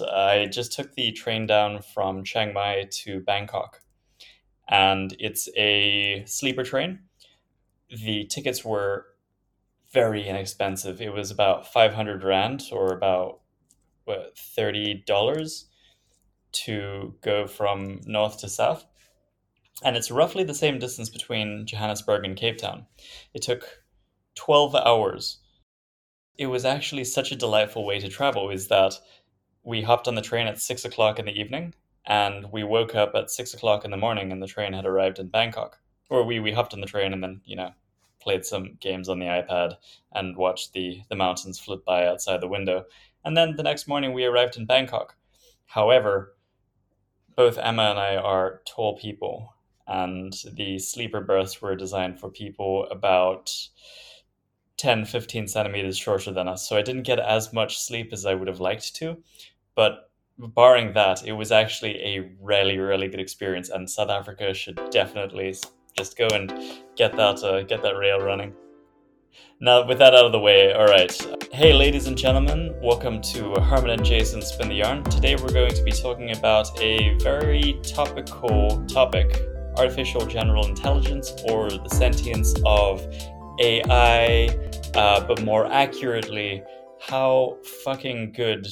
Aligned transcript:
I 0.00 0.46
just 0.46 0.72
took 0.72 0.94
the 0.94 1.12
train 1.12 1.46
down 1.46 1.80
from 1.80 2.24
Chiang 2.24 2.52
Mai 2.52 2.88
to 3.02 3.20
Bangkok, 3.20 3.80
and 4.68 5.16
it's 5.18 5.48
a 5.56 6.22
sleeper 6.26 6.64
train. 6.64 7.00
The 7.88 8.24
tickets 8.24 8.64
were 8.64 9.06
very 9.92 10.26
inexpensive. 10.26 11.00
It 11.00 11.12
was 11.12 11.30
about 11.30 11.72
500 11.72 12.22
Rand 12.24 12.64
or 12.72 12.92
about 12.92 13.40
what, 14.04 14.36
$30 14.36 15.64
to 16.52 17.14
go 17.22 17.46
from 17.46 18.00
north 18.04 18.38
to 18.40 18.48
south. 18.48 18.84
And 19.82 19.96
it's 19.96 20.10
roughly 20.10 20.44
the 20.44 20.54
same 20.54 20.78
distance 20.78 21.08
between 21.08 21.66
Johannesburg 21.66 22.24
and 22.24 22.36
Cape 22.36 22.58
Town. 22.58 22.86
It 23.34 23.42
took 23.42 23.82
12 24.36 24.74
hours. 24.74 25.38
It 26.38 26.46
was 26.46 26.64
actually 26.64 27.04
such 27.04 27.32
a 27.32 27.36
delightful 27.36 27.84
way 27.84 27.98
to 28.00 28.08
travel, 28.08 28.50
is 28.50 28.68
that 28.68 28.94
we 29.66 29.82
hopped 29.82 30.06
on 30.06 30.14
the 30.14 30.22
train 30.22 30.46
at 30.46 30.60
six 30.60 30.84
o'clock 30.84 31.18
in 31.18 31.26
the 31.26 31.38
evening 31.38 31.74
and 32.06 32.52
we 32.52 32.62
woke 32.62 32.94
up 32.94 33.16
at 33.16 33.30
six 33.30 33.52
o'clock 33.52 33.84
in 33.84 33.90
the 33.90 33.96
morning 33.96 34.30
and 34.30 34.40
the 34.40 34.46
train 34.46 34.72
had 34.72 34.86
arrived 34.86 35.18
in 35.18 35.26
Bangkok. 35.26 35.80
Or 36.08 36.24
we, 36.24 36.38
we 36.38 36.52
hopped 36.52 36.72
on 36.72 36.80
the 36.80 36.86
train 36.86 37.12
and 37.12 37.20
then, 37.20 37.40
you 37.44 37.56
know, 37.56 37.72
played 38.20 38.46
some 38.46 38.78
games 38.80 39.08
on 39.08 39.18
the 39.18 39.26
iPad 39.26 39.74
and 40.12 40.36
watched 40.36 40.72
the, 40.72 41.02
the 41.08 41.16
mountains 41.16 41.58
flit 41.58 41.84
by 41.84 42.06
outside 42.06 42.40
the 42.40 42.46
window. 42.46 42.84
And 43.24 43.36
then 43.36 43.56
the 43.56 43.64
next 43.64 43.88
morning 43.88 44.12
we 44.12 44.24
arrived 44.24 44.56
in 44.56 44.66
Bangkok. 44.66 45.16
However, 45.66 46.36
both 47.34 47.58
Emma 47.58 47.90
and 47.90 47.98
I 47.98 48.16
are 48.16 48.62
tall 48.66 48.96
people, 48.96 49.52
and 49.86 50.32
the 50.54 50.78
sleeper 50.78 51.20
berths 51.20 51.60
were 51.60 51.74
designed 51.74 52.20
for 52.20 52.30
people 52.30 52.86
about 52.88 53.52
10, 54.76 55.06
15 55.06 55.48
centimeters 55.48 55.98
shorter 55.98 56.32
than 56.32 56.48
us. 56.48 56.68
So 56.68 56.76
I 56.76 56.82
didn't 56.82 57.02
get 57.02 57.18
as 57.18 57.52
much 57.52 57.78
sleep 57.78 58.12
as 58.12 58.24
I 58.24 58.34
would 58.34 58.48
have 58.48 58.60
liked 58.60 58.94
to. 58.96 59.16
But 59.76 60.10
barring 60.38 60.94
that, 60.94 61.26
it 61.26 61.32
was 61.32 61.52
actually 61.52 62.02
a 62.02 62.30
really, 62.40 62.78
really 62.78 63.08
good 63.08 63.20
experience, 63.20 63.68
and 63.68 63.88
South 63.88 64.08
Africa 64.08 64.54
should 64.54 64.80
definitely 64.90 65.54
just 65.98 66.16
go 66.16 66.28
and 66.32 66.50
get 66.96 67.14
that 67.16 67.44
uh, 67.44 67.62
get 67.62 67.82
that 67.82 67.92
rail 67.92 68.18
running. 68.20 68.54
Now, 69.60 69.86
with 69.86 69.98
that 69.98 70.14
out 70.14 70.24
of 70.24 70.32
the 70.32 70.40
way, 70.40 70.72
all 70.72 70.86
right. 70.86 71.12
Hey, 71.52 71.74
ladies 71.74 72.06
and 72.06 72.16
gentlemen, 72.16 72.74
welcome 72.82 73.20
to 73.34 73.52
Herman 73.60 73.90
and 73.90 74.04
Jason 74.04 74.40
Spin 74.40 74.68
the 74.68 74.76
Yarn. 74.76 75.04
Today, 75.04 75.36
we're 75.36 75.52
going 75.52 75.74
to 75.74 75.82
be 75.82 75.92
talking 75.92 76.30
about 76.30 76.80
a 76.80 77.14
very 77.18 77.78
topical 77.82 78.82
topic 78.86 79.38
artificial 79.76 80.24
general 80.24 80.66
intelligence 80.66 81.34
or 81.50 81.68
the 81.68 81.90
sentience 81.90 82.54
of 82.64 83.06
AI, 83.60 84.48
uh, 84.94 85.20
but 85.26 85.42
more 85.44 85.70
accurately, 85.70 86.62
how 86.98 87.58
fucking 87.84 88.32
good 88.32 88.66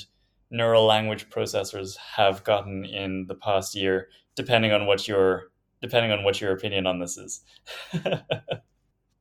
neural 0.55 0.87
language 0.87 1.29
processors 1.31 1.97
have 1.97 2.45
gotten 2.45 2.85
in 2.85 3.27
the 3.27 3.35
past 3.35 3.75
year, 3.75 4.09
depending 4.37 4.73
on 4.73 4.87
what 4.87 5.07
your 5.09 5.51
depending 5.83 6.13
on 6.13 6.23
what 6.25 6.41
your 6.41 6.53
opinion 6.53 6.87
on 6.87 6.99
this 7.01 7.19
is. 7.19 7.41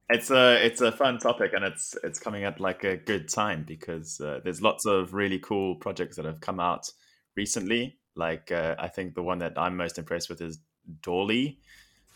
it's 0.10 0.30
a 0.30 0.66
it's 0.66 0.80
a 0.80 0.92
fun 0.92 1.18
topic, 1.18 1.52
and 1.54 1.66
it's 1.66 1.96
it's 2.04 2.20
coming 2.20 2.44
at 2.44 2.60
like 2.60 2.84
a 2.84 2.96
good 2.96 3.28
time 3.28 3.64
because 3.68 4.22
uh, 4.22 4.40
there's 4.44 4.62
lots 4.62 4.86
of 4.86 5.14
really 5.14 5.40
cool 5.40 5.76
projects 5.76 6.16
that 6.16 6.26
have 6.26 6.40
come 6.40 6.60
out 6.60 6.90
recently. 7.36 7.98
Like 8.16 8.52
uh, 8.52 8.76
I 8.78 8.88
think 8.88 9.16
the 9.16 9.24
one 9.24 9.40
that 9.40 9.58
I'm 9.58 9.76
most 9.76 9.98
impressed 9.98 10.30
with 10.30 10.40
is 10.40 10.60
DALL-E, 11.02 11.58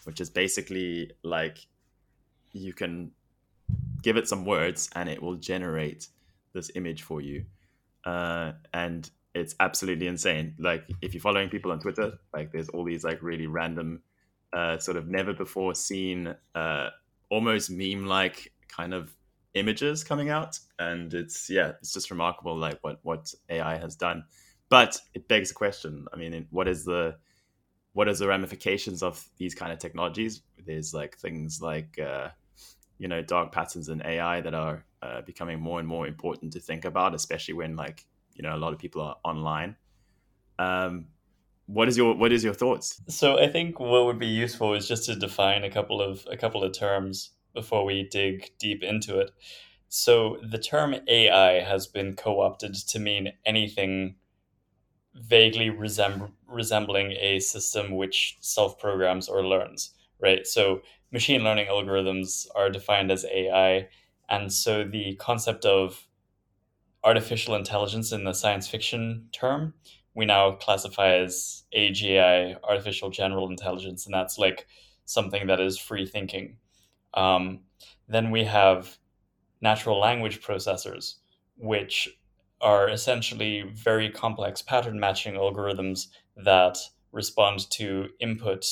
which 0.03 0.21
is 0.21 0.29
basically 0.29 1.11
like 1.23 1.57
you 2.53 2.71
can 2.71 3.11
give 4.03 4.15
it 4.15 4.27
some 4.27 4.45
words 4.45 4.89
and 4.95 5.09
it 5.09 5.21
will 5.21 5.35
generate 5.35 6.07
this 6.53 6.69
image 6.75 7.01
for 7.01 7.19
you 7.19 7.45
uh, 8.07 8.53
and 8.73 9.09
it's 9.35 9.53
absolutely 9.59 10.07
insane. 10.07 10.55
Like 10.57 10.85
if 11.01 11.13
you're 11.13 11.21
following 11.21 11.49
people 11.49 11.73
on 11.73 11.79
Twitter, 11.79 12.13
like 12.33 12.53
there's 12.53 12.69
all 12.69 12.85
these 12.85 13.03
like 13.03 13.21
really 13.21 13.47
random, 13.47 14.01
uh, 14.53 14.77
sort 14.77 14.95
of 14.95 15.09
never 15.09 15.33
before 15.33 15.75
seen, 15.75 16.33
uh, 16.55 16.89
almost 17.29 17.69
meme 17.69 18.05
like 18.05 18.53
kind 18.69 18.93
of 18.93 19.13
images 19.55 20.05
coming 20.05 20.29
out, 20.29 20.57
and 20.79 21.13
it's 21.13 21.49
yeah, 21.49 21.73
it's 21.81 21.93
just 21.93 22.09
remarkable 22.09 22.55
like 22.55 22.79
what 22.81 22.99
what 23.03 23.33
AI 23.49 23.77
has 23.77 23.97
done. 23.97 24.23
But 24.69 24.97
it 25.13 25.27
begs 25.27 25.49
the 25.49 25.55
question. 25.55 26.07
I 26.13 26.15
mean, 26.15 26.47
what 26.49 26.69
is 26.69 26.85
the 26.85 27.17
what 27.91 28.07
is 28.07 28.19
the 28.19 28.27
ramifications 28.27 29.03
of 29.03 29.27
these 29.37 29.53
kind 29.53 29.73
of 29.73 29.79
technologies? 29.79 30.43
There's 30.65 30.93
like 30.93 31.17
things 31.17 31.61
like 31.61 31.99
uh, 31.99 32.29
you 32.97 33.07
know 33.07 33.21
dark 33.21 33.51
patterns 33.51 33.89
in 33.89 34.01
AI 34.05 34.41
that 34.41 34.53
are 34.53 34.85
uh, 35.01 35.21
becoming 35.21 35.59
more 35.59 35.79
and 35.79 35.87
more 35.87 36.07
important 36.07 36.53
to 36.53 36.59
think 36.59 36.85
about, 36.85 37.13
especially 37.13 37.53
when 37.53 37.75
like 37.75 38.05
you 38.35 38.43
know 38.43 38.55
a 38.55 38.57
lot 38.57 38.73
of 38.73 38.79
people 38.79 39.01
are 39.01 39.15
online. 39.23 39.75
Um, 40.59 41.07
what 41.67 41.87
is 41.87 41.97
your 41.97 42.15
what 42.15 42.31
is 42.31 42.43
your 42.43 42.53
thoughts? 42.53 43.01
So 43.09 43.39
I 43.39 43.47
think 43.47 43.79
what 43.79 44.05
would 44.05 44.19
be 44.19 44.27
useful 44.27 44.73
is 44.73 44.87
just 44.87 45.05
to 45.05 45.15
define 45.15 45.63
a 45.63 45.69
couple 45.69 46.01
of 46.01 46.25
a 46.31 46.37
couple 46.37 46.63
of 46.63 46.73
terms 46.73 47.31
before 47.53 47.85
we 47.85 48.07
dig 48.09 48.51
deep 48.59 48.83
into 48.83 49.19
it. 49.19 49.31
So 49.89 50.37
the 50.47 50.57
term 50.57 50.95
AI 51.07 51.61
has 51.61 51.87
been 51.87 52.15
co-opted 52.15 52.75
to 52.75 52.99
mean 52.99 53.33
anything 53.45 54.15
vaguely 55.15 55.69
resemb- 55.69 56.31
resembling 56.47 57.11
a 57.13 57.39
system 57.39 57.95
which 57.95 58.37
self-programs 58.41 59.27
or 59.27 59.45
learns, 59.45 59.91
right? 60.19 60.45
So 60.45 60.81
machine 61.11 61.43
learning 61.43 61.67
algorithms 61.67 62.47
are 62.55 62.69
defined 62.69 63.11
as 63.11 63.25
AI, 63.25 63.87
and 64.29 64.51
so 64.51 64.83
the 64.83 65.15
concept 65.15 65.65
of 65.65 66.07
artificial 67.03 67.55
intelligence 67.55 68.11
in 68.11 68.23
the 68.23 68.33
science 68.33 68.67
fiction 68.67 69.27
term, 69.31 69.73
we 70.13 70.25
now 70.25 70.51
classify 70.51 71.13
as 71.15 71.63
AGI, 71.75 72.57
artificial 72.63 73.09
general 73.09 73.49
intelligence, 73.49 74.05
and 74.05 74.13
that's 74.13 74.37
like 74.37 74.67
something 75.05 75.47
that 75.47 75.59
is 75.59 75.77
free 75.77 76.05
thinking. 76.05 76.57
Um, 77.13 77.61
then 78.07 78.31
we 78.31 78.43
have 78.43 78.97
natural 79.61 79.99
language 79.99 80.41
processors, 80.41 81.15
which 81.55 82.09
are 82.61 82.89
essentially 82.89 83.63
very 83.73 84.09
complex 84.09 84.61
pattern 84.61 84.99
matching 84.99 85.35
algorithms 85.35 86.07
that 86.35 86.77
respond 87.11 87.69
to 87.71 88.07
input 88.19 88.65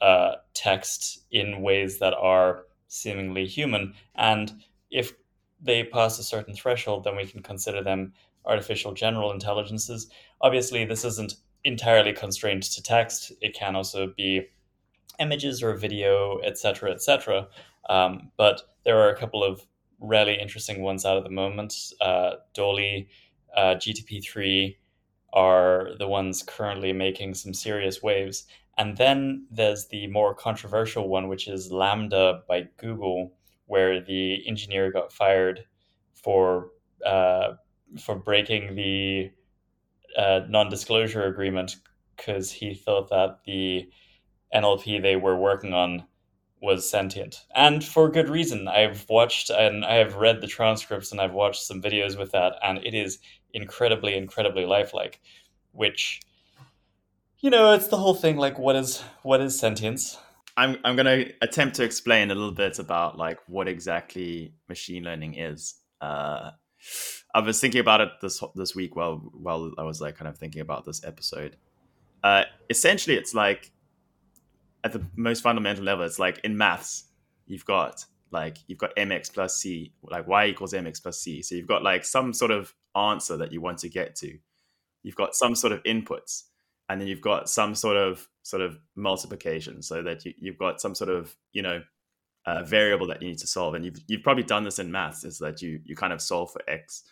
uh, 0.00 0.36
text 0.54 1.24
in 1.30 1.62
ways 1.62 1.98
that 1.98 2.14
are 2.14 2.64
seemingly 2.88 3.46
human. 3.46 3.94
And 4.14 4.52
if 4.90 5.12
they 5.60 5.84
pass 5.84 6.18
a 6.18 6.24
certain 6.24 6.54
threshold, 6.54 7.04
then 7.04 7.16
we 7.16 7.26
can 7.26 7.42
consider 7.42 7.82
them 7.82 8.12
artificial 8.44 8.94
general 8.94 9.32
intelligences. 9.32 10.08
Obviously, 10.40 10.84
this 10.84 11.04
isn't 11.04 11.34
entirely 11.64 12.12
constrained 12.12 12.62
to 12.62 12.82
text. 12.82 13.32
It 13.40 13.54
can 13.54 13.76
also 13.76 14.12
be 14.16 14.46
images 15.18 15.62
or 15.62 15.74
video, 15.74 16.38
etc., 16.44 16.92
etc. 16.92 17.48
Um, 17.90 18.30
but 18.36 18.62
there 18.84 18.98
are 18.98 19.10
a 19.10 19.16
couple 19.16 19.42
of 19.42 19.66
really 20.00 20.38
interesting 20.38 20.82
ones 20.82 21.04
out 21.04 21.16
at 21.16 21.24
the 21.24 21.30
moment. 21.30 21.74
Uh, 22.00 22.36
DALL-E, 22.54 23.08
uh, 23.56 23.74
GTP3 23.74 24.76
are 25.32 25.90
the 25.98 26.08
ones 26.08 26.42
currently 26.42 26.92
making 26.92 27.34
some 27.34 27.52
serious 27.52 28.02
waves. 28.02 28.44
And 28.78 28.96
then 28.96 29.46
there's 29.50 29.88
the 29.88 30.06
more 30.06 30.34
controversial 30.34 31.08
one, 31.08 31.28
which 31.28 31.48
is 31.48 31.70
LaMDA 31.70 32.46
by 32.46 32.68
Google, 32.76 33.32
where 33.66 34.00
the 34.00 34.46
engineer 34.48 34.90
got 34.92 35.12
fired 35.12 35.64
for 36.14 36.70
uh, 37.04 37.54
for 37.98 38.14
breaking 38.14 38.76
the 38.76 39.30
uh, 40.16 40.40
non-disclosure 40.48 41.24
agreement 41.26 41.76
because 42.16 42.50
he 42.50 42.74
thought 42.74 43.08
that 43.10 43.38
the 43.44 43.88
NLP 44.54 45.02
they 45.02 45.16
were 45.16 45.36
working 45.36 45.72
on 45.74 46.04
was 46.60 46.90
sentient, 46.90 47.44
and 47.54 47.84
for 47.84 48.10
good 48.10 48.28
reason. 48.28 48.66
I've 48.68 49.08
watched 49.08 49.50
and 49.50 49.84
I 49.84 49.94
have 49.94 50.16
read 50.16 50.40
the 50.40 50.46
transcripts 50.46 51.12
and 51.12 51.20
I've 51.20 51.34
watched 51.34 51.62
some 51.62 51.82
videos 51.82 52.18
with 52.18 52.32
that, 52.32 52.54
and 52.62 52.78
it 52.78 52.94
is 52.94 53.18
incredibly, 53.52 54.16
incredibly 54.16 54.66
lifelike. 54.66 55.20
Which, 55.72 56.20
you 57.40 57.50
know, 57.50 57.72
it's 57.72 57.88
the 57.88 57.96
whole 57.96 58.14
thing. 58.14 58.36
Like, 58.36 58.58
what 58.58 58.76
is 58.76 59.02
what 59.22 59.40
is 59.40 59.58
sentience? 59.58 60.18
I'm 60.56 60.76
I'm 60.84 60.96
gonna 60.96 61.26
attempt 61.40 61.76
to 61.76 61.84
explain 61.84 62.30
a 62.30 62.34
little 62.34 62.52
bit 62.52 62.78
about 62.78 63.16
like 63.16 63.38
what 63.46 63.68
exactly 63.68 64.54
machine 64.68 65.04
learning 65.04 65.38
is. 65.38 65.74
Uh, 66.00 66.50
I 67.34 67.40
was 67.40 67.60
thinking 67.60 67.80
about 67.80 68.00
it 68.00 68.08
this 68.20 68.42
this 68.54 68.74
week 68.74 68.96
while 68.96 69.16
while 69.32 69.72
I 69.78 69.82
was 69.82 70.00
like 70.00 70.16
kind 70.16 70.28
of 70.28 70.36
thinking 70.36 70.60
about 70.60 70.84
this 70.84 71.04
episode. 71.04 71.56
Uh, 72.24 72.44
essentially, 72.68 73.16
it's 73.16 73.34
like 73.34 73.70
at 74.82 74.92
the 74.92 75.04
most 75.16 75.42
fundamental 75.42 75.84
level, 75.84 76.04
it's 76.04 76.18
like 76.18 76.40
in 76.42 76.56
maths, 76.56 77.04
you've 77.46 77.64
got 77.64 78.04
like 78.30 78.58
you've 78.66 78.78
got 78.78 78.94
mx 78.96 79.32
plus 79.32 79.56
c, 79.56 79.92
like 80.02 80.26
y 80.26 80.46
equals 80.46 80.72
mx 80.72 81.02
plus 81.02 81.20
c. 81.20 81.42
So 81.42 81.54
you've 81.54 81.68
got 81.68 81.82
like 81.82 82.04
some 82.04 82.32
sort 82.32 82.50
of 82.50 82.74
answer 82.96 83.36
that 83.36 83.52
you 83.52 83.60
want 83.60 83.78
to 83.78 83.88
get 83.88 84.16
to. 84.16 84.38
You've 85.02 85.14
got 85.14 85.34
some 85.34 85.54
sort 85.54 85.72
of 85.72 85.82
inputs, 85.84 86.44
and 86.88 87.00
then 87.00 87.08
you've 87.08 87.20
got 87.20 87.48
some 87.48 87.74
sort 87.74 87.96
of 87.96 88.26
sort 88.42 88.62
of 88.62 88.78
multiplication 88.96 89.82
so 89.82 90.02
that 90.02 90.24
you, 90.24 90.32
you've 90.38 90.58
got 90.58 90.80
some 90.80 90.94
sort 90.94 91.10
of 91.10 91.36
you 91.52 91.62
know 91.62 91.82
variable 92.64 93.06
that 93.06 93.20
you 93.20 93.28
need 93.28 93.38
to 93.38 93.46
solve. 93.46 93.74
And 93.74 93.84
you've, 93.84 93.98
you've 94.06 94.22
probably 94.22 94.42
done 94.42 94.64
this 94.64 94.78
in 94.78 94.90
maths 94.90 95.24
is 95.24 95.38
that 95.38 95.62
you 95.62 95.80
you 95.84 95.96
kind 95.96 96.12
of 96.12 96.20
solve 96.20 96.52
for 96.52 96.62
x 96.68 97.04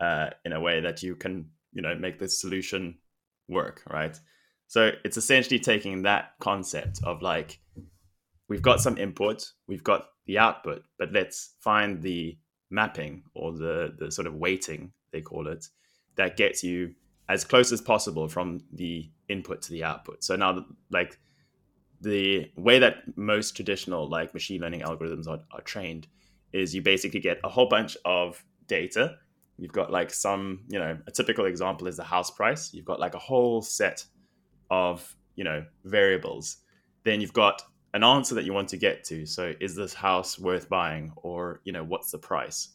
uh, 0.00 0.30
in 0.44 0.52
a 0.52 0.60
way 0.60 0.80
that 0.80 1.02
you 1.02 1.14
can 1.14 1.50
you 1.72 1.82
know 1.82 1.94
make 1.94 2.18
the 2.18 2.28
solution 2.28 2.96
work 3.48 3.82
right? 3.90 4.18
So 4.68 4.92
it's 5.04 5.16
essentially 5.16 5.58
taking 5.58 6.02
that 6.02 6.34
concept 6.40 7.00
of 7.02 7.22
like 7.22 7.60
we've 8.48 8.62
got 8.62 8.80
some 8.80 8.98
input 8.98 9.50
we've 9.66 9.84
got 9.84 10.06
the 10.26 10.38
output 10.38 10.82
but 10.98 11.12
let's 11.12 11.54
find 11.60 12.02
the 12.02 12.38
mapping 12.70 13.24
or 13.34 13.52
the 13.52 13.94
the 13.98 14.10
sort 14.10 14.26
of 14.26 14.34
weighting 14.34 14.92
they 15.12 15.20
call 15.20 15.48
it 15.48 15.66
that 16.16 16.36
gets 16.36 16.62
you 16.62 16.94
as 17.30 17.44
close 17.44 17.70
as 17.70 17.80
possible 17.80 18.26
from 18.26 18.60
the 18.72 19.08
input 19.28 19.62
to 19.62 19.70
the 19.70 19.84
output. 19.84 20.24
So 20.24 20.34
now 20.34 20.66
like 20.90 21.16
the 22.00 22.50
way 22.56 22.80
that 22.80 23.16
most 23.16 23.54
traditional 23.54 24.08
like 24.08 24.34
machine 24.34 24.60
learning 24.60 24.80
algorithms 24.80 25.28
are, 25.28 25.38
are 25.52 25.60
trained 25.60 26.08
is 26.52 26.74
you 26.74 26.82
basically 26.82 27.20
get 27.20 27.38
a 27.44 27.48
whole 27.48 27.68
bunch 27.68 27.96
of 28.04 28.44
data. 28.66 29.16
You've 29.58 29.72
got 29.72 29.92
like 29.92 30.12
some 30.12 30.62
you 30.68 30.80
know 30.80 30.98
a 31.06 31.12
typical 31.12 31.44
example 31.44 31.86
is 31.86 31.96
the 31.96 32.02
house 32.02 32.32
price. 32.32 32.74
You've 32.74 32.84
got 32.84 32.98
like 32.98 33.14
a 33.14 33.18
whole 33.18 33.62
set 33.62 34.04
of 34.68 35.16
you 35.36 35.44
know 35.44 35.64
variables. 35.84 36.56
Then 37.04 37.20
you've 37.20 37.32
got 37.32 37.62
an 37.94 38.02
answer 38.02 38.34
that 38.34 38.44
you 38.44 38.52
want 38.52 38.68
to 38.70 38.76
get 38.76 39.04
to. 39.04 39.24
So 39.24 39.52
is 39.60 39.76
this 39.76 39.94
house 39.94 40.36
worth 40.36 40.68
buying? 40.68 41.12
Or 41.14 41.60
you 41.62 41.72
know 41.72 41.84
what's 41.84 42.10
the 42.10 42.18
price? 42.18 42.70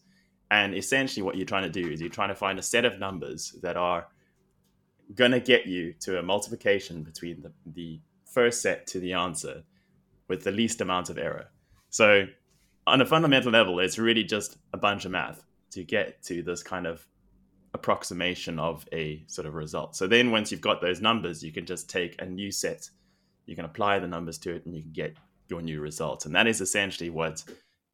And 0.50 0.78
essentially 0.78 1.24
what 1.24 1.36
you're 1.36 1.46
trying 1.46 1.70
to 1.70 1.82
do 1.82 1.92
is 1.92 2.00
you're 2.00 2.10
trying 2.10 2.30
to 2.30 2.36
find 2.36 2.58
a 2.58 2.64
set 2.64 2.86
of 2.86 3.00
numbers 3.00 3.54
that 3.62 3.76
are 3.76 4.08
to 5.32 5.40
get 5.40 5.66
you 5.66 5.94
to 6.00 6.20
a 6.20 6.24
multiplication 6.24 7.04
between 7.04 7.42
the, 7.42 7.52
the 7.74 8.00
first 8.26 8.62
set 8.62 8.88
to 8.88 9.00
the 9.00 9.14
answer 9.14 9.64
with 10.28 10.44
the 10.44 10.52
least 10.52 10.82
amount 10.82 11.10
of 11.10 11.18
error 11.18 11.48
so 11.90 12.26
on 12.88 13.02
a 13.02 13.06
fundamental 13.06 13.52
level 13.52 13.80
it's 13.80 13.98
really 13.98 14.24
just 14.24 14.58
a 14.74 14.78
bunch 14.78 15.06
of 15.06 15.12
math 15.12 15.44
to 15.72 15.84
get 15.84 16.22
to 16.24 16.42
this 16.42 16.64
kind 16.64 16.88
of 16.88 17.06
approximation 17.76 18.58
of 18.58 18.88
a 18.92 19.24
sort 19.28 19.46
of 19.46 19.54
result. 19.54 19.96
So 19.96 20.08
then 20.08 20.32
once 20.32 20.52
you've 20.52 20.62
got 20.62 20.82
those 20.82 21.02
numbers, 21.02 21.44
you 21.44 21.52
can 21.52 21.66
just 21.66 21.88
take 21.90 22.20
a 22.20 22.26
new 22.26 22.52
set, 22.52 22.90
you 23.46 23.56
can 23.56 23.66
apply 23.66 24.00
the 24.00 24.08
numbers 24.08 24.40
to 24.40 24.56
it, 24.56 24.66
and 24.66 24.76
you 24.76 24.82
can 24.82 24.94
get 24.94 25.16
your 25.50 25.62
new 25.62 25.82
result. 25.82 26.26
And 26.26 26.34
that 26.34 26.48
is 26.48 26.62
essentially 26.62 27.12
what 27.12 27.44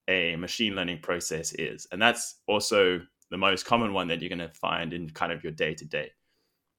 a 0.07 0.35
machine 0.37 0.75
learning 0.75 0.99
process 0.99 1.53
is. 1.53 1.87
And 1.91 2.01
that's 2.01 2.35
also 2.47 3.01
the 3.29 3.37
most 3.37 3.65
common 3.65 3.91
one 3.91 4.07
that 4.07 4.21
you're 4.21 4.29
going 4.29 4.39
to 4.39 4.53
find 4.53 4.93
in 4.93 5.09
kind 5.09 5.31
of 5.31 5.43
your 5.43 5.51
day 5.51 5.73
to 5.73 5.85
day. 5.85 6.11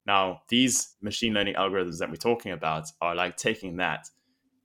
Now, 0.07 0.43
these 0.49 0.97
machine 1.01 1.35
learning 1.35 1.55
algorithms 1.55 1.99
that 1.99 2.11
we're 2.11 2.17
talking 2.17 2.53
about 2.53 2.91
are 3.01 3.15
like 3.15 3.37
taking 3.37 3.77
that 3.77 4.09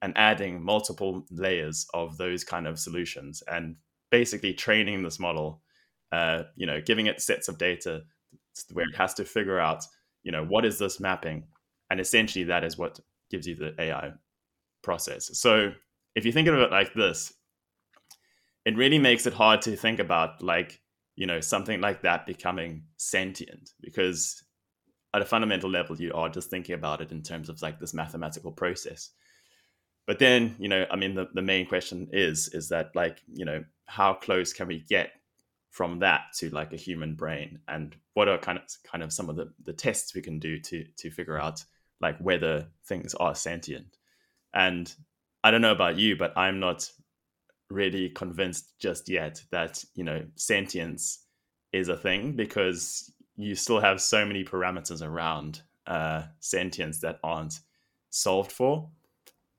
and 0.01 0.13
adding 0.17 0.63
multiple 0.63 1.25
layers 1.31 1.87
of 1.93 2.17
those 2.17 2.43
kind 2.43 2.67
of 2.67 2.79
solutions 2.79 3.43
and 3.47 3.75
basically 4.09 4.53
training 4.53 5.03
this 5.03 5.19
model 5.19 5.61
uh, 6.11 6.43
you 6.55 6.65
know, 6.65 6.81
giving 6.81 7.07
it 7.07 7.21
sets 7.21 7.47
of 7.47 7.57
data 7.57 8.03
where 8.71 8.85
it 8.85 8.95
has 8.95 9.13
to 9.15 9.25
figure 9.25 9.59
out, 9.59 9.83
you 10.23 10.31
know, 10.31 10.45
what 10.45 10.65
is 10.65 10.79
this 10.79 10.99
mapping, 10.99 11.43
and 11.89 11.99
essentially 11.99 12.45
that 12.45 12.63
is 12.63 12.77
what 12.77 12.99
gives 13.29 13.47
you 13.47 13.55
the 13.55 13.73
AI 13.79 14.11
process. 14.81 15.37
So 15.37 15.73
if 16.15 16.25
you 16.25 16.31
think 16.31 16.47
of 16.47 16.55
it 16.55 16.71
like 16.71 16.93
this, 16.93 17.33
it 18.65 18.75
really 18.75 18.99
makes 18.99 19.25
it 19.25 19.33
hard 19.33 19.61
to 19.63 19.75
think 19.75 19.99
about 19.99 20.41
like 20.41 20.81
you 21.15 21.25
know 21.25 21.39
something 21.39 21.81
like 21.81 22.01
that 22.03 22.25
becoming 22.25 22.83
sentient 22.97 23.71
because 23.81 24.43
at 25.17 25.21
a 25.21 25.25
fundamental 25.25 25.69
level 25.69 25.99
you 25.99 26.13
are 26.13 26.29
just 26.29 26.49
thinking 26.49 26.75
about 26.75 27.01
it 27.01 27.11
in 27.11 27.21
terms 27.21 27.49
of 27.49 27.61
like 27.61 27.79
this 27.79 27.93
mathematical 27.93 28.51
process. 28.51 29.11
But 30.05 30.19
then 30.19 30.55
you 30.57 30.69
know 30.69 30.85
i 30.89 30.95
mean 30.95 31.15
the, 31.15 31.27
the 31.33 31.41
main 31.41 31.65
question 31.65 32.07
is 32.13 32.47
is 32.53 32.69
that 32.69 32.91
like 32.95 33.21
you 33.27 33.43
know 33.43 33.63
how 33.85 34.13
close 34.13 34.53
can 34.53 34.67
we 34.67 34.79
get 34.79 35.11
from 35.71 35.99
that 35.99 36.21
to 36.37 36.49
like 36.49 36.73
a 36.73 36.77
human 36.77 37.13
brain? 37.13 37.59
And 37.67 37.95
what 38.13 38.27
are 38.27 38.37
kind 38.37 38.57
of 38.57 38.63
kind 38.89 39.03
of 39.03 39.13
some 39.13 39.29
of 39.29 39.35
the, 39.35 39.51
the 39.65 39.73
tests 39.73 40.15
we 40.15 40.21
can 40.21 40.39
do 40.39 40.59
to 40.59 40.85
to 40.97 41.11
figure 41.11 41.39
out 41.39 41.63
like 41.99 42.17
whether 42.19 42.67
things 42.85 43.13
are 43.15 43.35
sentient? 43.35 43.97
And 44.53 44.93
i 45.43 45.51
don't 45.51 45.61
know 45.61 45.71
about 45.71 45.97
you 45.97 46.15
but 46.15 46.33
i'm 46.37 46.59
not 46.59 46.89
really 47.69 48.09
convinced 48.09 48.73
just 48.79 49.09
yet 49.09 49.41
that 49.51 49.83
you 49.95 50.03
know 50.03 50.25
sentience 50.35 51.25
is 51.73 51.89
a 51.89 51.97
thing 51.97 52.33
because 52.33 53.13
you 53.37 53.55
still 53.55 53.79
have 53.79 54.01
so 54.01 54.25
many 54.25 54.43
parameters 54.43 55.01
around 55.01 55.61
uh, 55.85 56.23
sentience 56.39 56.99
that 56.99 57.19
aren't 57.23 57.59
solved 58.09 58.51
for 58.51 58.89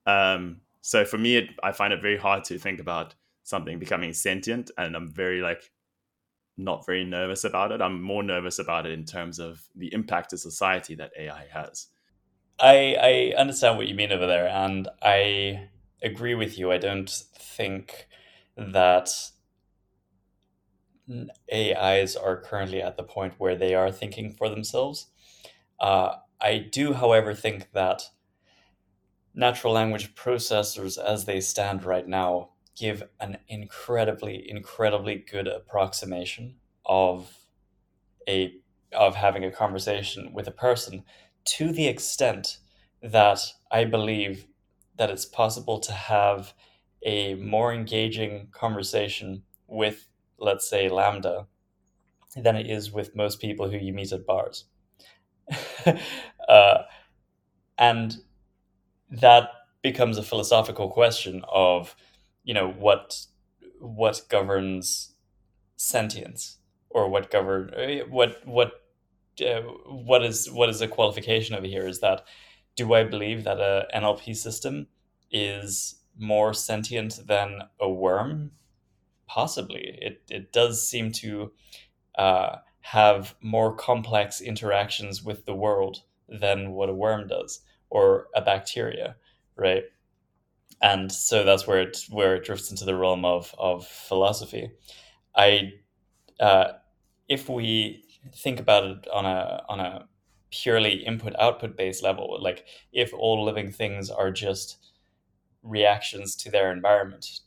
um, 0.06 0.60
so 0.80 1.04
for 1.04 1.18
me 1.18 1.36
it, 1.36 1.50
i 1.62 1.72
find 1.72 1.92
it 1.92 2.02
very 2.02 2.16
hard 2.16 2.44
to 2.44 2.58
think 2.58 2.80
about 2.80 3.14
something 3.44 3.78
becoming 3.78 4.12
sentient 4.12 4.70
and 4.76 4.96
i'm 4.96 5.10
very 5.10 5.40
like 5.40 5.70
not 6.58 6.84
very 6.84 7.04
nervous 7.04 7.44
about 7.44 7.72
it. 7.72 7.80
I'm 7.80 8.02
more 8.02 8.22
nervous 8.22 8.58
about 8.58 8.84
it 8.84 8.92
in 8.92 9.04
terms 9.04 9.38
of 9.38 9.62
the 9.76 9.92
impact 9.94 10.30
to 10.30 10.38
society 10.38 10.94
that 10.96 11.12
AI 11.18 11.46
has. 11.52 11.86
I 12.58 12.96
I 13.00 13.40
understand 13.40 13.78
what 13.78 13.86
you 13.86 13.94
mean 13.94 14.12
over 14.12 14.26
there, 14.26 14.48
and 14.48 14.88
I 15.00 15.68
agree 16.02 16.34
with 16.34 16.58
you. 16.58 16.72
I 16.72 16.78
don't 16.78 17.08
think 17.08 18.08
that 18.56 19.08
AIs 21.52 22.16
are 22.16 22.40
currently 22.40 22.82
at 22.82 22.96
the 22.96 23.02
point 23.02 23.34
where 23.38 23.56
they 23.56 23.74
are 23.74 23.90
thinking 23.90 24.32
for 24.32 24.48
themselves. 24.48 25.06
Uh, 25.80 26.16
I 26.40 26.58
do, 26.58 26.92
however, 26.94 27.34
think 27.34 27.72
that 27.72 28.02
natural 29.34 29.72
language 29.72 30.14
processors, 30.14 30.98
as 30.98 31.24
they 31.24 31.40
stand 31.40 31.84
right 31.84 32.06
now, 32.06 32.50
give 32.76 33.02
an 33.20 33.38
incredibly, 33.48 34.48
incredibly 34.48 35.16
good 35.16 35.48
approximation 35.48 36.56
of 36.84 37.36
a 38.28 38.54
of 38.92 39.16
having 39.16 39.44
a 39.44 39.50
conversation 39.50 40.32
with 40.32 40.46
a 40.46 40.52
person 40.52 41.04
to 41.44 41.72
the 41.72 41.86
extent 41.86 42.58
that 43.02 43.40
I 43.70 43.84
believe 43.84 44.46
that 44.96 45.10
it's 45.10 45.24
possible 45.24 45.78
to 45.80 45.92
have 45.92 46.54
a 47.02 47.34
more 47.34 47.72
engaging 47.72 48.48
conversation 48.50 49.44
with, 49.66 50.07
let's 50.38 50.68
say, 50.68 50.88
LaMDA, 50.88 51.46
than 52.36 52.56
it 52.56 52.70
is 52.70 52.92
with 52.92 53.16
most 53.16 53.40
people 53.40 53.70
who 53.70 53.76
you 53.76 53.92
meet 53.92 54.12
at 54.12 54.26
bars. 54.26 54.64
uh, 56.48 56.78
and 57.78 58.16
that 59.10 59.50
becomes 59.82 60.18
a 60.18 60.22
philosophical 60.22 60.90
question 60.90 61.42
of 61.50 61.96
you 62.44 62.52
know 62.52 62.68
what 62.70 63.24
what 63.80 64.20
governs 64.28 65.14
sentience 65.76 66.58
or 66.90 67.08
what 67.08 67.30
govern 67.30 67.72
what 68.10 68.36
what 68.44 68.72
uh, 69.40 69.60
what 69.86 70.24
is 70.24 70.50
what 70.50 70.68
is 70.68 70.80
the 70.80 70.88
qualification 70.88 71.54
over 71.54 71.66
here 71.66 71.86
is 71.86 72.00
that 72.00 72.26
do 72.76 72.94
I 72.94 73.04
believe 73.04 73.44
that 73.44 73.58
a 73.58 73.86
NLP 73.94 74.36
system 74.36 74.86
is 75.30 76.02
more 76.16 76.54
sentient 76.54 77.26
than 77.26 77.62
a 77.80 77.90
worm? 77.90 78.52
Possibly. 79.28 79.98
It 80.02 80.22
it 80.30 80.52
does 80.52 80.88
seem 80.88 81.12
to 81.12 81.52
uh, 82.16 82.58
have 82.80 83.36
more 83.42 83.74
complex 83.76 84.40
interactions 84.40 85.22
with 85.24 85.46
the 85.46 85.54
world 85.54 86.02
than 86.28 86.72
what 86.72 86.88
a 86.90 86.94
worm 86.94 87.28
does 87.28 87.62
or 87.90 88.28
a 88.34 88.42
bacteria, 88.42 89.16
right? 89.56 89.84
and 90.82 91.10
so 91.12 91.44
that's 91.44 91.66
where 91.66 91.80
it 91.82 91.98
where 92.10 92.36
it 92.36 92.44
drifts 92.44 92.70
into 92.70 92.84
the 92.84 92.96
realm 92.96 93.24
of 93.24 93.54
of 93.58 93.86
philosophy. 93.86 94.70
I, 95.36 95.72
uh, 96.40 96.74
if 97.28 97.48
we 97.48 98.04
think 98.34 98.60
about 98.60 98.84
it 98.84 99.08
on 99.12 99.26
a 99.26 99.64
on 99.68 99.80
a 99.80 100.08
purely 100.50 100.94
input 101.06 101.34
output 101.38 101.76
based 101.76 102.02
level, 102.02 102.38
like 102.42 102.66
if 102.92 103.12
all 103.14 103.44
living 103.44 103.70
things 103.72 104.10
are 104.10 104.30
just 104.32 104.78
reactions 105.62 106.36
to 106.36 106.50
their 106.50 106.72
environment, 106.72 107.40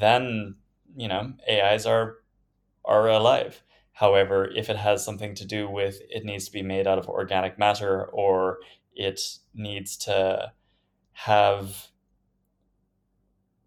then 0.00 0.56
you 0.96 1.08
know 1.08 1.32
AIs 1.50 1.86
are 1.86 2.16
are 2.84 3.08
alive. 3.08 3.62
However, 3.92 4.46
if 4.46 4.68
it 4.68 4.76
has 4.76 5.04
something 5.04 5.34
to 5.36 5.44
do 5.44 5.68
with 5.68 6.00
it 6.10 6.24
needs 6.24 6.46
to 6.46 6.52
be 6.52 6.62
made 6.62 6.86
out 6.86 6.98
of 6.98 7.08
organic 7.08 7.58
matter 7.58 8.06
or 8.06 8.58
it 8.94 9.20
needs 9.54 9.96
to 9.98 10.52
have 11.12 11.88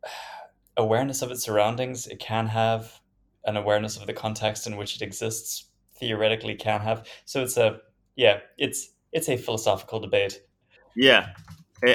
awareness 0.77 1.21
of 1.21 1.31
its 1.31 1.43
surroundings. 1.43 2.07
It 2.07 2.19
can 2.19 2.47
have 2.47 2.99
an 3.45 3.57
awareness 3.57 3.97
of 3.97 4.05
the 4.05 4.13
context 4.13 4.67
in 4.67 4.77
which 4.77 4.95
it 4.95 5.01
exists. 5.01 5.65
Theoretically, 5.99 6.53
can 6.55 6.81
have. 6.81 7.07
So 7.25 7.41
it's 7.41 7.57
a 7.57 7.79
yeah. 8.15 8.41
It's 8.57 8.93
it's 9.11 9.29
a 9.29 9.37
philosophical 9.37 9.99
debate. 9.99 10.41
Yeah, 10.95 11.29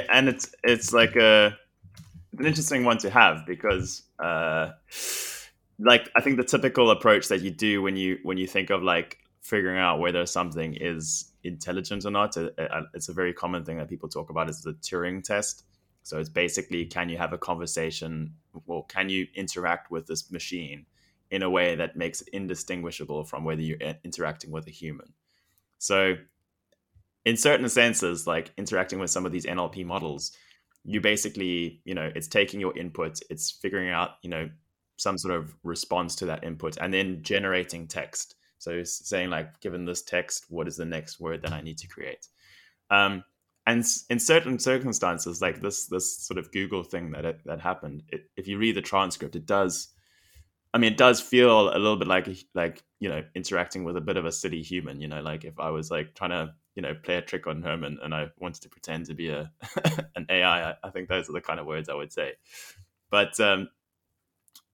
and 0.09 0.27
it's 0.27 0.53
it's 0.63 0.91
like 0.91 1.15
a 1.15 1.57
an 2.37 2.45
interesting 2.45 2.83
one 2.83 2.97
to 2.99 3.09
have 3.09 3.45
because 3.45 4.03
uh, 4.19 4.71
like 5.79 6.09
I 6.15 6.21
think 6.21 6.37
the 6.37 6.43
typical 6.43 6.91
approach 6.91 7.27
that 7.27 7.41
you 7.41 7.51
do 7.51 7.81
when 7.81 7.95
you 7.95 8.19
when 8.23 8.37
you 8.37 8.47
think 8.47 8.69
of 8.69 8.83
like 8.83 9.19
figuring 9.41 9.77
out 9.77 9.99
whether 9.99 10.25
something 10.25 10.75
is 10.79 11.31
intelligent 11.43 12.05
or 12.05 12.11
not, 12.11 12.37
uh, 12.37 12.49
uh, 12.57 12.61
uh, 12.61 12.81
it's 12.93 13.09
a 13.09 13.13
very 13.13 13.33
common 13.33 13.65
thing 13.65 13.77
that 13.77 13.89
people 13.89 14.07
talk 14.07 14.29
about 14.29 14.49
is 14.49 14.61
the 14.61 14.73
Turing 14.75 15.23
test. 15.23 15.63
So 16.03 16.17
it's 16.17 16.29
basically 16.29 16.85
can 16.85 17.09
you 17.09 17.17
have 17.17 17.33
a 17.33 17.37
conversation 17.37 18.33
or 18.67 18.85
can 18.85 19.09
you 19.09 19.27
interact 19.35 19.91
with 19.91 20.07
this 20.07 20.31
machine 20.31 20.85
in 21.31 21.43
a 21.43 21.49
way 21.49 21.75
that 21.75 21.95
makes 21.95 22.21
it 22.21 22.29
indistinguishable 22.29 23.23
from 23.23 23.43
whether 23.43 23.61
you're 23.61 23.79
interacting 24.03 24.51
with 24.51 24.67
a 24.67 24.71
human? 24.71 25.13
So, 25.79 26.15
in 27.25 27.37
certain 27.37 27.67
senses, 27.69 28.27
like 28.27 28.51
interacting 28.57 28.99
with 28.99 29.09
some 29.09 29.25
of 29.25 29.31
these 29.31 29.45
NLP 29.45 29.85
models, 29.85 30.31
you 30.85 31.01
basically, 31.01 31.81
you 31.85 31.93
know, 31.93 32.11
it's 32.15 32.27
taking 32.27 32.59
your 32.59 32.77
input, 32.77 33.19
it's 33.29 33.51
figuring 33.51 33.89
out, 33.89 34.11
you 34.21 34.29
know, 34.29 34.49
some 34.97 35.17
sort 35.17 35.33
of 35.33 35.55
response 35.63 36.15
to 36.17 36.25
that 36.25 36.43
input, 36.43 36.77
and 36.77 36.93
then 36.93 37.21
generating 37.23 37.87
text. 37.87 38.35
So 38.57 38.83
saying 38.83 39.29
like, 39.29 39.59
given 39.59 39.85
this 39.85 40.03
text, 40.03 40.45
what 40.49 40.67
is 40.67 40.77
the 40.77 40.85
next 40.85 41.19
word 41.19 41.41
that 41.41 41.51
I 41.51 41.61
need 41.61 41.77
to 41.79 41.87
create? 41.87 42.27
Um, 42.89 43.23
and 43.65 43.85
in 44.09 44.19
certain 44.19 44.59
circumstances, 44.59 45.41
like 45.41 45.61
this 45.61 45.87
this 45.87 46.17
sort 46.17 46.37
of 46.37 46.51
Google 46.51 46.83
thing 46.83 47.11
that 47.11 47.25
it, 47.25 47.39
that 47.45 47.61
happened, 47.61 48.03
it, 48.09 48.29
if 48.35 48.47
you 48.47 48.57
read 48.57 48.75
the 48.75 48.81
transcript, 48.81 49.35
it 49.35 49.45
does. 49.45 49.89
I 50.73 50.79
mean, 50.79 50.93
it 50.93 50.97
does 50.97 51.21
feel 51.21 51.69
a 51.69 51.77
little 51.77 51.95
bit 51.95 52.07
like 52.07 52.27
like 52.53 52.83
you 52.99 53.07
know 53.07 53.23
interacting 53.35 53.85
with 53.85 53.95
a 53.95 54.01
bit 54.01 54.17
of 54.17 54.25
a 54.25 54.31
silly 54.31 54.61
human. 54.61 54.99
You 54.99 55.07
know, 55.07 55.21
like 55.21 55.45
if 55.45 55.59
I 55.59 55.69
was 55.69 55.89
like 55.89 56.13
trying 56.13 56.31
to 56.31 56.53
you 56.75 56.81
know 56.81 56.93
play 56.93 57.15
a 57.15 57.21
trick 57.21 57.47
on 57.47 57.61
Herman 57.61 57.99
and 58.01 58.13
I 58.13 58.27
wanted 58.39 58.61
to 58.63 58.69
pretend 58.69 59.05
to 59.07 59.13
be 59.13 59.29
a 59.29 59.51
an 60.15 60.25
AI, 60.29 60.71
I, 60.71 60.75
I 60.83 60.89
think 60.89 61.09
those 61.09 61.29
are 61.29 61.33
the 61.33 61.41
kind 61.41 61.59
of 61.59 61.65
words 61.65 61.89
I 61.89 61.93
would 61.93 62.11
say. 62.11 62.33
But 63.09 63.39
um, 63.39 63.69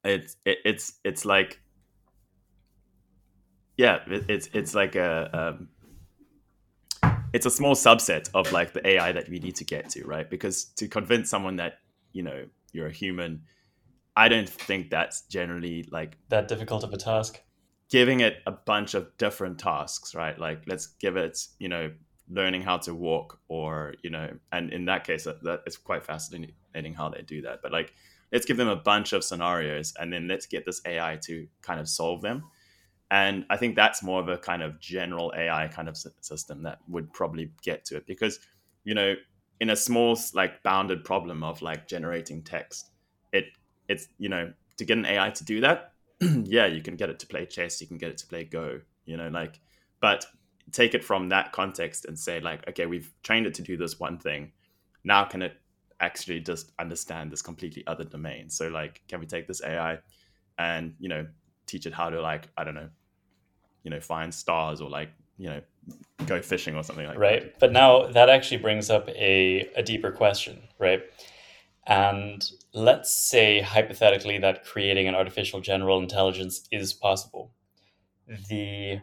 it's 0.03 0.37
it, 0.45 0.59
it's 0.65 0.99
it's 1.03 1.25
like 1.25 1.61
yeah, 3.77 3.99
it, 4.07 4.25
it's 4.29 4.49
it's 4.53 4.75
like 4.75 4.95
a 4.95 5.57
um, 5.57 5.69
it's 7.33 7.45
a 7.45 7.49
small 7.49 7.75
subset 7.75 8.29
of 8.33 8.51
like 8.51 8.73
the 8.73 8.85
AI 8.85 9.11
that 9.11 9.29
we 9.29 9.39
need 9.39 9.55
to 9.55 9.63
get 9.63 9.89
to, 9.91 10.05
right? 10.05 10.29
Because 10.29 10.65
to 10.75 10.87
convince 10.87 11.29
someone 11.29 11.55
that 11.57 11.79
you 12.11 12.23
know 12.23 12.45
you're 12.73 12.87
a 12.87 12.91
human, 12.91 13.43
I 14.15 14.27
don't 14.27 14.49
think 14.49 14.89
that's 14.89 15.21
generally 15.23 15.87
like 15.91 16.17
that 16.29 16.47
difficult 16.47 16.83
of 16.83 16.93
a 16.93 16.97
task. 16.97 17.41
Giving 17.89 18.19
it 18.21 18.37
a 18.45 18.51
bunch 18.51 18.93
of 18.93 19.15
different 19.17 19.59
tasks, 19.59 20.15
right? 20.15 20.37
Like 20.37 20.63
let's 20.67 20.87
give 20.87 21.17
it, 21.17 21.39
you 21.59 21.69
know, 21.69 21.91
learning 22.29 22.61
how 22.61 22.77
to 22.79 22.93
walk, 22.93 23.39
or 23.47 23.95
you 24.03 24.11
know, 24.11 24.29
and 24.51 24.71
in 24.71 24.85
that 24.85 25.05
case, 25.05 25.23
that, 25.25 25.43
that 25.43 25.61
is 25.65 25.77
quite 25.77 26.05
fascinating 26.05 26.53
how 26.95 27.09
they 27.09 27.23
do 27.23 27.41
that. 27.43 27.61
But 27.63 27.71
like, 27.71 27.93
let's 28.31 28.45
give 28.45 28.57
them 28.57 28.67
a 28.67 28.75
bunch 28.75 29.13
of 29.13 29.23
scenarios, 29.23 29.93
and 29.99 30.13
then 30.13 30.27
let's 30.27 30.45
get 30.45 30.65
this 30.65 30.81
AI 30.85 31.17
to 31.23 31.47
kind 31.63 31.79
of 31.79 31.89
solve 31.89 32.21
them 32.21 32.43
and 33.11 33.45
I 33.49 33.57
think 33.57 33.75
that's 33.75 34.03
more 34.03 34.21
of 34.21 34.27
a 34.29 34.37
kind 34.37 34.61
of 34.61 34.79
general 34.79 35.33
AI 35.35 35.67
kind 35.67 35.89
of 35.89 35.97
system 36.21 36.63
that 36.63 36.79
would 36.87 37.11
probably 37.13 37.51
get 37.63 37.85
to 37.85 37.97
it 37.97 38.05
because, 38.05 38.39
you 38.83 38.93
know, 38.93 39.15
in 39.59 39.71
a 39.71 39.75
small 39.75 40.17
like 40.33 40.61
bounded 40.63 41.03
problem 41.03 41.43
of 41.43 41.61
like 41.61 41.87
generating 41.87 42.43
text, 42.43 42.91
it 43.33 43.45
it's 43.87 44.07
you 44.19 44.29
know 44.29 44.53
to 44.77 44.85
get 44.85 44.97
an 44.97 45.05
AI 45.05 45.31
to 45.31 45.43
do 45.43 45.61
that, 45.61 45.88
yeah, 46.43 46.65
you 46.65 46.81
can 46.81 46.95
get 46.95 47.09
it 47.09 47.19
to 47.19 47.27
play 47.27 47.45
chess, 47.45 47.81
you 47.81 47.87
can 47.87 47.97
get 47.97 48.09
it 48.09 48.17
to 48.17 48.27
play 48.27 48.43
Go, 48.43 48.81
you 49.05 49.17
know, 49.17 49.29
like, 49.29 49.59
but 50.01 50.25
take 50.71 50.93
it 50.93 51.03
from 51.03 51.29
that 51.29 51.51
context 51.51 52.05
and 52.05 52.17
say 52.17 52.39
like, 52.39 52.67
okay, 52.69 52.85
we've 52.85 53.11
trained 53.23 53.47
it 53.47 53.53
to 53.55 53.61
do 53.61 53.77
this 53.77 53.99
one 53.99 54.17
thing, 54.17 54.51
now 55.03 55.23
can 55.23 55.41
it 55.41 55.53
actually 55.99 56.39
just 56.39 56.71
understand 56.79 57.31
this 57.31 57.41
completely 57.41 57.83
other 57.87 58.03
domain? 58.03 58.49
So 58.49 58.67
like, 58.67 59.01
can 59.07 59.19
we 59.19 59.25
take 59.25 59.47
this 59.47 59.61
AI 59.63 59.99
and 60.59 60.93
you 60.99 61.09
know 61.09 61.25
teach 61.65 61.85
it 61.85 61.93
how 61.93 62.09
to 62.09 62.21
like 62.21 62.49
I 62.57 62.63
don't 62.63 62.75
know 62.75 62.89
you 63.83 63.89
know 63.89 63.99
find 63.99 64.33
stars 64.33 64.81
or 64.81 64.89
like 64.89 65.09
you 65.37 65.49
know 65.49 65.61
go 66.25 66.41
fishing 66.41 66.75
or 66.75 66.83
something 66.83 67.07
like 67.07 67.17
right. 67.17 67.39
that. 67.39 67.45
Right. 67.45 67.59
But 67.59 67.71
now 67.71 68.07
that 68.07 68.29
actually 68.29 68.57
brings 68.57 68.89
up 68.89 69.07
a, 69.09 69.69
a 69.75 69.81
deeper 69.81 70.11
question, 70.11 70.61
right? 70.77 71.01
And 71.89 72.47
let's 72.71 73.29
say 73.29 73.61
hypothetically 73.61 74.37
that 74.37 74.63
creating 74.63 75.07
an 75.07 75.15
artificial 75.15 75.59
general 75.59 75.99
intelligence 75.99 76.67
is 76.71 76.93
possible. 76.93 77.51
Hmm. 78.27 78.35
The 78.47 78.99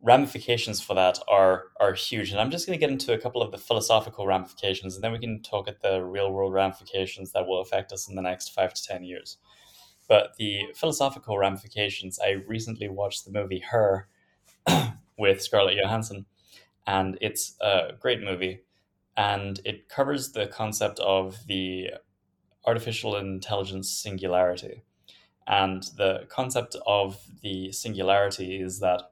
ramifications 0.00 0.80
for 0.80 0.94
that 0.94 1.18
are 1.28 1.64
are 1.78 1.92
huge. 1.92 2.30
And 2.30 2.40
I'm 2.40 2.50
just 2.50 2.66
going 2.66 2.76
to 2.76 2.80
get 2.80 2.90
into 2.90 3.12
a 3.12 3.18
couple 3.18 3.42
of 3.42 3.52
the 3.52 3.58
philosophical 3.58 4.26
ramifications, 4.26 4.94
and 4.94 5.04
then 5.04 5.12
we 5.12 5.18
can 5.18 5.42
talk 5.42 5.68
at 5.68 5.82
the 5.82 6.02
real 6.02 6.32
world 6.32 6.54
ramifications 6.54 7.32
that 7.32 7.46
will 7.46 7.60
affect 7.60 7.92
us 7.92 8.08
in 8.08 8.14
the 8.16 8.22
next 8.22 8.48
five 8.54 8.72
to 8.72 8.82
ten 8.82 9.04
years. 9.04 9.36
But 10.08 10.34
the 10.38 10.62
philosophical 10.74 11.38
ramifications, 11.38 12.18
I 12.18 12.30
recently 12.46 12.88
watched 12.88 13.26
the 13.26 13.30
movie 13.30 13.60
Her 13.60 14.08
with 15.18 15.42
Scarlett 15.42 15.76
Johansson, 15.76 16.24
and 16.86 17.18
it's 17.20 17.56
a 17.60 17.92
great 18.00 18.22
movie. 18.22 18.62
And 19.18 19.60
it 19.66 19.90
covers 19.90 20.32
the 20.32 20.46
concept 20.46 20.98
of 21.00 21.46
the 21.46 21.90
artificial 22.64 23.16
intelligence 23.16 23.90
singularity. 23.90 24.82
And 25.46 25.82
the 25.96 26.26
concept 26.28 26.76
of 26.86 27.18
the 27.42 27.72
singularity 27.72 28.60
is 28.60 28.80
that 28.80 29.02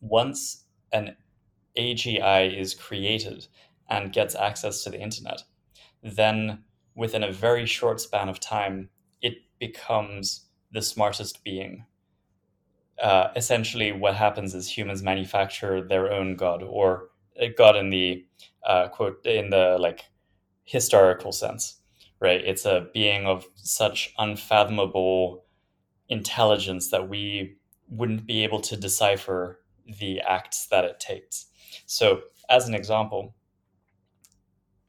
once 0.00 0.64
an 0.92 1.16
AGI 1.76 2.58
is 2.58 2.74
created 2.74 3.46
and 3.88 4.12
gets 4.12 4.34
access 4.34 4.82
to 4.84 4.90
the 4.90 5.00
internet, 5.00 5.42
then 6.02 6.64
within 6.94 7.22
a 7.22 7.32
very 7.32 7.66
short 7.66 8.00
span 8.00 8.28
of 8.28 8.40
time, 8.40 8.88
it 9.20 9.34
becomes 9.58 10.46
the 10.72 10.82
smartest 10.82 11.44
being. 11.44 11.84
Uh, 13.02 13.28
essentially, 13.36 13.92
what 13.92 14.14
happens 14.14 14.54
is 14.54 14.68
humans 14.68 15.02
manufacture 15.02 15.86
their 15.86 16.12
own 16.12 16.36
god, 16.36 16.62
or 16.62 17.08
a 17.36 17.48
god 17.48 17.76
in 17.76 17.90
the 17.90 18.24
uh, 18.66 18.88
quote 18.88 19.24
in 19.24 19.50
the 19.50 19.76
like 19.80 20.04
historical 20.64 21.32
sense, 21.32 21.79
right? 22.20 22.40
It's 22.44 22.64
a 22.64 22.88
being 22.92 23.26
of 23.26 23.46
such 23.54 24.14
unfathomable 24.18 25.44
intelligence 26.08 26.90
that 26.90 27.08
we 27.08 27.56
wouldn't 27.88 28.26
be 28.26 28.44
able 28.44 28.60
to 28.60 28.76
decipher 28.76 29.60
the 29.98 30.20
acts 30.20 30.66
that 30.66 30.84
it 30.84 31.00
takes. 31.00 31.46
So, 31.86 32.20
as 32.48 32.68
an 32.68 32.74
example, 32.74 33.34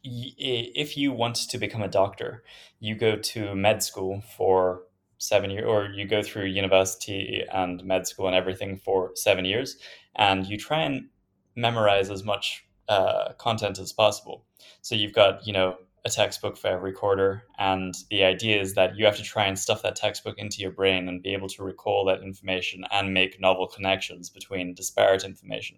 if 0.04 0.98
you 0.98 1.12
want 1.12 1.36
to 1.36 1.58
become 1.58 1.84
a 1.84 1.88
doctor, 1.88 2.44
you 2.80 2.96
go 2.96 3.16
to 3.18 3.56
med 3.56 3.84
school 3.84 4.22
for 4.36 4.84
seven 5.20 5.52
years, 5.52 5.66
or 5.68 5.86
you 5.86 6.08
go 6.08 6.24
through 6.24 6.46
university 6.46 7.44
and 7.54 7.84
med 7.86 8.08
school 8.08 8.26
and 8.26 8.36
everything 8.36 8.78
for 8.78 9.12
seven 9.16 9.46
years, 9.46 9.78
and 10.16 10.48
you 10.48 10.58
try 10.58 10.82
and 10.82 11.08
memorize 11.56 12.10
as 12.10 12.24
much 12.24 12.66
uh, 12.90 13.34
content 13.38 13.78
as 13.78 13.94
possible. 13.94 14.46
So 14.82 14.96
you've 14.96 15.14
got, 15.14 15.46
you 15.46 15.54
know, 15.54 15.78
a 16.04 16.10
textbook 16.10 16.58
for 16.58 16.68
every 16.68 16.94
quarter, 16.94 17.44
and 17.60 17.94
the 18.10 18.24
idea 18.24 18.60
is 18.60 18.74
that 18.74 18.96
you 18.96 19.06
have 19.06 19.18
to 19.18 19.24
try 19.24 19.46
and 19.46 19.58
stuff 19.58 19.84
that 19.84 19.96
textbook 19.96 20.38
into 20.40 20.62
your 20.62 20.72
brain 20.72 21.08
and 21.08 21.22
be 21.22 21.34
able 21.34 21.50
to 21.50 21.64
recall 21.64 22.06
that 22.06 22.24
information 22.24 22.84
and 22.92 23.14
make 23.14 23.40
novel 23.40 23.68
connections 23.68 24.30
between 24.30 24.74
disparate 24.74 25.24
information. 25.24 25.78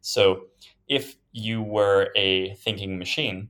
So 0.00 0.46
if 0.88 1.16
you 1.32 1.62
were 1.62 2.10
a 2.16 2.54
thinking 2.56 2.98
machine, 2.98 3.48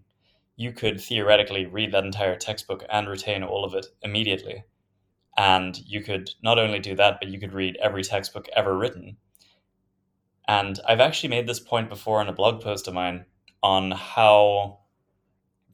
you 0.57 0.73
could 0.73 1.01
theoretically 1.01 1.67
read 1.67 1.93
that 1.93 2.05
entire 2.05 2.37
textbook 2.37 2.85
and 2.91 3.09
retain 3.09 3.43
all 3.43 3.65
of 3.65 3.75
it 3.75 3.87
immediately. 4.03 4.65
And 5.37 5.77
you 5.85 6.03
could 6.03 6.31
not 6.43 6.59
only 6.59 6.79
do 6.79 6.95
that, 6.95 7.19
but 7.19 7.29
you 7.29 7.41
could 7.41 7.53
read 7.53 7.77
every 7.83 8.05
textbook 8.05 8.49
ever 8.55 8.77
written. 8.77 9.17
And 10.47 10.79
I've 10.87 11.01
actually 11.01 11.31
made 11.31 11.49
this 11.49 11.59
point 11.59 11.89
before 11.89 12.21
in 12.21 12.29
a 12.29 12.33
blog 12.33 12.63
post 12.63 12.87
of 12.87 12.95
mine 12.95 13.25
on 13.63 13.91
how 13.91 14.81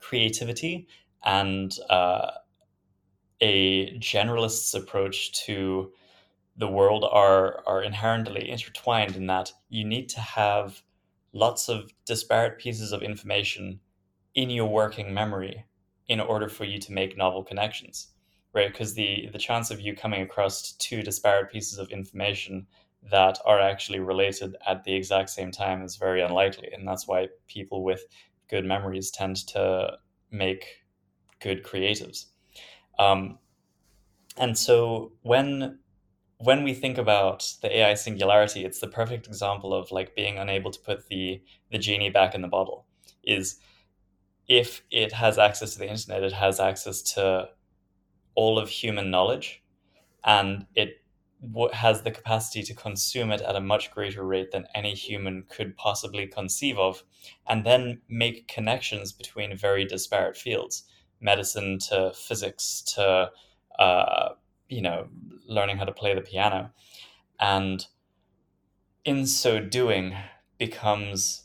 creativity 0.01 0.89
and 1.25 1.77
uh, 1.91 2.33
a 3.41 3.97
generalist's 3.99 4.75
approach 4.75 5.33
to 5.47 5.93
the 6.57 6.69
world 6.69 7.05
are 7.11 7.63
are 7.67 7.83
inherently 7.83 8.51
intertwined 8.51 9.17
in 9.17 9.27
that 9.27 9.53
you 9.69 9.85
need 9.85 10.09
to 10.11 10.21
have 10.21 10.83
lots 11.33 11.69
of 11.69 11.93
disparate 12.07 12.59
pieces 12.59 12.93
of 12.93 13.03
information 13.03 13.81
in 14.35 14.51
your 14.51 14.67
working 14.69 15.15
memory 15.15 15.65
in 16.09 16.21
order 16.21 16.49
for 16.49 16.65
you 16.65 16.79
to 16.79 16.93
make 16.93 17.17
novel 17.17 17.45
connections 17.45 18.09
right? 18.55 18.73
Because 18.73 18.95
the 18.95 19.29
the 19.33 19.39
chance 19.39 19.71
of 19.73 19.81
you 19.81 19.95
coming 19.97 20.23
across 20.23 20.73
two 20.75 21.03
disparate 21.03 21.53
pieces 21.53 21.79
of 21.79 21.91
information 21.91 22.67
that 23.11 23.39
are 23.47 23.61
actually 23.61 24.01
related 24.01 24.57
at 24.67 24.85
the 24.85 24.95
exact 24.95 25.31
same 25.31 25.53
time 25.53 25.83
is 25.83 25.97
very 25.97 26.23
unlikely 26.23 26.71
and 26.75 26.87
that's 26.87 27.09
why 27.09 27.29
people 27.49 27.85
with 27.85 28.05
good 28.51 28.65
memories 28.65 29.11
tend 29.11 29.37
to 29.47 29.93
make 30.31 30.65
good 31.41 31.65
creatives 31.65 32.27
um, 32.99 33.39
and 34.37 34.57
so 34.57 35.13
when 35.23 35.79
when 36.39 36.65
we 36.65 36.73
think 36.73 36.97
about 36.97 37.47
the 37.61 37.79
AI 37.79 37.95
singularity, 37.95 38.65
it's 38.65 38.81
the 38.81 38.89
perfect 38.89 39.27
example 39.27 39.75
of 39.75 39.93
like 39.93 40.17
being 40.17 40.39
unable 40.39 40.71
to 40.71 40.81
put 40.81 41.09
the 41.09 41.43
the 41.71 41.79
genie 41.79 42.11
back 42.11 42.35
in 42.35 42.43
the 42.43 42.49
bottle. 42.49 42.87
Is 43.23 43.59
if 44.49 44.83
it 44.91 45.13
has 45.13 45.39
access 45.39 45.75
to 45.75 45.79
the 45.79 45.91
internet, 45.91 46.23
it 46.23 46.33
has 46.33 46.59
access 46.61 47.03
to 47.15 47.49
all 48.35 48.59
of 48.59 48.69
human 48.69 49.11
knowledge, 49.11 49.63
and 50.25 50.67
it 50.75 51.00
has 51.73 52.03
the 52.03 52.11
capacity 52.11 52.63
to 52.63 52.75
consume 52.75 53.31
it 53.31 53.41
at 53.41 53.57
a 53.57 53.61
much 53.61 53.91
greater 53.91 54.25
rate 54.25 54.51
than 54.53 54.67
any 54.75 54.95
human 54.95 55.45
could 55.49 55.77
possibly 55.77 56.27
conceive 56.27 56.79
of, 56.79 57.03
and 57.49 57.65
then 57.65 58.01
make 58.09 58.49
connections 58.49 59.13
between 59.13 59.57
very 59.57 59.85
disparate 59.85 60.37
fields, 60.37 60.85
medicine 61.21 61.79
to 61.79 62.13
physics 62.15 62.83
to 62.95 63.31
uh, 63.79 64.31
you 64.69 64.83
know, 64.83 65.09
learning 65.47 65.79
how 65.79 65.85
to 65.85 65.93
play 65.93 66.15
the 66.15 66.21
piano. 66.21 66.71
And 67.41 67.85
in 69.05 69.27
so 69.27 69.59
doing, 69.59 70.15
becomes 70.59 71.45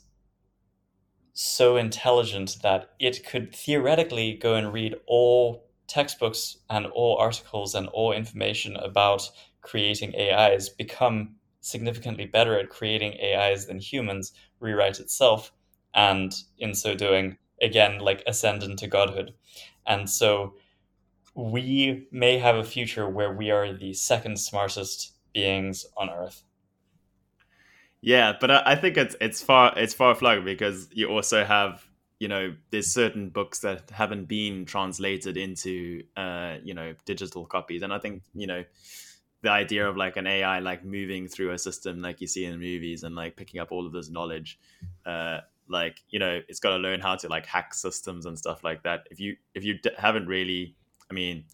so 1.32 1.76
intelligent 1.76 2.58
that 2.62 2.90
it 2.98 3.26
could 3.26 3.54
theoretically 3.54 4.34
go 4.34 4.54
and 4.54 4.72
read 4.72 4.94
all 5.06 5.66
textbooks 5.86 6.58
and 6.68 6.86
all 6.86 7.16
articles 7.18 7.74
and 7.74 7.88
all 7.88 8.12
information 8.12 8.76
about 8.76 9.30
creating 9.66 10.14
AIs, 10.16 10.68
become 10.68 11.34
significantly 11.60 12.24
better 12.24 12.58
at 12.58 12.70
creating 12.70 13.18
AIs 13.20 13.66
than 13.66 13.80
humans, 13.80 14.32
rewrite 14.60 15.00
itself, 15.00 15.52
and 15.94 16.32
in 16.58 16.74
so 16.74 16.94
doing, 16.94 17.36
again, 17.60 17.98
like 17.98 18.22
ascend 18.26 18.62
into 18.62 18.86
godhood. 18.86 19.34
And 19.86 20.08
so 20.08 20.54
we 21.34 22.06
may 22.12 22.38
have 22.38 22.56
a 22.56 22.64
future 22.64 23.08
where 23.08 23.32
we 23.32 23.50
are 23.50 23.72
the 23.72 23.92
second 23.92 24.38
smartest 24.38 25.12
beings 25.34 25.84
on 25.96 26.08
Earth. 26.10 26.44
Yeah, 28.00 28.34
but 28.40 28.50
I, 28.50 28.62
I 28.64 28.74
think 28.76 28.96
it's 28.96 29.16
it's 29.20 29.42
far 29.42 29.72
it's 29.76 29.94
far 29.94 30.14
flung 30.14 30.44
because 30.44 30.88
you 30.92 31.08
also 31.08 31.44
have 31.44 31.84
you 32.20 32.28
know 32.28 32.54
there's 32.70 32.86
certain 32.86 33.30
books 33.30 33.60
that 33.60 33.90
haven't 33.90 34.26
been 34.26 34.64
translated 34.64 35.36
into 35.36 36.04
uh, 36.16 36.56
you 36.62 36.74
know 36.74 36.94
digital 37.04 37.44
copies, 37.46 37.82
and 37.82 37.92
I 37.92 37.98
think 37.98 38.22
you 38.34 38.46
know 38.46 38.62
the 39.42 39.50
idea 39.50 39.88
of 39.88 39.96
like 39.96 40.16
an 40.16 40.26
AI 40.26 40.58
like 40.60 40.84
moving 40.84 41.28
through 41.28 41.52
a 41.52 41.58
system 41.58 42.00
like 42.02 42.20
you 42.20 42.26
see 42.26 42.44
in 42.44 42.58
movies 42.58 43.02
and 43.02 43.14
like 43.14 43.36
picking 43.36 43.60
up 43.60 43.70
all 43.70 43.86
of 43.86 43.92
this 43.92 44.10
knowledge, 44.10 44.58
uh, 45.04 45.40
like 45.68 46.02
you 46.08 46.18
know 46.18 46.40
it's 46.48 46.60
got 46.60 46.70
to 46.70 46.76
learn 46.76 47.00
how 47.00 47.16
to 47.16 47.28
like 47.28 47.46
hack 47.46 47.74
systems 47.74 48.26
and 48.26 48.38
stuff 48.38 48.64
like 48.64 48.82
that. 48.82 49.06
If 49.10 49.20
you 49.20 49.36
if 49.54 49.64
you 49.64 49.78
d- 49.78 49.90
haven't 49.98 50.26
really, 50.26 50.74
I 51.10 51.14
mean 51.14 51.44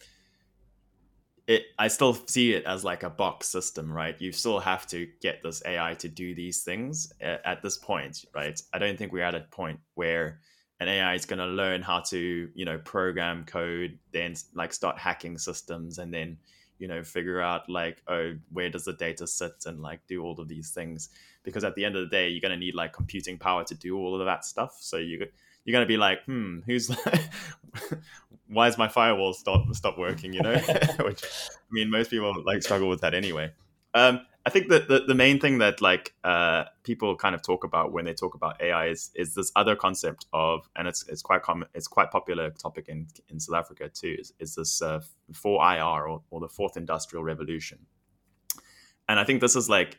it 1.46 1.66
I 1.78 1.88
still 1.88 2.14
see 2.14 2.54
it 2.54 2.64
as 2.64 2.84
like 2.84 3.02
a 3.02 3.10
box 3.10 3.48
system, 3.48 3.92
right? 3.92 4.20
You 4.20 4.32
still 4.32 4.60
have 4.60 4.86
to 4.88 5.08
get 5.20 5.42
this 5.42 5.62
AI 5.66 5.94
to 5.94 6.08
do 6.08 6.34
these 6.34 6.62
things 6.62 7.12
at, 7.20 7.44
at 7.44 7.62
this 7.62 7.76
point, 7.76 8.24
right? 8.34 8.60
I 8.72 8.78
don't 8.78 8.96
think 8.96 9.12
we're 9.12 9.24
at 9.24 9.34
a 9.34 9.40
point 9.50 9.80
where 9.94 10.40
an 10.80 10.88
AI 10.88 11.14
is 11.14 11.26
going 11.26 11.38
to 11.38 11.46
learn 11.46 11.82
how 11.82 12.00
to, 12.00 12.48
you 12.54 12.64
know, 12.64 12.78
program 12.78 13.44
code, 13.44 13.98
then 14.12 14.34
like 14.54 14.72
start 14.72 14.98
hacking 14.98 15.38
systems, 15.38 15.98
and 15.98 16.12
then 16.12 16.38
you 16.82 16.88
know 16.88 17.02
figure 17.02 17.40
out 17.40 17.68
like 17.68 18.02
oh 18.08 18.34
where 18.52 18.68
does 18.68 18.84
the 18.84 18.92
data 18.92 19.26
sit 19.26 19.52
and 19.66 19.80
like 19.80 20.00
do 20.08 20.22
all 20.22 20.38
of 20.40 20.48
these 20.48 20.70
things 20.70 21.08
because 21.44 21.64
at 21.64 21.74
the 21.76 21.84
end 21.84 21.96
of 21.96 22.02
the 22.02 22.08
day 22.08 22.28
you're 22.28 22.40
going 22.40 22.50
to 22.50 22.58
need 22.58 22.74
like 22.74 22.92
computing 22.92 23.38
power 23.38 23.62
to 23.62 23.74
do 23.74 23.96
all 23.96 24.20
of 24.20 24.26
that 24.26 24.44
stuff 24.44 24.76
so 24.80 24.96
you 24.96 25.24
you're 25.64 25.72
going 25.72 25.84
to 25.84 25.88
be 25.88 25.96
like, 25.96 26.24
hmm, 26.24 26.60
who's 26.66 26.90
why 28.48 28.68
is 28.68 28.76
my 28.76 28.88
firewall 28.88 29.32
stop 29.32 29.72
stop 29.74 29.98
working? 29.98 30.32
You 30.32 30.42
know, 30.42 30.56
which 31.00 31.24
I 31.24 31.70
mean, 31.70 31.90
most 31.90 32.10
people 32.10 32.34
like 32.44 32.62
struggle 32.62 32.88
with 32.88 33.00
that 33.02 33.14
anyway. 33.14 33.52
Um, 33.94 34.20
I 34.44 34.50
think 34.50 34.68
that 34.70 34.88
the, 34.88 35.04
the 35.06 35.14
main 35.14 35.38
thing 35.38 35.58
that 35.58 35.80
like 35.80 36.14
uh, 36.24 36.64
people 36.82 37.14
kind 37.16 37.34
of 37.34 37.42
talk 37.42 37.62
about 37.62 37.92
when 37.92 38.04
they 38.04 38.14
talk 38.14 38.34
about 38.34 38.60
AI 38.60 38.88
is 38.88 39.10
is 39.14 39.34
this 39.34 39.52
other 39.54 39.76
concept 39.76 40.26
of, 40.32 40.68
and 40.74 40.88
it's 40.88 41.06
it's 41.08 41.22
quite 41.22 41.42
common, 41.42 41.68
it's 41.74 41.86
quite 41.86 42.10
popular 42.10 42.50
topic 42.50 42.88
in 42.88 43.06
in 43.28 43.38
South 43.38 43.56
Africa 43.56 43.88
too. 43.88 44.16
Is, 44.18 44.32
is 44.40 44.56
this 44.56 44.82
uh, 44.82 45.00
four 45.32 45.62
IR 45.64 46.08
or, 46.08 46.22
or 46.30 46.40
the 46.40 46.48
fourth 46.48 46.76
industrial 46.76 47.22
revolution? 47.22 47.78
And 49.08 49.20
I 49.20 49.24
think 49.24 49.40
this 49.40 49.54
is 49.54 49.68
like 49.68 49.98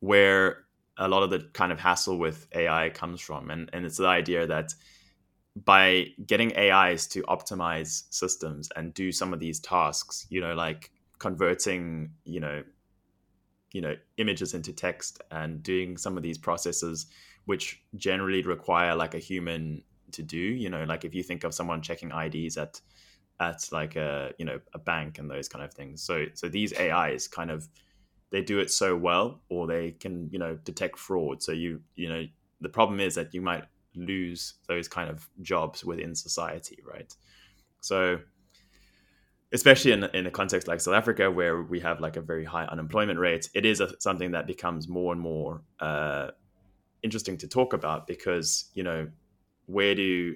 where 0.00 0.64
a 0.96 1.08
lot 1.08 1.22
of 1.22 1.30
the 1.30 1.40
kind 1.52 1.72
of 1.72 1.78
hassle 1.78 2.18
with 2.18 2.46
AI 2.54 2.88
comes 2.88 3.20
from, 3.20 3.50
and 3.50 3.68
and 3.74 3.84
it's 3.84 3.98
the 3.98 4.06
idea 4.06 4.46
that 4.46 4.74
by 5.56 6.06
getting 6.26 6.56
AIs 6.56 7.06
to 7.08 7.22
optimize 7.24 8.04
systems 8.10 8.70
and 8.74 8.92
do 8.94 9.12
some 9.12 9.32
of 9.32 9.40
these 9.40 9.60
tasks, 9.60 10.26
you 10.28 10.40
know, 10.40 10.54
like 10.54 10.90
converting, 11.18 12.10
you 12.24 12.40
know, 12.40 12.62
you 13.74 13.82
know, 13.82 13.94
images 14.16 14.54
into 14.54 14.72
text 14.72 15.20
and 15.30 15.62
doing 15.62 15.98
some 15.98 16.16
of 16.16 16.22
these 16.22 16.38
processes, 16.38 17.06
which 17.44 17.82
generally 17.96 18.40
require 18.42 18.94
like 18.94 19.14
a 19.14 19.18
human 19.18 19.82
to 20.12 20.22
do. 20.22 20.38
You 20.38 20.70
know, 20.70 20.84
like 20.84 21.04
if 21.04 21.14
you 21.14 21.22
think 21.22 21.44
of 21.44 21.52
someone 21.52 21.82
checking 21.82 22.10
IDs 22.10 22.56
at 22.56 22.80
at 23.40 23.68
like 23.72 23.96
a 23.96 24.32
you 24.38 24.44
know 24.44 24.60
a 24.72 24.78
bank 24.78 25.18
and 25.18 25.28
those 25.28 25.48
kind 25.48 25.62
of 25.64 25.74
things. 25.74 26.02
So 26.02 26.26
so 26.34 26.48
these 26.48 26.72
AIs 26.78 27.28
kind 27.28 27.50
of 27.50 27.68
they 28.30 28.40
do 28.40 28.60
it 28.60 28.70
so 28.70 28.96
well, 28.96 29.40
or 29.50 29.66
they 29.66 29.90
can 29.90 30.30
you 30.30 30.38
know 30.38 30.56
detect 30.64 30.98
fraud. 30.98 31.42
So 31.42 31.52
you 31.52 31.82
you 31.96 32.08
know 32.08 32.24
the 32.60 32.68
problem 32.68 33.00
is 33.00 33.16
that 33.16 33.34
you 33.34 33.42
might 33.42 33.64
lose 33.96 34.54
those 34.68 34.86
kind 34.86 35.10
of 35.10 35.28
jobs 35.42 35.84
within 35.84 36.14
society, 36.14 36.78
right? 36.88 37.12
So, 37.80 38.20
especially 39.52 39.92
in 39.92 40.04
in 40.14 40.26
a 40.26 40.30
context 40.30 40.68
like 40.68 40.80
South 40.80 40.94
Africa, 40.94 41.30
where 41.30 41.62
we 41.62 41.80
have 41.80 42.00
like 42.00 42.16
a 42.16 42.20
very 42.20 42.44
high 42.44 42.64
unemployment 42.64 43.18
rate, 43.18 43.48
it 43.54 43.64
is 43.64 43.80
a, 43.80 43.88
something 44.00 44.32
that 44.32 44.46
becomes 44.46 44.88
more 44.88 45.12
and 45.12 45.20
more 45.20 45.62
uh, 45.80 46.30
interesting 47.02 47.36
to 47.38 47.48
talk 47.48 47.72
about 47.72 48.06
because 48.06 48.70
you 48.74 48.82
know 48.82 49.08
where 49.66 49.94
do 49.94 50.34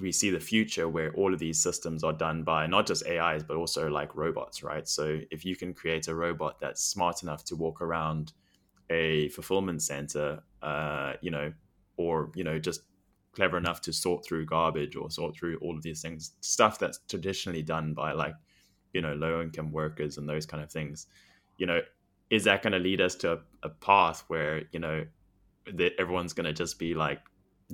we 0.00 0.10
see 0.10 0.30
the 0.30 0.40
future 0.40 0.88
where 0.88 1.12
all 1.14 1.34
of 1.34 1.38
these 1.38 1.60
systems 1.60 2.02
are 2.02 2.14
done 2.14 2.42
by 2.42 2.66
not 2.66 2.86
just 2.86 3.06
AIs 3.06 3.42
but 3.42 3.56
also 3.56 3.88
like 3.88 4.14
robots, 4.16 4.62
right? 4.62 4.88
So 4.88 5.20
if 5.30 5.44
you 5.44 5.54
can 5.54 5.74
create 5.74 6.08
a 6.08 6.14
robot 6.14 6.60
that's 6.60 6.82
smart 6.82 7.22
enough 7.22 7.44
to 7.44 7.56
walk 7.56 7.82
around 7.82 8.32
a 8.88 9.28
fulfillment 9.30 9.82
center, 9.82 10.42
uh, 10.62 11.14
you 11.20 11.30
know, 11.30 11.52
or 11.96 12.30
you 12.34 12.44
know 12.44 12.58
just 12.58 12.82
clever 13.32 13.56
enough 13.56 13.80
to 13.80 13.92
sort 13.92 14.24
through 14.24 14.44
garbage 14.44 14.96
or 14.96 15.10
sort 15.10 15.34
through 15.34 15.56
all 15.58 15.76
of 15.76 15.82
these 15.82 16.02
things 16.02 16.32
stuff 16.40 16.78
that's 16.78 17.00
traditionally 17.08 17.62
done 17.62 17.94
by 17.94 18.12
like 18.12 18.34
you 18.92 19.00
know 19.00 19.14
low 19.14 19.40
income 19.40 19.72
workers 19.72 20.18
and 20.18 20.28
those 20.28 20.46
kind 20.46 20.62
of 20.62 20.70
things 20.70 21.06
you 21.56 21.66
know 21.66 21.80
is 22.30 22.44
that 22.44 22.62
going 22.62 22.72
to 22.72 22.78
lead 22.78 23.00
us 23.00 23.14
to 23.14 23.32
a, 23.32 23.38
a 23.62 23.68
path 23.68 24.24
where 24.28 24.62
you 24.72 24.78
know 24.78 25.04
that 25.74 25.92
everyone's 25.98 26.32
going 26.32 26.46
to 26.46 26.52
just 26.52 26.78
be 26.78 26.94
like 26.94 27.20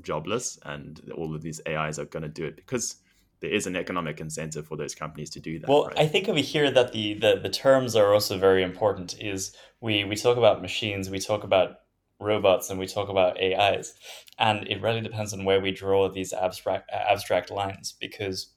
jobless 0.01 0.59
and 0.65 1.01
all 1.17 1.35
of 1.35 1.43
these 1.43 1.61
ais 1.67 1.99
are 1.99 2.05
going 2.07 2.23
to 2.23 2.29
do 2.29 2.45
it 2.45 2.57
because 2.57 2.97
there 3.41 3.51
is 3.51 3.67
an 3.67 3.77
economic 3.77 4.21
incentive 4.21 4.67
for 4.67 4.77
those 4.77 4.95
companies 4.95 5.31
to 5.31 5.41
do 5.41 5.59
that. 5.61 5.69
Well, 5.69 5.87
right? 5.87 5.99
I 5.99 6.07
think 6.07 6.29
over 6.29 6.41
here 6.41 6.71
that 6.71 6.93
the, 6.93 7.15
the 7.15 7.39
the 7.41 7.49
terms 7.49 7.95
are 7.95 8.13
also 8.13 8.37
very 8.37 8.63
important. 8.63 9.21
Is 9.21 9.55
we 9.81 10.05
we 10.05 10.17
talk 10.17 10.37
about 10.37 10.61
machines, 10.61 11.09
we 11.09 11.21
talk 11.21 11.45
about 11.45 11.79
robots 12.21 12.71
and 12.71 12.79
we 12.79 12.87
talk 12.87 13.09
about 13.09 13.41
AIs. 13.41 13.95
And 14.39 14.67
it 14.69 14.81
really 14.81 15.01
depends 15.01 15.33
on 15.33 15.45
where 15.45 15.61
we 15.61 15.71
draw 15.71 16.09
these 16.09 16.33
abstract 16.33 16.91
abstract 16.93 17.51
lines 17.51 17.95
because 17.99 18.55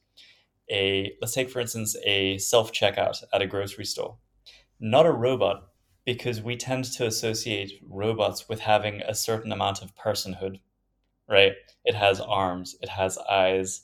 a 0.70 1.14
let's 1.22 1.34
take 1.34 1.50
for 1.50 1.60
instance 1.60 1.96
a 2.06 2.38
self-checkout 2.38 3.24
at 3.34 3.42
a 3.42 3.48
grocery 3.48 3.86
store. 3.86 4.18
Not 4.80 5.06
a 5.06 5.12
robot 5.12 5.68
because 6.06 6.42
we 6.42 6.56
tend 6.56 6.86
to 6.86 7.06
associate 7.06 7.74
robots 7.88 8.50
with 8.50 8.62
having 8.62 9.02
a 9.02 9.14
certain 9.14 9.52
amount 9.52 9.82
of 9.82 9.96
personhood, 9.96 10.60
right? 11.30 11.54
It 11.86 11.96
has 11.96 12.20
arms, 12.20 12.76
it 12.82 12.90
has 12.90 13.18
eyes, 13.30 13.82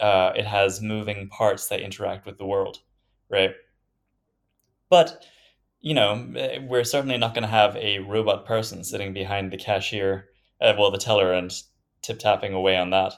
uh, 0.00 0.32
it 0.34 0.46
has 0.46 0.80
moving 0.80 1.28
parts 1.28 1.68
that 1.68 1.80
interact 1.80 2.24
with 2.24 2.38
the 2.38 2.46
world, 2.46 2.78
right? 3.30 3.52
But 4.88 5.26
you 5.82 5.94
know, 5.94 6.32
eh, 6.36 6.58
we're 6.66 6.84
certainly 6.84 7.18
not 7.18 7.34
going 7.34 7.42
to 7.42 7.48
have 7.48 7.76
a 7.76 7.98
robot 7.98 8.46
person 8.46 8.84
sitting 8.84 9.12
behind 9.12 9.52
the 9.52 9.58
cashier, 9.58 10.28
uh, 10.60 10.72
well, 10.78 10.90
the 10.90 10.98
teller, 10.98 11.32
and 11.32 11.52
tip 12.00 12.20
tapping 12.20 12.54
away 12.54 12.76
on 12.76 12.90
that. 12.90 13.12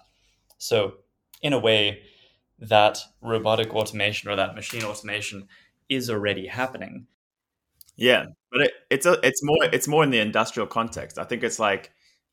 So, 0.59 0.95
in 1.43 1.53
a 1.53 1.59
way, 1.59 2.03
that 2.59 2.99
robotic 3.21 3.75
automation 3.75 4.31
or 4.31 4.37
that 4.37 4.55
machine 4.55 4.83
automation 4.83 5.47
is 5.89 6.09
already 6.09 6.47
happening. 6.47 7.07
Yeah, 7.97 8.27
but 8.51 8.63
it, 8.63 8.73
it's 8.91 9.07
a, 9.07 9.19
it's 9.23 9.41
more 9.45 9.65
it's 9.65 9.87
more 9.87 10.03
in 10.03 10.11
the 10.11 10.19
industrial 10.19 10.67
context. 10.67 11.19
I 11.19 11.25
think 11.25 11.45
it's 11.45 11.59
like, 11.59 11.93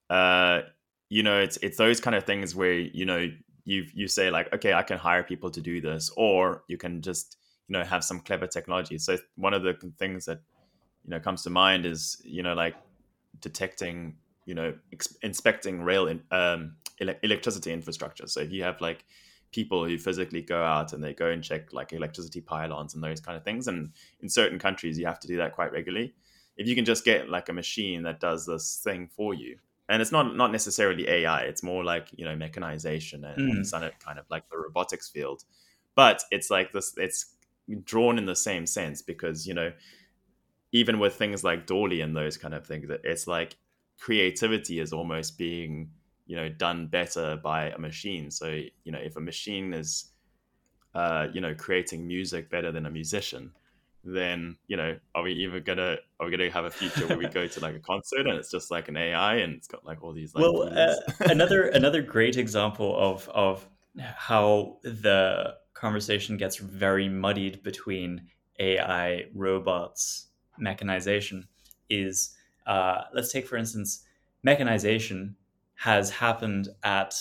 uh, 0.10 0.62
you 1.10 1.24
know, 1.24 1.40
it's 1.40 1.58
it's 1.58 1.78
those 1.78 2.00
kind 2.00 2.16
of 2.16 2.24
things 2.24 2.56
where 2.56 2.74
you 2.74 3.06
know 3.06 3.28
you 3.66 3.86
you 3.94 4.08
say 4.08 4.32
like, 4.32 4.54
okay, 4.54 4.74
I 4.74 4.84
can 4.84 4.98
hire 4.98 5.24
people 5.24 5.52
to 5.52 5.62
do 5.62 5.82
this, 5.82 6.10
or 6.16 6.64
you 6.68 6.78
can 6.78 7.02
just 7.02 7.38
you 7.72 7.78
know 7.78 7.86
have 7.86 8.04
some 8.04 8.20
clever 8.20 8.48
technology. 8.48 8.98
So 8.98 9.18
one 9.36 9.54
of 9.54 9.64
the 9.64 9.74
things 9.98 10.26
that 10.26 10.42
you 11.06 11.12
know 11.12 11.22
comes 11.22 11.44
to 11.44 11.50
mind 11.50 11.86
is 11.86 12.22
you 12.26 12.44
know 12.44 12.54
like 12.54 12.76
detecting 13.40 14.18
you 14.46 14.56
know 14.56 14.74
ex- 14.92 15.16
inspecting 15.24 15.82
rail 15.82 16.08
in, 16.08 16.22
um, 16.32 16.76
ele- 17.00 17.16
electricity 17.24 17.72
infrastructure. 17.72 18.28
So 18.28 18.42
if 18.42 18.52
you 18.52 18.64
have 18.64 18.82
like 18.82 19.06
people 19.54 19.86
who 19.86 19.98
physically 19.98 20.42
go 20.42 20.62
out 20.62 20.92
and 20.92 21.02
they 21.02 21.14
go 21.14 21.28
and 21.28 21.42
check 21.42 21.72
like 21.72 21.94
electricity 21.94 22.42
pylons 22.42 22.94
and 22.94 23.02
those 23.02 23.22
kind 23.22 23.38
of 23.38 23.46
things. 23.46 23.70
And 23.70 23.92
in 24.22 24.28
certain 24.28 24.60
countries 24.60 25.00
you 25.00 25.06
have 25.06 25.22
to 25.22 25.28
do 25.30 25.38
that 25.38 25.54
quite 25.54 25.72
regularly. 25.72 26.14
If 26.58 26.68
you 26.68 26.76
can 26.76 26.84
just 26.84 27.06
get 27.06 27.30
like 27.30 27.48
a 27.48 27.54
machine 27.54 28.04
that 28.04 28.20
does 28.20 28.46
this 28.46 28.82
thing 28.84 29.08
for 29.08 29.34
you 29.34 29.60
and 29.88 30.02
it's 30.02 30.12
not 30.12 30.36
not 30.36 30.52
necessarily 30.52 31.08
ai 31.10 31.42
it's 31.42 31.64
more 31.64 31.84
like 31.84 32.08
you 32.16 32.24
know 32.24 32.36
mechanization 32.36 33.26
and, 33.26 33.38
mm. 33.38 33.74
and 33.74 34.00
kind 34.00 34.20
of 34.20 34.26
like 34.30 34.48
the 34.50 34.58
robotics 34.58 35.10
field 35.10 35.44
but 35.96 36.24
it's 36.32 36.50
like 36.50 36.72
this 36.72 36.94
it's 36.98 37.36
drawn 37.84 38.18
in 38.18 38.26
the 38.26 38.36
same 38.36 38.66
sense 38.66 39.02
because 39.02 39.48
you 39.48 39.54
know 39.54 39.72
even 40.72 41.00
with 41.00 41.16
things 41.16 41.44
like 41.44 41.68
DALL-E 41.68 42.02
and 42.02 42.16
those 42.16 42.38
kind 42.38 42.54
of 42.54 42.66
things 42.66 42.90
it's 43.04 43.28
like 43.28 43.58
creativity 44.00 44.80
is 44.80 44.94
almost 44.94 45.38
being 45.38 45.92
you 46.26 46.36
know 46.36 46.50
done 46.50 46.88
better 46.88 47.38
by 47.44 47.70
a 47.70 47.78
machine. 47.78 48.32
So 48.32 48.48
you 48.84 48.92
know 48.92 49.00
if 49.00 49.16
a 49.18 49.22
machine 49.22 49.74
is 49.74 50.12
uh, 50.96 51.28
you 51.34 51.42
know 51.42 51.54
creating 51.56 52.08
music 52.08 52.50
better 52.50 52.72
than 52.72 52.86
a 52.86 52.92
musician 52.92 53.52
then 54.04 54.58
you 54.68 54.78
know, 54.78 54.98
are 55.14 55.24
we 55.24 55.34
even 55.34 55.64
gonna 55.64 55.98
are 56.20 56.26
we 56.26 56.32
gonna 56.32 56.50
have 56.50 56.66
a 56.66 56.72
future 56.72 57.08
where 57.08 57.18
we 57.18 57.28
go 57.28 57.48
to 57.48 57.60
like 57.60 57.76
a 57.76 57.80
concert 57.80 58.28
and 58.28 58.38
it's 58.38 58.50
just 58.50 58.72
like 58.72 58.88
an 58.88 58.98
AI 58.98 59.36
and 59.36 59.54
it's 59.54 59.68
got 59.68 59.86
like 59.86 60.04
all 60.04 60.12
these 60.12 60.34
like 60.34 60.42
well 60.42 60.64
uh, 60.64 60.96
another 61.22 61.68
another 61.68 62.02
great 62.02 62.38
example 62.38 62.96
of 62.98 63.30
of 63.30 63.68
how 63.98 64.78
the 64.84 65.54
conversation 65.82 66.38
gets 66.38 66.58
very 66.58 67.10
muddied 67.10 67.64
between 67.64 68.22
AI, 68.60 69.26
robots, 69.34 70.28
mechanization 70.60 71.48
is 71.90 72.36
uh, 72.68 73.02
let's 73.14 73.32
take 73.32 73.48
for 73.48 73.58
instance 73.58 74.04
mechanization 74.44 75.36
has 75.74 76.12
happened 76.12 76.70
at 76.84 77.16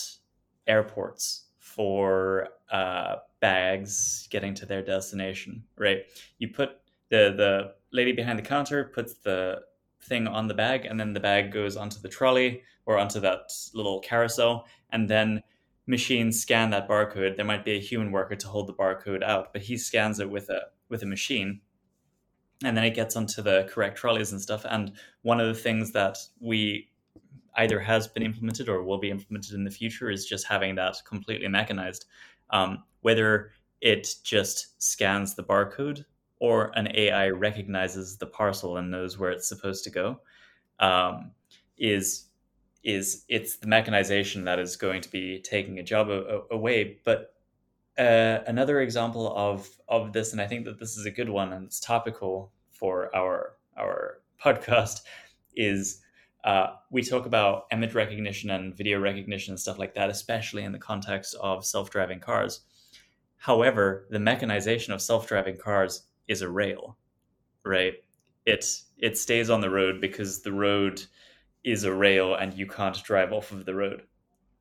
airports 0.66 1.44
for 1.58 2.48
uh, 2.70 3.16
bags 3.40 4.28
getting 4.30 4.52
to 4.52 4.66
their 4.66 4.82
destination, 4.82 5.64
right? 5.78 6.02
You 6.38 6.48
put 6.48 6.70
the 7.08 7.32
the 7.36 7.74
lady 7.92 8.12
behind 8.12 8.38
the 8.38 8.42
counter 8.42 8.84
puts 8.84 9.14
the 9.14 9.62
thing 10.02 10.28
on 10.28 10.46
the 10.48 10.54
bag, 10.54 10.84
and 10.84 11.00
then 11.00 11.14
the 11.14 11.20
bag 11.20 11.50
goes 11.50 11.76
onto 11.76 11.98
the 12.00 12.08
trolley 12.08 12.62
or 12.84 12.98
onto 12.98 13.20
that 13.20 13.52
little 13.72 14.00
carousel, 14.00 14.66
and 14.92 15.08
then 15.08 15.42
machines 15.90 16.40
scan 16.40 16.70
that 16.70 16.88
barcode. 16.88 17.36
There 17.36 17.44
might 17.44 17.64
be 17.64 17.72
a 17.72 17.80
human 17.80 18.12
worker 18.12 18.36
to 18.36 18.46
hold 18.46 18.68
the 18.68 18.72
barcode 18.72 19.22
out, 19.22 19.52
but 19.52 19.62
he 19.62 19.76
scans 19.76 20.20
it 20.20 20.30
with 20.30 20.48
a 20.48 20.62
with 20.88 21.02
a 21.02 21.06
machine, 21.06 21.60
and 22.64 22.76
then 22.76 22.84
it 22.84 22.94
gets 22.94 23.16
onto 23.16 23.42
the 23.42 23.68
correct 23.70 23.98
trolleys 23.98 24.32
and 24.32 24.40
stuff. 24.40 24.64
And 24.68 24.92
one 25.22 25.40
of 25.40 25.48
the 25.48 25.60
things 25.60 25.92
that 25.92 26.16
we 26.40 26.88
either 27.56 27.80
has 27.80 28.06
been 28.06 28.22
implemented 28.22 28.68
or 28.68 28.82
will 28.84 28.98
be 28.98 29.10
implemented 29.10 29.54
in 29.54 29.64
the 29.64 29.70
future 29.70 30.08
is 30.08 30.24
just 30.24 30.46
having 30.46 30.76
that 30.76 30.96
completely 31.04 31.48
mechanized. 31.48 32.06
Um, 32.50 32.84
whether 33.00 33.50
it 33.80 34.14
just 34.22 34.80
scans 34.82 35.34
the 35.34 35.42
barcode 35.42 36.04
or 36.38 36.70
an 36.76 36.88
AI 36.94 37.28
recognizes 37.28 38.16
the 38.16 38.26
parcel 38.26 38.76
and 38.76 38.90
knows 38.90 39.18
where 39.18 39.30
it's 39.30 39.48
supposed 39.48 39.84
to 39.84 39.90
go, 39.90 40.20
um, 40.78 41.32
is 41.76 42.29
is 42.82 43.24
it's 43.28 43.56
the 43.56 43.66
mechanization 43.66 44.44
that 44.44 44.58
is 44.58 44.76
going 44.76 45.02
to 45.02 45.10
be 45.10 45.40
taking 45.40 45.78
a 45.78 45.82
job 45.82 46.08
a- 46.08 46.38
a- 46.50 46.54
away. 46.54 46.98
But 47.04 47.34
uh, 47.98 48.38
another 48.46 48.80
example 48.80 49.34
of 49.36 49.68
of 49.88 50.12
this, 50.12 50.32
and 50.32 50.40
I 50.40 50.46
think 50.46 50.64
that 50.64 50.78
this 50.78 50.96
is 50.96 51.06
a 51.06 51.10
good 51.10 51.28
one 51.28 51.52
and 51.52 51.66
it's 51.66 51.80
topical 51.80 52.52
for 52.72 53.14
our 53.14 53.56
our 53.76 54.20
podcast, 54.44 55.00
is 55.54 56.00
uh, 56.44 56.68
we 56.90 57.02
talk 57.02 57.26
about 57.26 57.66
image 57.72 57.94
recognition 57.94 58.50
and 58.50 58.74
video 58.74 58.98
recognition 58.98 59.52
and 59.52 59.60
stuff 59.60 59.78
like 59.78 59.94
that, 59.94 60.08
especially 60.08 60.64
in 60.64 60.72
the 60.72 60.78
context 60.78 61.34
of 61.40 61.64
self 61.66 61.90
driving 61.90 62.20
cars. 62.20 62.60
However, 63.36 64.06
the 64.10 64.18
mechanization 64.18 64.92
of 64.92 65.02
self 65.02 65.26
driving 65.26 65.56
cars 65.58 66.04
is 66.28 66.42
a 66.42 66.48
rail, 66.48 66.96
right? 67.64 67.94
It 68.46 68.64
it 68.98 69.18
stays 69.18 69.50
on 69.50 69.60
the 69.60 69.70
road 69.70 70.00
because 70.00 70.42
the 70.42 70.52
road 70.52 71.02
is 71.64 71.84
a 71.84 71.92
rail 71.92 72.34
and 72.34 72.54
you 72.54 72.66
can't 72.66 73.02
drive 73.04 73.32
off 73.32 73.52
of 73.52 73.64
the 73.64 73.74
road, 73.74 74.02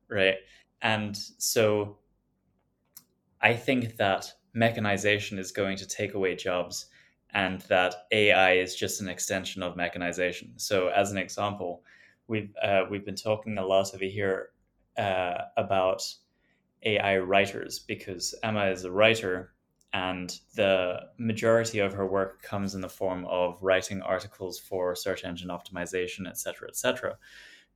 right? 0.08 0.36
And 0.82 1.16
so 1.16 1.98
I 3.40 3.54
think 3.54 3.96
that 3.96 4.32
mechanization 4.52 5.38
is 5.38 5.52
going 5.52 5.76
to 5.78 5.86
take 5.86 6.14
away 6.14 6.34
jobs 6.34 6.86
and 7.32 7.60
that 7.62 7.94
AI 8.10 8.52
is 8.54 8.74
just 8.74 9.00
an 9.00 9.08
extension 9.08 9.62
of 9.62 9.76
mechanization. 9.76 10.52
So, 10.56 10.88
as 10.88 11.12
an 11.12 11.18
example, 11.18 11.82
we've 12.26 12.54
uh, 12.62 12.82
we've 12.90 13.04
been 13.04 13.14
talking 13.14 13.58
a 13.58 13.64
lot 13.64 13.94
over 13.94 14.04
here 14.04 14.50
uh, 14.98 15.42
about 15.56 16.02
AI 16.82 17.18
writers 17.18 17.78
because 17.78 18.34
Emma 18.42 18.66
is 18.66 18.84
a 18.84 18.90
writer, 18.90 19.52
and 19.92 20.38
the 20.54 21.00
majority 21.18 21.80
of 21.80 21.92
her 21.92 22.06
work 22.06 22.42
comes 22.42 22.74
in 22.74 22.80
the 22.80 22.88
form 22.88 23.24
of 23.26 23.62
writing 23.62 24.02
articles 24.02 24.58
for 24.58 24.94
search 24.94 25.24
engine 25.24 25.48
optimization, 25.48 26.28
etc., 26.28 26.68
etc. 26.68 27.16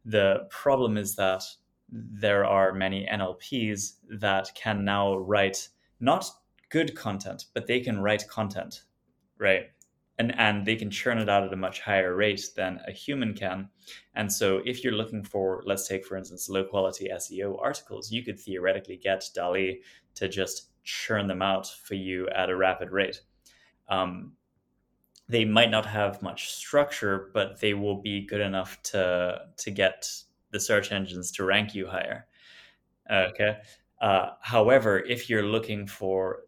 The 0.05 0.47
problem 0.51 0.97
is 0.97 1.17
that 1.17 1.43
there 1.91 2.45
are 2.45 2.73
many 2.73 3.07
NLPs 3.07 3.95
that 4.21 4.51
can 4.55 4.85
now 4.85 5.17
write 5.17 5.69
not 6.01 6.31
good 6.71 6.95
content, 6.95 7.47
but 7.55 7.67
they 7.67 7.81
can 7.81 8.01
write 8.01 8.29
content 8.29 8.85
right? 9.39 9.67
And 10.19 10.39
and 10.39 10.65
they 10.65 10.77
can 10.77 10.91
churn 10.91 11.19
it 11.19 11.29
out 11.29 11.43
at 11.45 11.53
a 11.53 11.57
much 11.57 11.81
higher 11.81 12.15
rate 12.15 12.51
than 12.57 12.81
a 12.87 12.93
human 12.93 13.35
can. 13.35 13.69
And 14.15 14.33
so 14.33 14.61
if 14.65 14.85
you're 14.85 14.93
looking 14.93 15.25
for, 15.25 15.63
let's 15.67 15.89
take 15.89 16.07
for 16.07 16.17
instance, 16.17 16.49
low 16.49 16.65
quality 16.65 17.11
SEO 17.13 17.61
articles, 17.61 18.13
you 18.13 18.23
could 18.23 18.39
theoretically 18.39 18.97
get 18.97 19.29
DALL-E 19.35 19.83
to 20.15 20.29
just 20.29 20.71
churn 20.85 21.27
them 21.27 21.43
out 21.43 21.67
for 21.67 21.95
you 21.95 22.29
at 22.29 22.51
a 22.51 22.57
rapid 22.57 22.91
rate. 22.91 23.21
Um, 23.89 24.33
they 25.29 25.45
might 25.45 25.71
not 25.71 25.87
have 25.87 26.23
much 26.23 26.53
structure, 26.53 27.31
but 27.33 27.61
they 27.61 27.75
will 27.75 28.01
be 28.01 28.27
good 28.27 28.41
enough 28.41 28.83
to 28.83 29.39
to 29.57 29.71
get 29.71 30.09
the 30.51 30.61
search 30.61 30.93
engines 30.93 31.31
to 31.33 31.45
rank 31.45 31.75
you 31.75 31.87
higher. 31.87 32.27
Okay. 33.11 33.57
Uh, 34.01 34.31
however, 34.41 35.01
if 35.01 35.31
you're 35.31 35.43
looking 35.43 35.87
for 35.87 36.43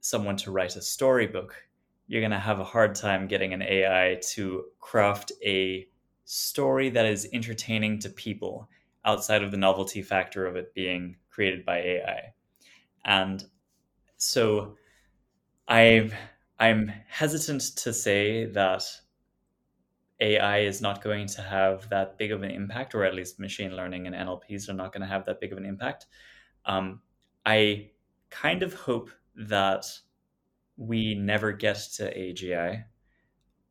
someone 0.00 0.36
to 0.36 0.50
write 0.50 0.76
a 0.76 0.82
storybook, 0.82 1.54
you're 2.06 2.20
going 2.20 2.30
to 2.30 2.38
have 2.38 2.60
a 2.60 2.64
hard 2.64 2.94
time 2.94 3.26
getting 3.26 3.52
an 3.52 3.62
AI 3.62 4.20
to 4.28 4.64
craft 4.78 5.32
a 5.44 5.88
story 6.24 6.90
that 6.90 7.06
is 7.06 7.28
entertaining 7.32 7.98
to 7.98 8.10
people 8.10 8.68
outside 9.04 9.42
of 9.42 9.50
the 9.50 9.56
novelty 9.56 10.02
factor 10.02 10.46
of 10.46 10.56
it 10.56 10.74
being 10.74 11.16
created 11.30 11.64
by 11.64 11.78
AI. 11.78 12.32
And 13.04 13.44
so 14.24 14.76
I'm 15.68 16.12
I'm 16.58 16.92
hesitant 17.08 17.62
to 17.76 17.92
say 17.92 18.46
that 18.46 18.84
AI 20.20 20.60
is 20.60 20.80
not 20.80 21.02
going 21.02 21.26
to 21.26 21.42
have 21.42 21.88
that 21.90 22.16
big 22.18 22.32
of 22.32 22.42
an 22.42 22.50
impact, 22.50 22.94
or 22.94 23.04
at 23.04 23.14
least 23.14 23.40
machine 23.40 23.76
learning 23.76 24.06
and 24.06 24.14
NLPs 24.14 24.68
are 24.68 24.74
not 24.74 24.92
going 24.92 25.02
to 25.02 25.06
have 25.08 25.24
that 25.26 25.40
big 25.40 25.52
of 25.52 25.58
an 25.58 25.66
impact. 25.66 26.06
Um, 26.64 27.00
I 27.44 27.90
kind 28.30 28.62
of 28.62 28.74
hope 28.74 29.10
that 29.36 29.86
we 30.76 31.14
never 31.14 31.52
get 31.52 31.76
to 31.96 32.16
AGI. 32.16 32.84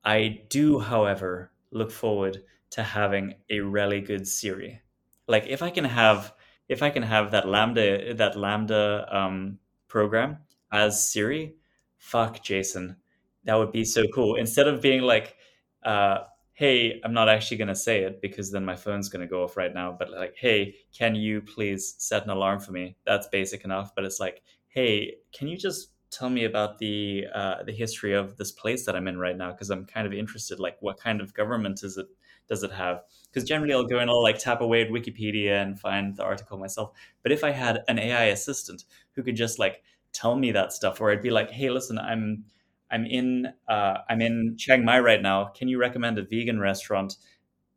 I 0.03 0.41
do, 0.49 0.79
however, 0.79 1.51
look 1.71 1.91
forward 1.91 2.43
to 2.71 2.83
having 2.83 3.35
a 3.49 3.59
really 3.59 4.01
good 4.01 4.27
Siri. 4.27 4.81
Like 5.27 5.47
if 5.47 5.61
I 5.61 5.69
can 5.69 5.85
have 5.85 6.33
if 6.67 6.81
I 6.81 6.89
can 6.89 7.03
have 7.03 7.31
that 7.31 7.45
LaMDA 7.45 8.17
that 8.17 8.35
LaMDA 8.35 9.13
um, 9.13 9.59
program 9.93 10.39
as 10.71 11.07
Siri, 11.11 11.53
fuck 11.97 12.43
Jason, 12.43 12.97
that 13.43 13.55
would 13.55 13.71
be 13.71 13.85
so 13.85 14.03
cool. 14.13 14.35
Instead 14.35 14.67
of 14.67 14.81
being 14.81 15.03
like, 15.03 15.35
uh, 15.83 16.17
hey, 16.53 16.99
I'm 17.03 17.13
not 17.13 17.29
actually 17.29 17.57
gonna 17.57 17.75
say 17.75 18.03
it 18.03 18.19
because 18.19 18.51
then 18.51 18.65
my 18.65 18.75
phone's 18.75 19.07
gonna 19.07 19.27
go 19.27 19.43
off 19.43 19.55
right 19.55 19.71
now. 19.73 19.95
But 19.97 20.09
like, 20.09 20.35
hey, 20.35 20.75
can 20.97 21.13
you 21.13 21.41
please 21.41 21.93
set 21.99 22.23
an 22.23 22.31
alarm 22.31 22.59
for 22.59 22.71
me? 22.71 22.95
That's 23.05 23.27
basic 23.27 23.63
enough. 23.65 23.93
But 23.95 24.05
it's 24.05 24.19
like, 24.19 24.41
hey, 24.67 25.17
can 25.31 25.47
you 25.47 25.57
just 25.57 25.89
tell 26.13 26.29
me 26.29 26.45
about 26.45 26.77
the 26.77 27.25
uh, 27.33 27.63
the 27.63 27.71
history 27.71 28.13
of 28.13 28.37
this 28.37 28.51
place 28.51 28.85
that 28.85 28.95
I'm 28.95 29.07
in 29.07 29.17
right 29.17 29.37
now 29.37 29.51
because 29.51 29.69
I'm 29.69 29.85
kind 29.85 30.07
of 30.07 30.13
interested. 30.13 30.59
Like, 30.59 30.77
what 30.79 30.99
kind 30.99 31.21
of 31.21 31.33
government 31.33 31.83
is 31.83 31.97
it? 31.97 32.07
Does 32.47 32.63
it 32.63 32.71
have? 32.71 33.01
Because 33.31 33.47
generally, 33.47 33.73
I'll 33.73 33.85
go 33.85 33.99
and 33.99 34.09
I'll 34.09 34.21
like 34.21 34.37
tap 34.37 34.61
away 34.61 34.81
at 34.83 34.89
Wikipedia 34.89 35.61
and 35.61 35.79
find 35.79 36.15
the 36.15 36.23
article 36.23 36.57
myself. 36.57 36.91
But 37.23 37.31
if 37.31 37.43
I 37.43 37.51
had 37.51 37.83
an 37.87 37.97
AI 37.99 38.25
assistant 38.25 38.83
who 39.15 39.23
could 39.23 39.35
just 39.35 39.59
like 39.59 39.83
tell 40.11 40.35
me 40.35 40.51
that 40.51 40.73
stuff, 40.73 41.01
or 41.01 41.11
I'd 41.11 41.21
be 41.21 41.31
like, 41.31 41.51
hey, 41.51 41.69
listen, 41.69 41.97
I'm 41.97 42.45
I'm 42.91 43.05
in 43.05 43.53
uh, 43.67 43.97
I'm 44.09 44.21
in 44.21 44.55
Chiang 44.57 44.85
Mai 44.85 44.99
right 44.99 45.21
now. 45.21 45.45
Can 45.45 45.67
you 45.67 45.79
recommend 45.79 46.17
a 46.17 46.23
vegan 46.23 46.59
restaurant 46.59 47.15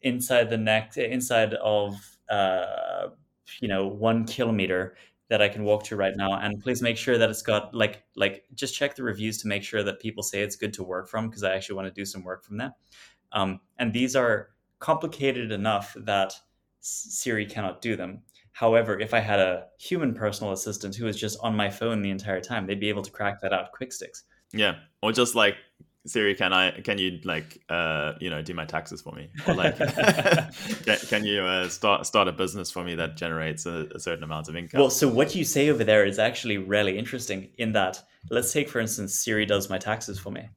inside 0.03 0.51
the 0.51 0.59
next 0.59 0.97
inside 0.97 1.55
of 1.55 1.95
uh, 2.31 3.09
you 3.61 3.69
know 3.69 3.87
one 3.87 4.25
kilometer 4.27 4.97
that 5.29 5.43
I 5.43 5.49
can 5.49 5.65
walk 5.65 5.83
to 5.85 5.97
right 5.97 6.15
now. 6.17 6.35
And 6.35 6.63
please 6.63 6.83
make 6.83 6.97
sure 6.97 7.19
that 7.19 7.29
it's 7.31 7.43
got 7.43 7.75
like 7.75 8.05
like 8.15 8.45
just 8.55 8.75
check 8.75 8.95
the 8.95 9.03
reviews 9.03 9.39
to 9.39 9.49
make 9.49 9.63
sure 9.63 9.83
that 9.83 10.01
people 10.01 10.23
say 10.23 10.43
it's 10.43 10.57
good 10.57 10.73
to 10.75 10.85
work 10.85 11.09
from 11.09 11.29
because 11.29 11.43
I 11.43 11.55
actually 11.55 11.77
want 11.77 11.89
to 11.89 11.95
do 11.95 12.05
some 12.05 12.23
work 12.23 12.45
from 12.45 12.59
that. 12.59 12.73
Um, 13.33 13.61
and 13.79 13.93
these 13.93 14.15
are 14.15 14.51
complicated 14.79 15.51
enough 15.51 15.97
that 15.99 16.35
Siri 16.81 17.47
cannot 17.47 17.83
do 17.83 17.97
them. 17.97 18.23
However, 18.57 18.99
if 18.99 19.13
I 19.13 19.21
had 19.21 19.39
a 19.39 19.67
human 19.79 20.15
personal 20.15 20.55
assistant 20.55 20.97
who 20.97 21.05
was 21.05 21.21
just 21.21 21.39
on 21.43 21.55
my 21.55 21.69
phone 21.69 22.01
the 22.01 22.09
entire 22.09 22.41
time, 22.41 22.67
they'd 22.67 22.81
be 22.81 22.89
able 22.89 23.03
to 23.03 23.11
crack 23.11 23.39
that 23.43 23.53
out 23.53 23.71
quick 23.73 23.93
sticks. 23.93 24.25
Yeah, 24.51 24.77
or 25.03 25.13
just 25.13 25.35
like 25.35 25.57
Siri, 26.07 26.35
can 26.35 26.55
I 26.55 26.71
can 26.81 26.97
you 26.97 27.21
like 27.23 27.61
uh 27.69 28.15
you 28.19 28.31
know 28.31 28.41
do 28.41 28.55
my 28.55 28.65
taxes 28.65 29.03
for 29.03 29.13
me? 29.13 29.29
Or 29.47 29.53
like 29.53 29.77
can, 30.87 30.99
can, 31.07 31.25
you 31.27 31.43
uh, 31.43 31.69
start 31.69 32.07
start 32.07 32.29
a 32.29 32.33
business 32.33 32.71
for 32.71 32.83
me 32.83 32.95
that 32.95 33.19
generates 33.19 33.67
a, 33.67 33.89
a, 33.95 34.01
certain 34.01 34.25
amount 34.25 34.49
of 34.49 34.57
income? 34.57 34.81
Well, 34.81 34.89
so 34.89 35.07
what 35.07 35.35
you 35.35 35.45
say 35.45 35.69
over 35.69 35.85
there 35.85 36.07
is 36.07 36.19
actually 36.19 36.57
really 36.57 36.97
interesting. 36.97 37.51
In 37.59 37.73
that, 37.73 38.03
let's 38.31 38.55
take 38.55 38.71
for 38.71 38.81
instance, 38.81 39.15
Siri 39.15 39.45
does 39.45 39.69
my 39.69 39.77
taxes 39.77 40.19
for 40.19 40.31
me. 40.31 40.49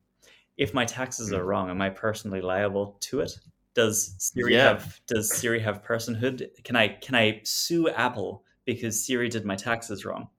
If 0.56 0.74
my 0.74 0.86
taxes 0.86 1.34
are 1.34 1.42
hmm. 1.42 1.50
wrong, 1.50 1.70
am 1.70 1.82
I 1.82 1.90
personally 1.90 2.40
liable 2.40 2.96
to 3.02 3.20
it? 3.20 3.38
Does 3.74 4.16
Siri 4.18 4.54
yeah. 4.54 4.70
have 4.70 5.00
does 5.08 5.34
Siri 5.34 5.60
have 5.60 5.84
personhood? 5.84 6.48
Can 6.64 6.76
I 6.76 6.90
can 6.90 7.16
I 7.16 7.42
sue 7.44 7.90
Apple 7.90 8.44
because 8.66 9.04
Siri 9.04 9.30
did 9.30 9.46
my 9.46 9.56
taxes 9.56 10.06
wrong? 10.06 10.30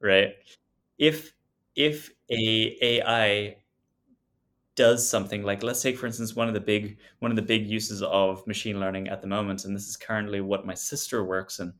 Right? 0.00 0.30
If 0.98 1.32
if 1.76 2.10
a 2.30 2.76
AI 2.82 3.56
does 4.74 5.06
something 5.06 5.42
like 5.42 5.62
let's 5.62 5.82
take 5.82 5.98
for 5.98 6.06
instance 6.06 6.34
one 6.34 6.48
of 6.48 6.54
the 6.54 6.60
big 6.60 6.96
one 7.18 7.30
of 7.30 7.36
the 7.36 7.42
big 7.42 7.66
uses 7.66 8.02
of 8.02 8.46
machine 8.46 8.80
learning 8.80 9.06
at 9.08 9.20
the 9.20 9.26
moment 9.26 9.64
and 9.64 9.76
this 9.76 9.86
is 9.86 9.98
currently 9.98 10.40
what 10.40 10.66
my 10.66 10.72
sister 10.72 11.22
works 11.24 11.60
in 11.60 11.72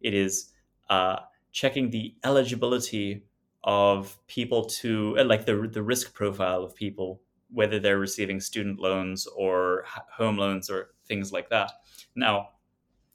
it 0.00 0.14
is 0.14 0.50
uh, 0.88 1.16
checking 1.52 1.90
the 1.90 2.12
eligibility 2.24 3.22
of 3.62 4.18
people 4.26 4.64
to 4.64 5.16
uh, 5.18 5.24
like 5.24 5.46
the 5.46 5.68
the 5.72 5.82
risk 5.82 6.12
profile 6.12 6.64
of 6.64 6.74
people 6.74 7.20
whether 7.52 7.78
they're 7.78 7.98
receiving 7.98 8.40
student 8.40 8.78
loans 8.78 9.26
or 9.36 9.84
home 10.12 10.36
loans 10.36 10.70
or 10.70 10.90
things 11.06 11.32
like 11.32 11.48
that 11.48 11.72
now 12.14 12.48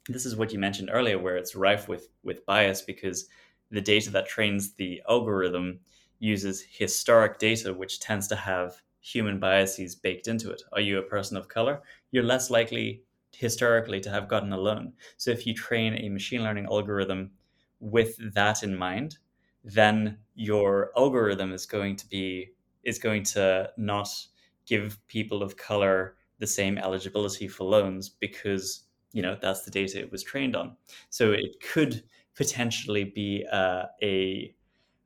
this 0.08 0.26
is 0.26 0.36
what 0.36 0.52
you 0.52 0.58
mentioned 0.58 0.90
earlier 0.92 1.18
where 1.18 1.36
it's 1.36 1.56
rife 1.56 1.88
with 1.88 2.08
with 2.22 2.46
bias 2.46 2.82
because 2.82 3.26
the 3.70 3.80
data 3.80 4.10
that 4.10 4.28
trains 4.28 4.74
the 4.74 5.02
algorithm 5.08 5.80
uses 6.18 6.64
historic 6.70 7.38
data 7.38 7.72
which 7.72 8.00
tends 8.00 8.28
to 8.28 8.36
have 8.36 8.80
human 9.06 9.38
biases 9.38 9.94
baked 9.94 10.26
into 10.26 10.50
it. 10.50 10.62
Are 10.72 10.80
you 10.80 10.98
a 10.98 11.02
person 11.02 11.36
of 11.36 11.46
color? 11.46 11.80
You're 12.10 12.24
less 12.24 12.50
likely 12.50 13.04
historically 13.32 14.00
to 14.00 14.10
have 14.10 14.26
gotten 14.26 14.52
a 14.52 14.58
loan. 14.58 14.94
So 15.16 15.30
if 15.30 15.46
you 15.46 15.54
train 15.54 15.94
a 15.94 16.08
machine 16.08 16.42
learning 16.42 16.66
algorithm 16.66 17.30
with 17.78 18.16
that 18.34 18.64
in 18.64 18.76
mind, 18.76 19.18
then 19.62 20.18
your 20.34 20.90
algorithm 20.96 21.52
is 21.52 21.66
going 21.66 21.94
to 21.96 22.08
be 22.08 22.50
is 22.86 22.98
going 22.98 23.22
to 23.22 23.70
not 23.76 24.08
give 24.66 24.98
people 25.08 25.42
of 25.42 25.56
color 25.56 26.16
the 26.38 26.46
same 26.46 26.78
eligibility 26.78 27.48
for 27.48 27.64
loans 27.64 28.08
because 28.08 28.84
you 29.12 29.22
know 29.22 29.36
that's 29.40 29.62
the 29.62 29.70
data 29.70 29.98
it 29.98 30.10
was 30.10 30.22
trained 30.22 30.56
on. 30.56 30.76
So 31.10 31.32
it 31.32 31.60
could 31.72 32.02
potentially 32.34 33.04
be 33.04 33.46
uh, 33.50 33.84
a 34.02 34.54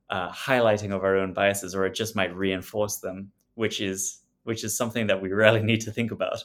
uh, 0.09 0.31
highlighting 0.31 0.93
of 0.93 1.03
our 1.03 1.17
own 1.17 1.33
biases, 1.33 1.75
or 1.75 1.85
it 1.85 1.95
just 1.95 2.15
might 2.15 2.35
reinforce 2.35 2.97
them 2.97 3.31
which 3.55 3.81
is 3.81 4.19
which 4.43 4.63
is 4.63 4.75
something 4.75 5.07
that 5.07 5.21
we 5.21 5.31
really 5.31 5.61
need 5.61 5.81
to 5.81 5.91
think 5.91 6.11
about. 6.11 6.43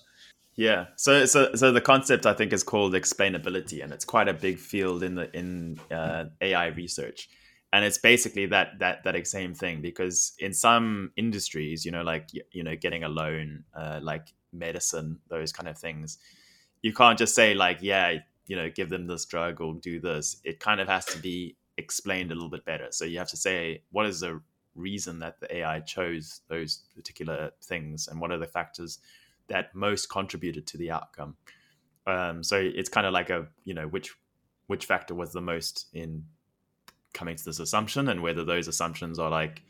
Yeah. 0.54 0.86
So 0.96 1.26
so 1.26 1.54
so 1.54 1.72
the 1.72 1.80
concept 1.80 2.26
I 2.26 2.34
think 2.34 2.52
is 2.52 2.62
called 2.62 2.94
explainability, 2.94 3.82
and 3.82 3.92
it's 3.92 4.04
quite 4.04 4.28
a 4.28 4.34
big 4.34 4.58
field 4.58 5.02
in 5.02 5.14
the 5.14 5.34
in 5.36 5.78
uh, 5.90 6.24
AI 6.40 6.66
research. 6.68 7.28
And 7.72 7.84
it's 7.84 7.98
basically 7.98 8.46
that 8.46 8.78
that 8.78 9.04
that 9.04 9.26
same 9.26 9.54
thing 9.54 9.82
because 9.82 10.32
in 10.38 10.52
some 10.52 11.12
industries, 11.16 11.84
you 11.84 11.90
know, 11.90 12.02
like 12.02 12.28
you 12.52 12.62
know, 12.62 12.76
getting 12.76 13.04
a 13.04 13.08
loan, 13.08 13.64
uh, 13.74 14.00
like 14.02 14.28
medicine, 14.52 15.18
those 15.28 15.52
kind 15.52 15.68
of 15.68 15.76
things, 15.76 16.18
you 16.82 16.92
can't 16.92 17.18
just 17.18 17.34
say 17.34 17.54
like, 17.54 17.78
yeah, 17.80 18.18
you 18.46 18.56
know, 18.56 18.70
give 18.70 18.88
them 18.88 19.06
this 19.06 19.24
drug 19.24 19.60
or 19.60 19.74
do 19.74 20.00
this. 20.00 20.40
It 20.44 20.60
kind 20.60 20.80
of 20.80 20.88
has 20.88 21.04
to 21.06 21.18
be 21.18 21.56
explained 21.76 22.30
a 22.30 22.34
little 22.34 22.48
bit 22.48 22.64
better. 22.64 22.88
So 22.90 23.04
you 23.04 23.18
have 23.18 23.28
to 23.28 23.36
say 23.36 23.82
what 23.90 24.06
is 24.06 24.20
the 24.20 24.40
reason 24.74 25.18
that 25.18 25.40
the 25.40 25.56
AI 25.56 25.80
chose 25.80 26.42
those 26.48 26.82
particular 26.94 27.50
things 27.62 28.08
and 28.08 28.20
what 28.20 28.30
are 28.30 28.38
the 28.38 28.46
factors 28.46 28.98
that 29.48 29.74
most 29.74 30.08
contributed 30.08 30.66
to 30.68 30.78
the 30.78 30.90
outcome. 30.90 31.36
Um, 32.06 32.42
so 32.42 32.56
it's 32.56 32.88
kind 32.88 33.06
of 33.06 33.12
like 33.12 33.30
a 33.30 33.48
you 33.64 33.74
know 33.74 33.88
which 33.88 34.14
which 34.68 34.86
factor 34.86 35.14
was 35.14 35.32
the 35.32 35.40
most 35.40 35.86
in 35.92 36.24
coming 37.16 37.36
to 37.36 37.44
this 37.44 37.58
assumption 37.58 38.08
and 38.08 38.22
whether 38.22 38.44
those 38.44 38.68
assumptions 38.68 39.18
are 39.18 39.30
like 39.30 39.62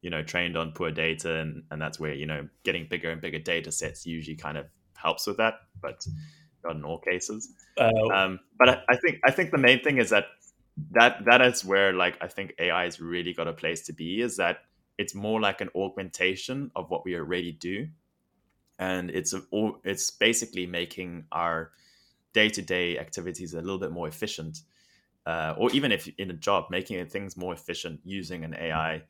you 0.00 0.10
know 0.10 0.22
trained 0.22 0.56
on 0.56 0.72
poor 0.72 0.90
data 0.90 1.40
and, 1.40 1.64
and 1.70 1.82
that's 1.82 1.98
where 1.98 2.14
you 2.14 2.26
know 2.26 2.48
getting 2.64 2.86
bigger 2.88 3.10
and 3.10 3.20
bigger 3.20 3.38
data 3.38 3.72
sets 3.72 4.06
usually 4.06 4.36
kind 4.36 4.56
of 4.56 4.66
helps 4.94 5.26
with 5.26 5.36
that 5.36 5.54
but 5.82 6.06
not 6.64 6.76
in 6.76 6.84
all 6.84 6.98
cases. 6.98 7.52
Uh, 7.76 7.90
um, 8.12 8.40
but 8.58 8.68
I, 8.68 8.82
I, 8.88 8.96
think 8.96 9.20
i 9.24 9.30
think 9.30 9.52
the 9.52 9.58
main 9.58 9.80
thing 9.80 9.98
is 9.98 10.10
that 10.10 10.24
that 10.92 11.24
that 11.26 11.42
is 11.42 11.64
where 11.64 11.92
like 11.92 12.16
I 12.20 12.28
think 12.28 12.54
AI 12.58 12.84
has 12.84 13.00
really 13.00 13.32
got 13.32 13.48
a 13.48 13.52
place 13.52 13.82
to 13.82 13.92
be 13.92 14.20
is 14.20 14.36
that 14.36 14.58
it's 14.96 15.14
more 15.14 15.40
like 15.40 15.60
an 15.60 15.70
augmentation 15.74 16.70
of 16.74 16.90
what 16.90 17.04
we 17.04 17.16
already 17.16 17.52
do, 17.52 17.88
and 18.78 19.10
it's 19.10 19.32
a, 19.32 19.42
it's 19.84 20.10
basically 20.10 20.66
making 20.66 21.24
our 21.30 21.70
day 22.32 22.48
to 22.48 22.62
day 22.62 22.98
activities 22.98 23.54
a 23.54 23.60
little 23.60 23.78
bit 23.78 23.92
more 23.92 24.08
efficient, 24.08 24.58
uh, 25.28 25.54
or 25.58 25.70
even 25.72 25.92
if 25.92 26.08
in 26.16 26.30
a 26.30 26.34
job, 26.48 26.64
making 26.70 27.04
things 27.06 27.36
more 27.36 27.52
efficient 27.52 28.00
using 28.02 28.44
an 28.44 28.54
AI 28.54 29.02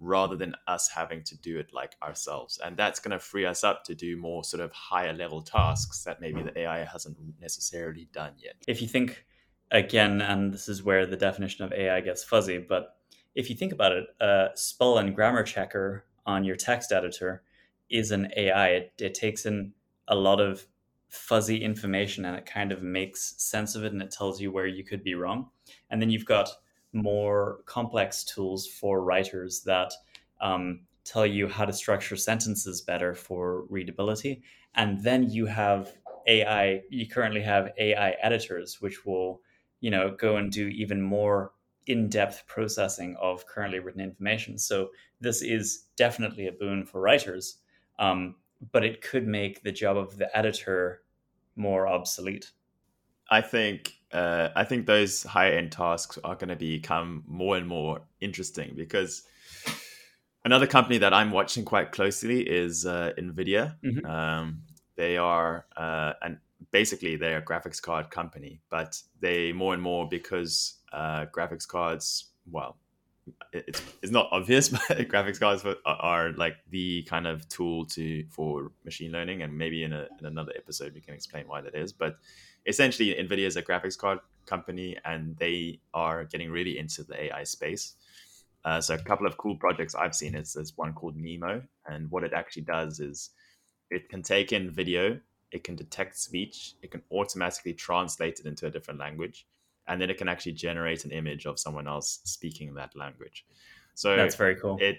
rather 0.00 0.36
than 0.36 0.54
us 0.66 0.86
having 0.88 1.22
to 1.22 1.34
do 1.38 1.58
it 1.58 1.72
like 1.72 1.96
ourselves, 2.02 2.60
and 2.62 2.76
that's 2.76 3.00
going 3.00 3.10
to 3.10 3.18
free 3.18 3.46
us 3.46 3.64
up 3.64 3.82
to 3.84 3.94
do 3.94 4.18
more 4.18 4.44
sort 4.44 4.60
of 4.60 4.70
higher 4.72 5.14
level 5.14 5.40
tasks 5.40 6.04
that 6.04 6.20
maybe 6.20 6.42
the 6.42 6.58
AI 6.58 6.84
hasn't 6.84 7.16
necessarily 7.40 8.06
done 8.12 8.32
yet. 8.36 8.56
If 8.68 8.82
you 8.82 8.88
think 8.88 9.24
again, 9.70 10.20
and 10.20 10.52
this 10.52 10.68
is 10.68 10.82
where 10.82 11.06
the 11.06 11.16
definition 11.16 11.64
of 11.64 11.72
AI 11.72 12.02
gets 12.02 12.22
fuzzy, 12.22 12.58
but 12.58 12.96
if 13.34 13.48
you 13.48 13.56
think 13.56 13.72
about 13.72 13.92
it, 13.92 14.04
a 14.20 14.48
spell 14.54 14.98
and 14.98 15.14
grammar 15.14 15.42
checker 15.42 16.04
on 16.26 16.44
your 16.44 16.56
text 16.56 16.92
editor 16.92 17.44
is 17.88 18.10
an 18.10 18.30
AI. 18.36 18.68
It, 18.68 18.92
it 18.98 19.14
takes 19.14 19.46
in 19.46 19.72
a 20.06 20.14
lot 20.14 20.38
of 20.38 20.66
fuzzy 21.12 21.62
information 21.62 22.24
and 22.24 22.36
it 22.36 22.46
kind 22.46 22.72
of 22.72 22.82
makes 22.82 23.34
sense 23.36 23.74
of 23.74 23.84
it 23.84 23.92
and 23.92 24.02
it 24.02 24.10
tells 24.10 24.40
you 24.40 24.50
where 24.50 24.66
you 24.66 24.82
could 24.82 25.04
be 25.04 25.14
wrong. 25.14 25.48
And 25.90 26.00
then 26.00 26.10
you've 26.10 26.24
got 26.24 26.48
more 26.92 27.60
complex 27.66 28.24
tools 28.24 28.66
for 28.66 29.02
writers 29.02 29.62
that 29.62 29.92
um, 30.40 30.80
tell 31.04 31.26
you 31.26 31.48
how 31.48 31.64
to 31.64 31.72
structure 31.72 32.16
sentences 32.16 32.80
better 32.80 33.14
for 33.14 33.64
readability. 33.68 34.42
And 34.74 35.02
then 35.02 35.30
you 35.30 35.46
have 35.46 35.92
AI, 36.26 36.80
you 36.88 37.06
currently 37.06 37.42
have 37.42 37.72
AI 37.78 38.10
editors, 38.22 38.80
which 38.80 39.04
will 39.04 39.42
you 39.82 39.90
know 39.90 40.14
go 40.18 40.36
and 40.36 40.50
do 40.50 40.68
even 40.68 41.02
more 41.02 41.52
in-depth 41.86 42.44
processing 42.46 43.16
of 43.20 43.44
currently 43.46 43.80
written 43.80 44.00
information 44.00 44.56
so 44.56 44.90
this 45.20 45.42
is 45.42 45.86
definitely 45.96 46.46
a 46.46 46.52
boon 46.52 46.86
for 46.86 47.00
writers 47.00 47.58
um, 47.98 48.36
but 48.70 48.84
it 48.84 49.02
could 49.02 49.26
make 49.26 49.62
the 49.62 49.72
job 49.72 49.96
of 49.98 50.16
the 50.16 50.34
editor 50.36 51.01
more 51.56 51.86
obsolete 51.86 52.50
i 53.30 53.40
think 53.40 53.94
uh, 54.12 54.48
i 54.56 54.64
think 54.64 54.86
those 54.86 55.22
high-end 55.22 55.72
tasks 55.72 56.18
are 56.24 56.34
going 56.34 56.48
to 56.48 56.56
become 56.56 57.22
more 57.26 57.56
and 57.56 57.66
more 57.66 58.00
interesting 58.20 58.74
because 58.76 59.22
another 60.44 60.66
company 60.66 60.98
that 60.98 61.14
i'm 61.14 61.30
watching 61.30 61.64
quite 61.64 61.92
closely 61.92 62.40
is 62.40 62.86
uh, 62.86 63.12
nvidia 63.18 63.76
mm-hmm. 63.84 64.04
um, 64.06 64.62
they 64.96 65.16
are 65.16 65.66
uh, 65.76 66.12
an 66.22 66.38
basically 66.70 67.16
they're 67.16 67.38
a 67.38 67.44
graphics 67.44 67.80
card 67.80 68.10
company, 68.10 68.60
but 68.70 69.00
they 69.20 69.52
more 69.52 69.74
and 69.74 69.82
more 69.82 70.08
because 70.08 70.78
uh, 70.92 71.26
graphics 71.34 71.66
cards, 71.66 72.30
well, 72.50 72.76
it's 73.52 73.82
it's 74.02 74.12
not 74.12 74.28
obvious, 74.30 74.68
but 74.70 74.80
graphics 75.08 75.38
cards 75.38 75.64
are, 75.84 76.32
like 76.32 76.56
the 76.70 77.02
kind 77.04 77.26
of 77.26 77.48
tool 77.48 77.84
to 77.86 78.24
for 78.30 78.72
machine 78.84 79.12
learning, 79.12 79.42
and 79.42 79.56
maybe 79.56 79.84
in, 79.84 79.92
a, 79.92 80.06
in 80.18 80.26
another 80.26 80.52
episode 80.56 80.94
we 80.94 81.00
can 81.00 81.14
explain 81.14 81.46
why 81.46 81.60
that 81.60 81.74
is. 81.74 81.92
But 81.92 82.18
essentially, 82.66 83.14
Nvidia 83.14 83.46
is 83.46 83.56
a 83.56 83.62
graphics 83.62 83.96
card 83.96 84.18
company, 84.46 84.96
and 85.04 85.36
they 85.36 85.80
are 85.94 86.24
getting 86.24 86.50
really 86.50 86.78
into 86.78 87.04
the 87.04 87.24
AI 87.24 87.44
space. 87.44 87.94
Uh, 88.64 88.80
so 88.80 88.94
a 88.94 88.98
couple 88.98 89.26
of 89.26 89.36
cool 89.38 89.56
projects 89.56 89.94
I've 89.94 90.14
seen 90.14 90.36
is 90.36 90.52
there's 90.52 90.76
one 90.76 90.92
called 90.92 91.16
Nemo, 91.16 91.62
and 91.86 92.10
what 92.10 92.24
it 92.24 92.32
actually 92.32 92.62
does 92.62 93.00
is 93.00 93.30
it 93.90 94.08
can 94.08 94.22
take 94.22 94.52
in 94.52 94.70
video 94.70 95.18
it 95.52 95.64
can 95.64 95.76
detect 95.76 96.18
speech, 96.18 96.74
it 96.82 96.90
can 96.90 97.02
automatically 97.12 97.74
translate 97.74 98.40
it 98.40 98.46
into 98.46 98.66
a 98.66 98.70
different 98.70 98.98
language, 98.98 99.46
and 99.88 100.00
then 100.00 100.10
it 100.10 100.18
can 100.18 100.28
actually 100.28 100.52
generate 100.52 101.04
an 101.04 101.10
image 101.10 101.46
of 101.46 101.58
someone 101.58 101.88
else 101.88 102.20
speaking 102.24 102.74
that 102.74 102.94
language. 102.96 103.44
So 103.94 104.16
that's 104.16 104.36
very 104.36 104.56
cool. 104.56 104.78
It, 104.80 104.98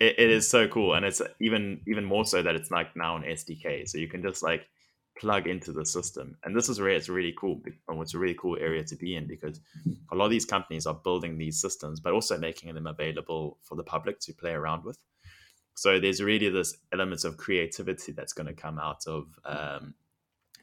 it 0.00 0.14
it 0.18 0.30
is 0.30 0.48
so 0.48 0.68
cool, 0.68 0.94
and 0.94 1.04
it's 1.04 1.20
even 1.40 1.80
even 1.86 2.04
more 2.04 2.24
so 2.24 2.42
that 2.42 2.54
it's 2.54 2.70
like 2.70 2.96
now 2.96 3.16
an 3.16 3.22
SDK, 3.22 3.88
so 3.88 3.98
you 3.98 4.08
can 4.08 4.22
just 4.22 4.42
like 4.42 4.68
plug 5.18 5.46
into 5.46 5.72
the 5.72 5.84
system. 5.84 6.36
And 6.44 6.56
this 6.56 6.68
is 6.68 6.80
where 6.80 6.90
it's 6.90 7.08
really 7.08 7.34
cool. 7.38 7.60
And 7.88 8.00
it's 8.00 8.14
a 8.14 8.18
really 8.18 8.36
cool 8.40 8.56
area 8.60 8.84
to 8.84 8.96
be 8.96 9.16
in 9.16 9.26
because 9.26 9.60
a 10.12 10.14
lot 10.14 10.26
of 10.26 10.30
these 10.30 10.44
companies 10.44 10.86
are 10.86 10.94
building 10.94 11.36
these 11.36 11.60
systems, 11.60 12.00
but 12.00 12.12
also 12.12 12.38
making 12.38 12.74
them 12.74 12.86
available 12.86 13.58
for 13.62 13.74
the 13.74 13.82
public 13.82 14.20
to 14.20 14.32
play 14.32 14.52
around 14.52 14.84
with. 14.84 14.98
So 15.74 16.00
there's 16.00 16.22
really 16.22 16.48
this 16.48 16.76
element 16.92 17.24
of 17.24 17.36
creativity 17.36 18.12
that's 18.12 18.32
going 18.32 18.48
to 18.48 18.52
come 18.52 18.78
out 18.78 19.06
of 19.06 19.26
um, 19.44 19.94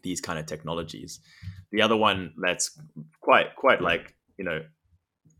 these 0.04 0.22
kind 0.22 0.40
of 0.40 0.46
technologies. 0.46 1.20
The 1.76 1.82
other 1.82 1.98
one 1.98 2.34
that's 2.38 2.80
quite 3.20 3.54
quite 3.58 3.82
like 3.82 4.16
you 4.38 4.46
know 4.46 4.62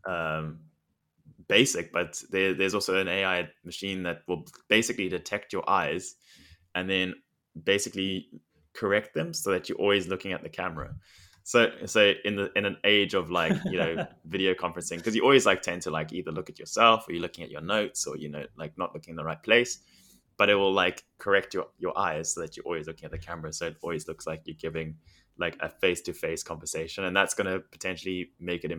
um, 0.06 0.58
basic, 1.48 1.92
but 1.92 2.22
there, 2.30 2.52
there's 2.52 2.74
also 2.74 2.98
an 2.98 3.08
AI 3.08 3.48
machine 3.64 4.02
that 4.02 4.18
will 4.28 4.44
basically 4.68 5.08
detect 5.08 5.54
your 5.54 5.68
eyes 5.68 6.16
and 6.74 6.90
then 6.90 7.14
basically 7.64 8.28
correct 8.74 9.14
them 9.14 9.32
so 9.32 9.50
that 9.50 9.70
you're 9.70 9.78
always 9.78 10.08
looking 10.08 10.32
at 10.32 10.42
the 10.42 10.50
camera. 10.50 10.94
So, 11.42 11.70
so 11.86 12.12
in 12.26 12.36
the 12.36 12.50
in 12.54 12.66
an 12.66 12.76
age 12.84 13.14
of 13.14 13.30
like 13.30 13.56
you 13.64 13.78
know 13.78 14.06
video 14.26 14.52
conferencing, 14.52 14.98
because 14.98 15.16
you 15.16 15.22
always 15.22 15.46
like 15.46 15.62
tend 15.62 15.80
to 15.82 15.90
like 15.90 16.12
either 16.12 16.32
look 16.32 16.50
at 16.50 16.58
yourself 16.58 17.08
or 17.08 17.12
you're 17.12 17.22
looking 17.22 17.44
at 17.44 17.50
your 17.50 17.62
notes 17.62 18.06
or 18.06 18.18
you 18.18 18.28
know 18.28 18.44
like 18.58 18.76
not 18.76 18.92
looking 18.92 19.12
in 19.12 19.16
the 19.16 19.24
right 19.24 19.42
place, 19.42 19.78
but 20.36 20.50
it 20.50 20.56
will 20.56 20.72
like 20.72 21.02
correct 21.16 21.54
your 21.54 21.68
your 21.78 21.96
eyes 21.96 22.34
so 22.34 22.40
that 22.40 22.58
you're 22.58 22.66
always 22.66 22.88
looking 22.88 23.06
at 23.06 23.12
the 23.12 23.18
camera, 23.18 23.54
so 23.54 23.68
it 23.68 23.76
always 23.80 24.06
looks 24.06 24.26
like 24.26 24.42
you're 24.44 24.56
giving 24.60 24.96
like 25.38 25.56
a 25.60 25.68
face 25.68 26.00
to 26.02 26.12
face 26.12 26.42
conversation, 26.42 27.04
and 27.04 27.16
that's 27.16 27.34
going 27.34 27.52
to 27.52 27.60
potentially 27.60 28.32
make 28.40 28.64
it 28.64 28.72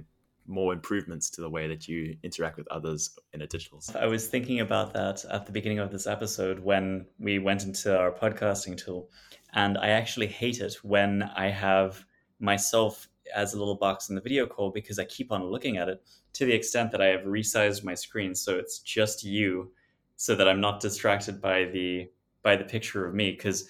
more 0.47 0.71
improvements 0.71 1.29
to 1.29 1.41
the 1.41 1.49
way 1.49 1.67
that 1.67 1.87
you 1.87 2.15
interact 2.23 2.57
with 2.57 2.67
others 2.69 3.17
in 3.33 3.41
a 3.41 3.47
digital 3.47 3.81
I 3.99 4.05
was 4.05 4.27
thinking 4.27 4.61
about 4.61 4.93
that 4.93 5.25
at 5.25 5.45
the 5.45 5.51
beginning 5.51 5.79
of 5.79 5.91
this 5.91 6.07
episode 6.07 6.59
when 6.59 7.05
we 7.19 7.37
went 7.37 7.65
into 7.65 7.97
our 7.97 8.11
podcasting 8.11 8.77
tool. 8.77 9.09
And 9.53 9.77
I 9.77 9.89
actually 9.89 10.27
hate 10.27 10.61
it 10.61 10.75
when 10.83 11.23
I 11.35 11.49
have 11.49 12.05
myself 12.39 13.09
as 13.35 13.53
a 13.53 13.59
little 13.59 13.75
box 13.75 14.09
in 14.09 14.15
the 14.15 14.21
video 14.21 14.45
call 14.45 14.71
because 14.71 14.99
I 14.99 15.05
keep 15.05 15.31
on 15.31 15.43
looking 15.43 15.77
at 15.77 15.89
it 15.89 16.01
to 16.33 16.45
the 16.45 16.53
extent 16.53 16.91
that 16.91 17.01
I 17.01 17.07
have 17.07 17.21
resized 17.21 17.83
my 17.83 17.93
screen 17.93 18.33
so 18.35 18.57
it's 18.57 18.79
just 18.79 19.23
you 19.23 19.71
so 20.15 20.35
that 20.35 20.47
I'm 20.47 20.61
not 20.61 20.79
distracted 20.79 21.41
by 21.41 21.65
the 21.65 22.09
by 22.41 22.55
the 22.55 22.63
picture 22.63 23.05
of 23.05 23.13
me 23.13 23.31
because 23.31 23.67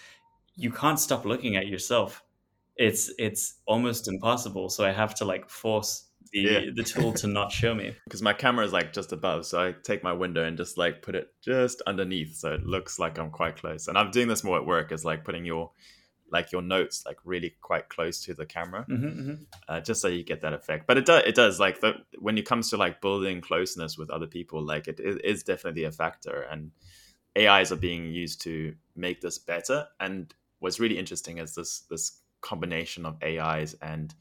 you 0.56 0.71
can't 0.71 1.00
stop 1.00 1.26
looking 1.26 1.56
at 1.56 1.67
yourself. 1.67 2.23
It's 2.77 3.11
it's 3.17 3.55
almost 3.65 4.07
impossible. 4.07 4.69
So 4.69 4.85
I 4.85 4.91
have 4.91 5.15
to 5.15 5.25
like 5.25 5.49
force 5.49 6.07
the 6.31 6.39
yeah. 6.41 6.59
the 6.75 6.83
tool 6.83 7.13
to 7.13 7.27
not 7.27 7.51
show 7.51 7.73
me 7.73 7.95
because 8.05 8.21
my 8.21 8.33
camera 8.33 8.65
is 8.65 8.73
like 8.73 8.93
just 8.93 9.11
above 9.11 9.45
so 9.45 9.59
i 9.59 9.73
take 9.83 10.03
my 10.03 10.13
window 10.13 10.43
and 10.43 10.57
just 10.57 10.77
like 10.77 11.01
put 11.01 11.15
it 11.15 11.33
just 11.41 11.81
underneath 11.87 12.35
so 12.35 12.53
it 12.53 12.65
looks 12.65 12.99
like 12.99 13.17
i'm 13.17 13.29
quite 13.29 13.55
close 13.55 13.87
and 13.87 13.97
i'm 13.97 14.11
doing 14.11 14.27
this 14.27 14.43
more 14.43 14.57
at 14.57 14.65
work 14.65 14.91
is 14.91 15.05
like 15.05 15.23
putting 15.23 15.45
your 15.45 15.71
like 16.29 16.51
your 16.51 16.61
notes 16.61 17.03
like 17.05 17.17
really 17.23 17.55
quite 17.61 17.87
close 17.89 18.21
to 18.21 18.33
the 18.33 18.45
camera 18.45 18.85
mm-hmm, 18.89 19.05
mm-hmm. 19.05 19.33
Uh, 19.69 19.79
just 19.79 20.01
so 20.01 20.07
you 20.07 20.23
get 20.23 20.41
that 20.41 20.53
effect 20.53 20.85
but 20.85 20.97
it 20.97 21.05
does 21.05 21.23
it 21.25 21.35
does 21.35 21.59
like 21.59 21.79
the, 21.79 21.93
when 22.19 22.37
it 22.37 22.45
comes 22.45 22.69
to 22.69 22.77
like 22.77 22.99
building 23.01 23.39
closeness 23.39 23.97
with 23.97 24.09
other 24.09 24.27
people 24.27 24.61
like 24.61 24.87
it, 24.87 24.99
it 24.99 25.23
is 25.23 25.43
definitely 25.43 25.85
a 25.85 25.91
factor 25.91 26.41
and 26.51 26.71
ais 27.37 27.71
are 27.71 27.77
being 27.77 28.11
used 28.11 28.41
to 28.41 28.73
make 28.95 29.21
this 29.21 29.37
better 29.37 29.87
and 29.99 30.33
what's 30.59 30.79
really 30.79 30.97
interesting 30.97 31.37
is 31.37 31.55
this 31.55 31.81
this 31.89 32.19
combination 32.41 33.06
of 33.06 33.17
ais 33.23 33.76
and 33.82 34.13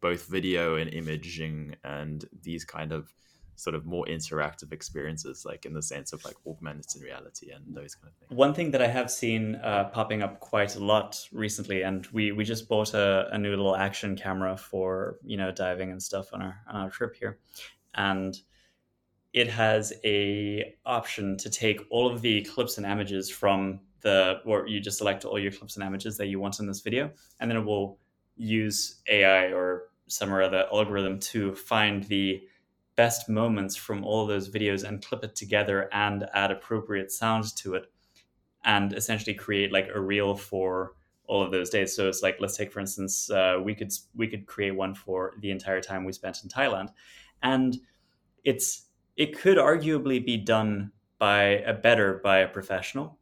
both 0.00 0.26
video 0.26 0.76
and 0.76 0.92
imaging 0.92 1.74
and 1.84 2.24
these 2.42 2.64
kind 2.64 2.92
of 2.92 3.12
sort 3.58 3.74
of 3.74 3.84
more 3.84 4.06
interactive 4.06 4.72
experiences, 4.72 5.44
like 5.44 5.66
in 5.66 5.74
the 5.74 5.82
sense 5.82 6.12
of 6.12 6.24
like 6.24 6.36
augmented 6.46 7.02
reality 7.02 7.50
and 7.50 7.64
those 7.74 7.96
kind 7.96 8.08
of 8.08 8.14
things. 8.14 8.38
One 8.38 8.54
thing 8.54 8.70
that 8.70 8.80
I 8.80 8.86
have 8.86 9.10
seen 9.10 9.56
uh, 9.56 9.90
popping 9.92 10.22
up 10.22 10.38
quite 10.38 10.76
a 10.76 10.78
lot 10.78 11.28
recently, 11.32 11.82
and 11.82 12.06
we 12.12 12.30
we 12.30 12.44
just 12.44 12.68
bought 12.68 12.94
a, 12.94 13.28
a 13.32 13.38
new 13.38 13.50
little 13.50 13.74
action 13.74 14.16
camera 14.16 14.56
for 14.56 15.18
you 15.24 15.36
know 15.36 15.50
diving 15.50 15.90
and 15.90 16.00
stuff 16.00 16.28
on 16.32 16.40
our 16.40 16.60
on 16.68 16.82
our 16.82 16.90
trip 16.90 17.16
here, 17.16 17.38
and 17.94 18.38
it 19.32 19.48
has 19.48 19.92
a 20.04 20.74
option 20.86 21.36
to 21.38 21.50
take 21.50 21.80
all 21.90 22.10
of 22.10 22.22
the 22.22 22.42
clips 22.42 22.78
and 22.78 22.86
images 22.86 23.30
from 23.30 23.80
the 24.00 24.40
or 24.44 24.66
you 24.66 24.80
just 24.80 24.98
select 24.98 25.24
all 25.24 25.38
your 25.38 25.52
clips 25.52 25.76
and 25.76 25.84
images 25.84 26.16
that 26.16 26.26
you 26.26 26.38
want 26.40 26.60
in 26.60 26.66
this 26.66 26.80
video, 26.80 27.10
and 27.40 27.50
then 27.50 27.58
it 27.58 27.64
will 27.64 27.98
use 28.36 29.00
AI 29.08 29.52
or 29.52 29.88
some 30.06 30.32
or 30.32 30.42
other 30.42 30.66
algorithm 30.72 31.18
to 31.18 31.54
find 31.54 32.04
the 32.04 32.40
best 32.96 33.28
moments 33.28 33.76
from 33.76 34.04
all 34.04 34.26
those 34.26 34.48
videos 34.48 34.82
and 34.82 35.04
clip 35.04 35.22
it 35.22 35.36
together 35.36 35.88
and 35.92 36.28
add 36.32 36.50
appropriate 36.50 37.12
sounds 37.12 37.52
to 37.52 37.74
it 37.74 37.86
and 38.64 38.92
essentially 38.92 39.34
create 39.34 39.72
like 39.72 39.88
a 39.94 40.00
reel 40.00 40.34
for 40.34 40.94
all 41.26 41.42
of 41.42 41.52
those 41.52 41.70
days. 41.70 41.94
So 41.94 42.08
it's 42.08 42.22
like 42.22 42.38
let's 42.40 42.56
take 42.56 42.72
for 42.72 42.80
instance 42.80 43.30
uh, 43.30 43.58
we 43.62 43.74
could 43.74 43.92
we 44.16 44.26
could 44.26 44.46
create 44.46 44.74
one 44.74 44.94
for 44.94 45.34
the 45.40 45.50
entire 45.50 45.80
time 45.80 46.04
we 46.04 46.12
spent 46.12 46.42
in 46.42 46.48
thailand 46.48 46.88
and 47.42 47.76
it's 48.44 48.87
it 49.18 49.38
could 49.38 49.58
arguably 49.58 50.24
be 50.24 50.38
done 50.38 50.90
by 51.18 51.42
a 51.42 51.74
better 51.74 52.20
by 52.24 52.38
a 52.38 52.48
professional 52.48 53.18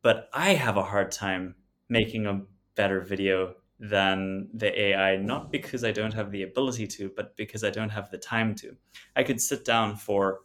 but 0.00 0.30
i 0.32 0.54
have 0.54 0.78
a 0.78 0.84
hard 0.84 1.12
time 1.12 1.54
making 1.88 2.26
a 2.26 2.40
better 2.74 3.00
video 3.00 3.54
than 3.78 4.48
the 4.54 4.80
AI, 4.80 5.16
not 5.16 5.52
because 5.52 5.84
I 5.84 5.92
don't 5.92 6.14
have 6.14 6.30
the 6.30 6.42
ability 6.42 6.86
to, 6.86 7.10
but 7.14 7.36
because 7.36 7.62
I 7.62 7.70
don't 7.70 7.90
have 7.90 8.10
the 8.10 8.18
time 8.18 8.54
to. 8.56 8.76
I 9.14 9.22
could 9.22 9.40
sit 9.40 9.64
down 9.64 9.96
for 9.96 10.40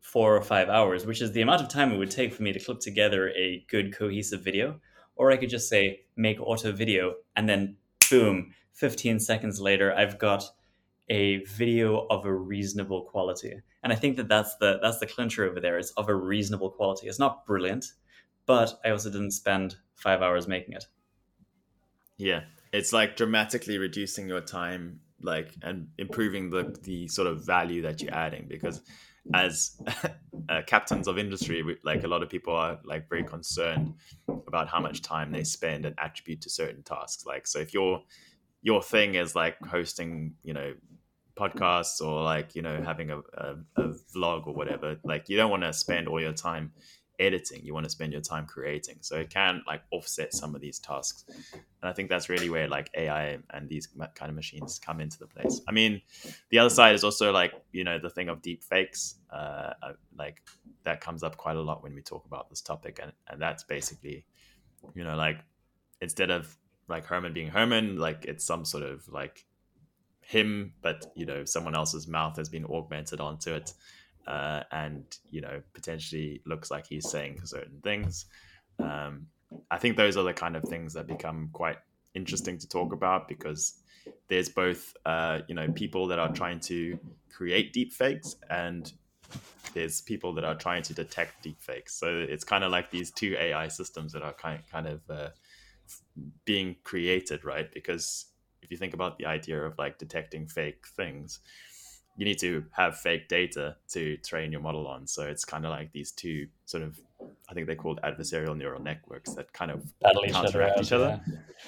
four 0.00 0.36
or 0.36 0.42
five 0.42 0.68
hours, 0.68 1.06
which 1.06 1.22
is 1.22 1.32
the 1.32 1.40
amount 1.40 1.62
of 1.62 1.68
time 1.68 1.92
it 1.92 1.98
would 1.98 2.10
take 2.10 2.32
for 2.32 2.42
me 2.42 2.52
to 2.52 2.60
clip 2.60 2.80
together 2.80 3.30
a 3.30 3.64
good 3.68 3.96
cohesive 3.96 4.42
video. 4.42 4.80
Or 5.16 5.30
I 5.32 5.36
could 5.36 5.50
just 5.50 5.68
say, 5.68 6.02
make 6.16 6.38
auto 6.40 6.70
video, 6.70 7.14
and 7.34 7.48
then 7.48 7.76
boom, 8.08 8.54
15 8.74 9.18
seconds 9.20 9.60
later, 9.60 9.92
I've 9.92 10.18
got 10.18 10.44
a 11.10 11.44
video 11.44 12.06
of 12.10 12.24
a 12.26 12.32
reasonable 12.32 13.02
quality. 13.02 13.54
And 13.82 13.92
I 13.92 13.96
think 13.96 14.16
that 14.16 14.28
that's 14.28 14.56
the 14.56 14.78
that's 14.82 14.98
the 14.98 15.06
clincher 15.06 15.44
over 15.44 15.60
there. 15.60 15.78
It's 15.78 15.90
of 15.92 16.08
a 16.08 16.14
reasonable 16.14 16.70
quality. 16.70 17.08
It's 17.08 17.18
not 17.18 17.46
brilliant, 17.46 17.86
but 18.46 18.78
I 18.84 18.90
also 18.90 19.10
didn't 19.10 19.32
spend 19.32 19.76
five 19.94 20.22
hours 20.22 20.46
making 20.46 20.74
it. 20.74 20.84
Yeah, 22.16 22.42
it's 22.72 22.92
like 22.92 23.16
dramatically 23.16 23.78
reducing 23.78 24.28
your 24.28 24.40
time, 24.40 25.00
like 25.22 25.54
and 25.62 25.88
improving 25.98 26.50
the 26.50 26.76
the 26.82 27.08
sort 27.08 27.28
of 27.28 27.44
value 27.44 27.82
that 27.82 28.02
you're 28.02 28.14
adding 28.14 28.46
because 28.48 28.82
as 29.34 29.80
uh, 30.48 30.62
captains 30.66 31.06
of 31.06 31.18
industry, 31.18 31.78
like 31.84 32.04
a 32.04 32.08
lot 32.08 32.22
of 32.22 32.28
people 32.28 32.54
are 32.54 32.78
like 32.84 33.08
very 33.08 33.24
concerned 33.24 33.94
about 34.46 34.68
how 34.68 34.80
much 34.80 35.02
time 35.02 35.32
they 35.32 35.44
spend 35.44 35.84
and 35.84 35.94
attribute 35.98 36.40
to 36.42 36.50
certain 36.50 36.82
tasks. 36.82 37.26
Like, 37.26 37.46
so 37.46 37.58
if 37.58 37.74
your 37.74 38.02
your 38.62 38.82
thing 38.82 39.14
is 39.14 39.34
like 39.34 39.56
hosting, 39.66 40.34
you 40.42 40.52
know, 40.52 40.74
podcasts 41.38 42.00
or 42.00 42.22
like 42.22 42.54
you 42.54 42.62
know 42.62 42.82
having 42.82 43.10
a, 43.10 43.18
a, 43.18 43.56
a 43.76 43.88
vlog 44.14 44.46
or 44.46 44.54
whatever, 44.54 44.96
like 45.04 45.28
you 45.28 45.36
don't 45.36 45.50
want 45.50 45.62
to 45.62 45.72
spend 45.72 46.08
all 46.08 46.20
your 46.20 46.32
time 46.32 46.72
editing 47.18 47.64
you 47.64 47.74
want 47.74 47.84
to 47.84 47.90
spend 47.90 48.12
your 48.12 48.22
time 48.22 48.46
creating. 48.46 48.96
So 49.00 49.16
it 49.16 49.30
can 49.30 49.62
like 49.66 49.82
offset 49.90 50.32
some 50.32 50.54
of 50.54 50.60
these 50.60 50.78
tasks. 50.78 51.24
And 51.52 51.88
i 51.88 51.92
think 51.92 52.08
that's 52.08 52.28
really 52.28 52.50
where 52.50 52.68
like 52.68 52.90
ai 52.96 53.38
and 53.50 53.68
these 53.68 53.88
kind 54.14 54.28
of 54.28 54.34
machines 54.34 54.78
come 54.78 55.00
into 55.00 55.18
the 55.18 55.26
place. 55.26 55.60
I 55.68 55.72
mean 55.72 56.00
the 56.50 56.58
other 56.58 56.70
side 56.70 56.94
is 56.94 57.04
also 57.04 57.32
like 57.32 57.52
you 57.72 57.84
know 57.84 57.98
the 57.98 58.10
thing 58.10 58.28
of 58.28 58.42
deep 58.42 58.62
fakes 58.62 59.16
uh, 59.32 59.72
uh, 59.82 59.92
like 60.16 60.42
that 60.84 61.00
comes 61.00 61.22
up 61.22 61.36
quite 61.36 61.56
a 61.56 61.60
lot 61.60 61.82
when 61.82 61.94
we 61.94 62.02
talk 62.02 62.24
about 62.24 62.48
this 62.48 62.60
topic. 62.60 63.00
And, 63.02 63.12
and 63.28 63.40
that's 63.40 63.64
basically 63.64 64.24
you 64.94 65.04
know 65.04 65.16
like 65.16 65.38
instead 66.00 66.30
of 66.30 66.56
like 66.88 67.04
herman 67.04 67.32
being 67.32 67.48
herman 67.48 67.96
like 67.98 68.24
it's 68.24 68.44
some 68.44 68.64
sort 68.64 68.84
of 68.84 69.06
like 69.08 69.44
him 70.28 70.74
but 70.82 71.10
you 71.16 71.24
know 71.24 71.42
someone 71.42 71.74
else's 71.74 72.06
mouth 72.06 72.36
has 72.36 72.50
been 72.50 72.66
augmented 72.66 73.18
onto 73.18 73.50
it 73.50 73.72
uh, 74.28 74.62
and 74.72 75.04
you 75.30 75.40
know 75.40 75.62
potentially 75.72 76.42
looks 76.44 76.70
like 76.70 76.86
he's 76.86 77.08
saying 77.10 77.40
certain 77.44 77.80
things. 77.82 78.26
Um, 78.78 79.26
I 79.70 79.78
think 79.78 79.96
those 79.96 80.18
are 80.18 80.22
the 80.22 80.34
kind 80.34 80.54
of 80.54 80.64
things 80.64 80.92
that 80.92 81.06
become 81.06 81.48
quite 81.54 81.78
interesting 82.14 82.58
to 82.58 82.68
talk 82.68 82.92
about 82.92 83.26
because 83.26 83.80
there's 84.28 84.50
both 84.50 84.94
uh, 85.06 85.40
you 85.48 85.54
know 85.54 85.72
people 85.72 86.06
that 86.08 86.18
are 86.18 86.30
trying 86.30 86.60
to 86.60 86.98
create 87.34 87.72
deep 87.72 87.94
fakes 87.94 88.36
and 88.50 88.92
there's 89.72 90.02
people 90.02 90.34
that 90.34 90.44
are 90.44 90.54
trying 90.54 90.82
to 90.82 90.92
detect 90.92 91.42
deep 91.42 91.60
fakes. 91.60 91.94
So 91.94 92.08
it's 92.08 92.44
kind 92.44 92.64
of 92.64 92.70
like 92.70 92.90
these 92.90 93.10
two 93.10 93.34
AI 93.38 93.68
systems 93.68 94.12
that 94.12 94.22
are 94.22 94.34
kind 94.34 94.60
kind 94.70 94.88
of 94.88 95.00
uh, 95.08 95.28
being 96.44 96.76
created, 96.84 97.46
right? 97.46 97.72
Because 97.72 98.26
if 98.68 98.72
you 98.72 98.76
think 98.76 98.92
about 98.92 99.16
the 99.16 99.24
idea 99.24 99.62
of 99.64 99.78
like 99.78 99.96
detecting 99.96 100.46
fake 100.46 100.84
things, 100.94 101.40
you 102.18 102.26
need 102.26 102.38
to 102.40 102.66
have 102.72 102.98
fake 102.98 103.26
data 103.26 103.76
to 103.88 104.18
train 104.18 104.52
your 104.52 104.60
model 104.60 104.86
on. 104.86 105.06
So 105.06 105.22
it's 105.22 105.42
kind 105.42 105.64
of 105.64 105.70
like 105.70 105.90
these 105.92 106.12
two 106.12 106.48
sort 106.66 106.82
of, 106.82 107.00
I 107.48 107.54
think 107.54 107.66
they're 107.66 107.76
called 107.76 107.98
adversarial 108.04 108.54
neural 108.54 108.82
networks 108.82 109.32
that 109.34 109.50
kind 109.54 109.70
of 109.70 109.98
battle 110.00 110.26
each 110.26 110.34
other. 110.34 110.74
Each 110.78 110.92
other. 110.92 111.18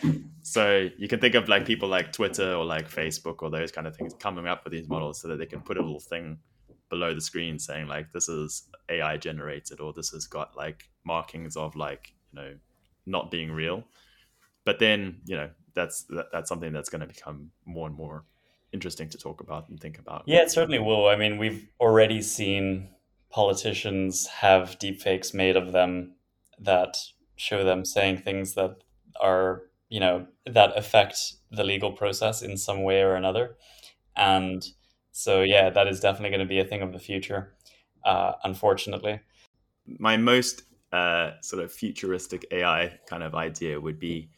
Yeah. 0.03 0.13
So 0.43 0.91
you 0.99 1.09
can 1.09 1.21
think 1.21 1.37
of 1.37 1.49
like 1.49 1.65
people 1.65 1.89
like 1.89 2.13
Twitter 2.13 2.53
or 2.53 2.67
like 2.67 2.91
Facebook 2.91 3.37
or 3.41 3.49
those 3.49 3.73
kind 3.73 3.87
of 3.87 3.97
things 3.97 4.13
coming 4.19 4.47
up 4.47 4.65
with 4.65 4.75
these 4.75 4.91
models 4.91 5.23
so 5.23 5.29
that 5.29 5.39
they 5.39 5.47
can 5.47 5.63
put 5.63 5.79
a 5.79 5.81
little 5.81 6.01
thing 6.01 6.39
below 6.91 7.15
the 7.15 7.21
screen 7.23 7.59
saying 7.59 7.87
like 7.87 8.13
this 8.13 8.29
is 8.29 8.65
AI 8.91 9.17
generated 9.17 9.81
or 9.81 9.95
this 9.95 10.11
has 10.11 10.27
got 10.27 10.55
like 10.55 10.91
markings 11.05 11.57
of 11.57 11.77
like 11.77 12.13
you 12.35 12.43
know 12.43 12.55
not 13.07 13.31
being 13.31 13.51
real. 13.51 13.85
But 14.65 14.79
then 14.79 15.21
you 15.25 15.37
know 15.37 15.49
that's 15.75 16.05
that, 16.05 16.27
that's 16.33 16.49
something 16.49 16.73
that's 16.73 16.89
going 16.89 17.01
to 17.01 17.07
become 17.07 17.51
more 17.65 17.87
and 17.87 17.97
more 17.97 18.25
interesting 18.73 19.09
to 19.11 19.19
talk 19.19 19.41
about 19.41 19.69
and 19.69 19.81
think 19.81 19.99
about. 19.99 20.25
Yeah, 20.27 20.43
it 20.43 20.51
certainly 20.51 20.79
will. 20.79 21.09
I 21.09 21.17
mean, 21.17 21.39
we've 21.39 21.69
already 21.81 22.23
seen 22.23 22.89
politicians 23.31 24.27
have 24.27 24.79
deepfakes 24.79 25.35
made 25.35 25.57
of 25.57 25.73
them 25.73 26.15
that 26.59 26.97
show 27.37 27.65
them 27.65 27.85
saying 27.85 28.19
things 28.19 28.55
that 28.55 28.77
are, 29.21 29.63
you 29.89 30.01
know, 30.01 30.27
that 30.47 30.77
affect 30.77 31.35
the 31.51 31.65
legal 31.65 31.93
process 31.93 32.43
in 32.43 32.57
some 32.57 32.83
way 32.83 33.03
or 33.03 33.15
another. 33.15 33.57
And 34.17 34.67
so, 35.13 35.43
yeah, 35.43 35.71
that 35.71 35.89
is 35.89 36.01
definitely 36.01 36.31
going 36.31 36.41
to 36.41 36.47
be 36.47 36.61
a 36.61 36.65
thing 36.65 36.83
of 36.83 36.93
the 36.93 36.99
future, 36.99 37.55
uh, 38.05 38.33
unfortunately. 38.45 39.21
My 39.87 40.17
most 40.17 40.63
uh, 40.93 41.33
sort 41.41 41.63
of 41.63 41.73
futuristic 41.73 42.45
AI 42.51 42.99
kind 43.09 43.23
of 43.23 43.35
idea 43.35 43.81
would 43.81 43.99
be 43.99 44.31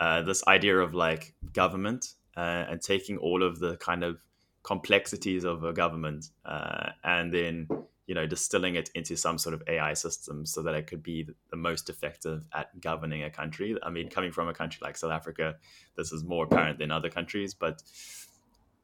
uh, 0.00 0.22
this 0.22 0.46
idea 0.46 0.78
of 0.78 0.94
like 0.94 1.34
government 1.52 2.14
uh, 2.36 2.64
and 2.68 2.80
taking 2.82 3.16
all 3.18 3.42
of 3.42 3.58
the 3.58 3.76
kind 3.76 4.04
of 4.04 4.22
complexities 4.62 5.44
of 5.44 5.62
a 5.64 5.72
government 5.72 6.26
uh, 6.44 6.90
and 7.04 7.32
then 7.32 7.68
you 8.06 8.14
know 8.14 8.26
distilling 8.26 8.76
it 8.76 8.90
into 8.94 9.16
some 9.16 9.38
sort 9.38 9.54
of 9.54 9.62
AI 9.68 9.94
system 9.94 10.46
so 10.46 10.62
that 10.62 10.74
it 10.74 10.86
could 10.86 11.02
be 11.02 11.28
the 11.50 11.56
most 11.56 11.88
effective 11.88 12.44
at 12.52 12.80
governing 12.80 13.24
a 13.24 13.30
country. 13.30 13.76
I 13.82 13.90
mean, 13.90 14.08
coming 14.08 14.32
from 14.32 14.48
a 14.48 14.54
country 14.54 14.80
like 14.82 14.96
South 14.96 15.12
Africa, 15.12 15.56
this 15.96 16.12
is 16.12 16.24
more 16.24 16.44
apparent 16.44 16.78
than 16.78 16.90
other 16.90 17.10
countries, 17.10 17.54
but 17.54 17.82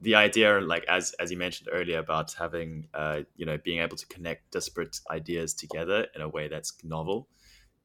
the 0.00 0.16
idea, 0.16 0.60
like 0.60 0.84
as 0.88 1.14
as 1.20 1.30
you 1.30 1.38
mentioned 1.38 1.68
earlier, 1.72 1.98
about 1.98 2.32
having 2.34 2.88
uh, 2.92 3.20
you 3.36 3.46
know 3.46 3.58
being 3.58 3.80
able 3.80 3.96
to 3.96 4.06
connect 4.06 4.50
disparate 4.50 5.00
ideas 5.10 5.54
together 5.54 6.08
in 6.14 6.20
a 6.20 6.28
way 6.28 6.48
that's 6.48 6.72
novel, 6.82 7.28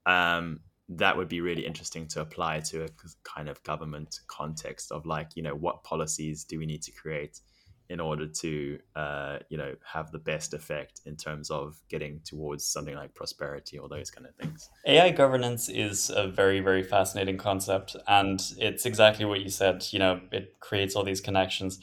um, 0.07 0.59
that 0.89 1.17
would 1.17 1.27
be 1.27 1.41
really 1.41 1.65
interesting 1.65 2.07
to 2.07 2.21
apply 2.21 2.61
to 2.61 2.85
a 2.85 2.87
kind 3.23 3.49
of 3.49 3.61
government 3.63 4.19
context 4.27 4.91
of 4.91 5.05
like 5.05 5.31
you 5.35 5.43
know 5.43 5.55
what 5.55 5.83
policies 5.83 6.43
do 6.43 6.57
we 6.57 6.65
need 6.65 6.81
to 6.81 6.91
create 6.91 7.39
in 7.89 7.99
order 7.99 8.27
to 8.27 8.77
uh, 8.95 9.37
you 9.49 9.57
know 9.57 9.73
have 9.85 10.11
the 10.11 10.19
best 10.19 10.53
effect 10.53 11.01
in 11.05 11.15
terms 11.15 11.49
of 11.49 11.77
getting 11.89 12.19
towards 12.23 12.65
something 12.65 12.95
like 12.95 13.13
prosperity 13.15 13.77
or 13.77 13.87
those 13.89 14.09
kind 14.11 14.27
of 14.27 14.35
things. 14.35 14.69
Ai 14.85 15.09
governance 15.11 15.69
is 15.69 16.09
a 16.09 16.27
very 16.27 16.59
very 16.59 16.83
fascinating 16.83 17.37
concept 17.37 17.95
and 18.07 18.41
it's 18.57 18.85
exactly 18.85 19.25
what 19.25 19.41
you 19.41 19.49
said 19.49 19.85
you 19.91 19.99
know 19.99 20.21
it 20.31 20.59
creates 20.59 20.95
all 20.95 21.03
these 21.03 21.21
connections. 21.21 21.79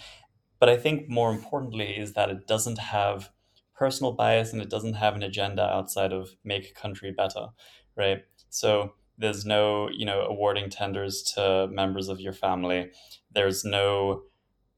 But 0.60 0.68
i 0.68 0.76
think 0.78 1.10
more 1.10 1.30
importantly 1.30 1.96
is 1.98 2.14
that 2.14 2.30
it 2.30 2.46
doesn't 2.46 2.78
have 2.78 3.30
personal 3.74 4.12
bias 4.12 4.52
and 4.52 4.62
it 4.62 4.70
doesn't 4.70 4.94
have 4.94 5.14
an 5.14 5.22
agenda 5.22 5.62
outside 5.62 6.12
of 6.12 6.30
make 6.44 6.74
country 6.74 7.12
better 7.14 7.48
right 7.96 8.22
so 8.54 8.94
there's 9.16 9.44
no 9.44 9.88
you 9.90 10.04
know 10.04 10.22
awarding 10.22 10.70
tenders 10.70 11.22
to 11.22 11.68
members 11.70 12.08
of 12.08 12.20
your 12.20 12.32
family 12.32 12.90
there's 13.32 13.64
no 13.64 14.22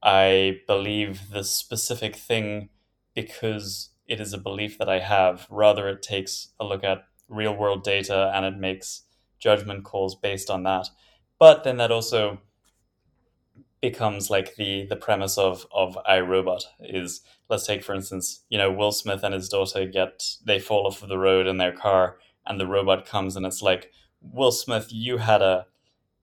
I 0.03 0.61
believe 0.69 1.31
the 1.33 1.43
specific 1.43 2.15
thing 2.15 2.69
because 3.15 3.91
it 4.07 4.21
is 4.21 4.33
a 4.33 4.39
belief 4.39 4.79
that 4.79 4.89
I 4.89 5.01
have. 5.01 5.49
Rather, 5.51 5.89
it 5.89 6.01
takes 6.01 6.49
a 6.61 6.65
look 6.65 6.85
at 6.85 7.05
real 7.29 7.57
world 7.57 7.83
data 7.83 8.31
and 8.33 8.45
it 8.45 8.57
makes 8.57 9.03
judgment 9.41 9.85
calls 9.85 10.15
based 10.15 10.49
on 10.49 10.63
that. 10.63 10.89
But 11.41 11.65
then 11.65 11.79
that 11.79 11.91
also 11.91 12.41
becomes 13.81 14.31
like 14.31 14.55
the 14.55 14.87
the 14.87 14.97
premise 14.97 15.37
of 15.37 15.67
of 15.73 15.99
I, 16.07 16.21
Robot 16.21 16.65
is 16.81 17.23
let's 17.49 17.67
take 17.67 17.83
for 17.83 17.95
instance, 17.95 18.45
you 18.49 18.59
know, 18.59 18.71
Will 18.71 18.93
Smith 18.93 19.23
and 19.25 19.35
his 19.35 19.49
daughter 19.49 19.87
get 19.87 20.23
they 20.45 20.59
fall 20.61 20.87
off 20.87 21.03
of 21.03 21.09
the 21.09 21.19
road 21.19 21.47
in 21.47 21.57
their 21.57 21.73
car 21.73 22.19
and 22.47 22.61
the 22.61 22.67
robot 22.67 23.07
comes 23.07 23.37
and 23.37 23.47
it's 23.47 23.63
like, 23.63 23.93
Will 24.21 24.53
Smith, 24.53 24.89
you 24.91 25.19
had 25.19 25.43
a 25.43 25.67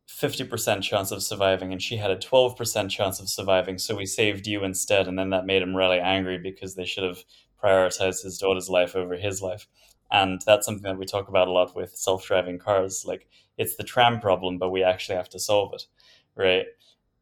50% 0.09 0.81
chance 0.81 1.11
of 1.11 1.23
surviving 1.23 1.71
and 1.71 1.81
she 1.81 1.97
had 1.97 2.11
a 2.11 2.17
12% 2.17 2.89
chance 2.89 3.19
of 3.19 3.29
surviving 3.29 3.77
so 3.77 3.95
we 3.95 4.05
saved 4.05 4.47
you 4.47 4.63
instead. 4.63 5.07
And 5.07 5.17
then 5.17 5.29
that 5.29 5.45
made 5.45 5.61
him 5.61 5.75
really 5.75 5.99
angry 5.99 6.37
because 6.37 6.75
they 6.75 6.85
should 6.85 7.03
have 7.03 7.23
prioritized 7.61 8.23
his 8.23 8.37
daughter's 8.37 8.69
life 8.69 8.95
over 8.95 9.15
his 9.15 9.41
life. 9.41 9.67
And 10.11 10.41
that's 10.45 10.65
something 10.65 10.83
that 10.83 10.97
we 10.97 11.05
talk 11.05 11.27
about 11.29 11.47
a 11.47 11.51
lot 11.51 11.75
with 11.75 11.95
self-driving 11.95 12.59
cars 12.59 13.03
like 13.07 13.27
it's 13.57 13.75
the 13.75 13.83
tram 13.83 14.19
problem 14.19 14.57
but 14.57 14.69
we 14.69 14.83
actually 14.83 15.15
have 15.15 15.29
to 15.29 15.39
solve 15.39 15.73
it 15.73 15.83
right? 16.35 16.65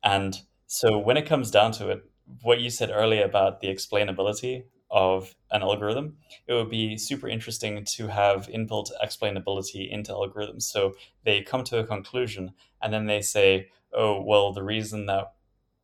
And 0.03 0.39
so 0.67 0.97
when 0.97 1.17
it 1.17 1.25
comes 1.25 1.51
down 1.51 1.71
to 1.73 1.89
it 1.89 2.03
what 2.41 2.61
you 2.61 2.69
said 2.69 2.89
earlier 2.91 3.23
about 3.23 3.59
the 3.59 3.67
explainability 3.67 4.63
of 4.91 5.33
an 5.51 5.61
algorithm, 5.61 6.17
it 6.47 6.53
would 6.53 6.69
be 6.69 6.97
super 6.97 7.27
interesting 7.27 7.83
to 7.85 8.07
have 8.07 8.47
inbuilt 8.47 8.91
explainability 9.03 9.89
into 9.89 10.11
algorithms. 10.11 10.63
So 10.63 10.93
they 11.23 11.41
come 11.41 11.63
to 11.65 11.79
a 11.79 11.87
conclusion 11.87 12.51
and 12.81 12.91
then 12.93 13.05
they 13.05 13.21
say, 13.21 13.69
oh, 13.93 14.21
well, 14.21 14.51
the 14.51 14.63
reason 14.63 15.05
that 15.05 15.33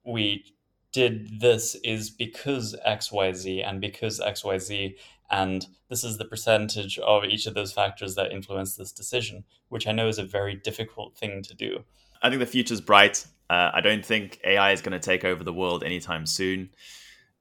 we 0.06 0.54
did 0.92 1.40
this 1.40 1.76
is 1.84 2.10
because 2.10 2.76
XYZ 2.86 3.66
and 3.66 3.80
because 3.80 4.20
XYZ, 4.20 4.96
and 5.30 5.68
this 5.90 6.04
is 6.04 6.18
the 6.18 6.26
percentage 6.26 6.98
of 7.00 7.26
each 7.26 7.46
of 7.46 7.54
those 7.54 7.72
factors 7.72 8.16
that 8.16 8.32
influence 8.32 8.76
this 8.76 8.92
decision, 8.92 9.44
which 9.70 9.88
I 9.88 9.92
know 9.92 10.08
is 10.08 10.18
a 10.18 10.24
very 10.24 10.56
difficult 10.56 11.18
thing 11.18 11.44
to 11.44 11.54
do. 11.54 11.84
I 12.22 12.30
think 12.30 12.40
the 12.40 12.46
future's 12.46 12.82
bright. 12.82 13.26
Uh, 13.50 13.72
I 13.74 13.82
don't 13.82 14.06
think 14.06 14.40
AI 14.44 14.72
is 14.72 14.82
going 14.82 15.00
to 15.00 15.00
take 15.00 15.24
over 15.24 15.44
the 15.44 15.54
world 15.54 15.84
anytime 15.84 16.26
soon. 16.26 16.70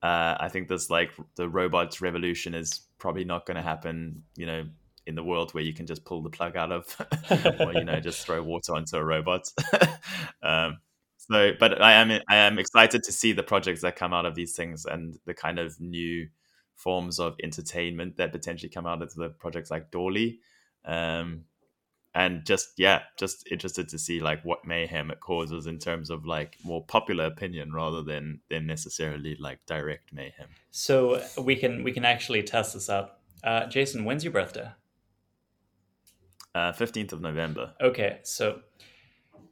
Uh, 0.07 0.37
I 0.39 0.49
think 0.49 0.69
there's 0.69 0.89
like 0.89 1.11
the 1.35 1.49
robots 1.49 2.01
revolution 2.01 2.55
is 2.55 2.83
probably 2.99 3.25
not 3.25 3.45
going 3.45 3.57
to 3.57 3.63
happen, 3.63 4.23
you 4.37 4.47
know, 4.47 4.65
in 5.05 5.17
the 5.17 5.25
world 5.25 5.53
where 5.53 5.65
you 5.65 5.75
can 5.75 5.87
just 5.87 6.05
pull 6.05 6.23
the 6.23 6.31
plug 6.31 6.57
out 6.57 6.71
of, 6.71 6.97
or 7.61 7.73
you 7.73 7.83
know, 7.83 7.99
just 7.99 8.25
throw 8.25 8.41
water 8.41 8.77
onto 8.77 8.97
a 8.97 9.05
robot. 9.05 9.49
um, 10.45 10.79
so, 11.17 11.53
but 11.59 11.83
I 11.83 11.95
am 11.95 12.21
I 12.29 12.37
am 12.37 12.59
excited 12.61 13.03
to 13.03 13.11
see 13.11 13.33
the 13.33 13.43
projects 13.43 13.81
that 13.81 13.97
come 13.97 14.13
out 14.13 14.27
of 14.27 14.37
these 14.37 14.55
things 14.55 14.85
and 14.85 15.19
the 15.25 15.35
kind 15.35 15.59
of 15.59 15.81
new 15.81 16.29
forms 16.77 17.19
of 17.19 17.35
entertainment 17.43 18.17
that 18.19 18.31
potentially 18.31 18.71
come 18.71 18.87
out 18.87 19.03
of 19.03 19.13
the 19.15 19.31
projects 19.31 19.73
like 19.73 19.91
DALL-E. 19.91 20.39
Um, 20.85 21.47
and 22.17 22.47
just 22.47 22.71
yeah 22.79 23.03
just 23.19 23.47
interested 23.51 23.91
to 23.91 23.99
see 23.99 24.21
like 24.21 24.43
what 24.43 24.65
mayhem 24.65 25.11
it 25.11 25.21
causes 25.21 25.67
in 25.67 25.79
terms 25.79 26.09
of 26.09 26.25
like 26.25 26.57
more 26.65 26.83
popular 26.83 27.27
opinion 27.27 27.73
rather 27.73 28.03
than 28.03 28.41
than 28.49 28.67
necessarily 28.67 29.37
like 29.39 29.59
direct 29.67 30.13
mayhem. 30.15 30.49
So 30.71 31.23
we 31.39 31.57
can 31.57 31.85
we 31.85 31.93
can 31.93 32.07
actually 32.07 32.43
test 32.43 32.73
this 32.73 32.89
out. 32.89 33.19
Uh, 33.45 33.67
jason 33.67 34.05
when's 34.05 34.25
your 34.25 34.33
birthday? 34.33 34.71
Uh, 36.55 36.73
15th 36.73 37.13
of 37.13 37.21
november. 37.21 37.75
Okay 37.83 38.21
so 38.23 38.61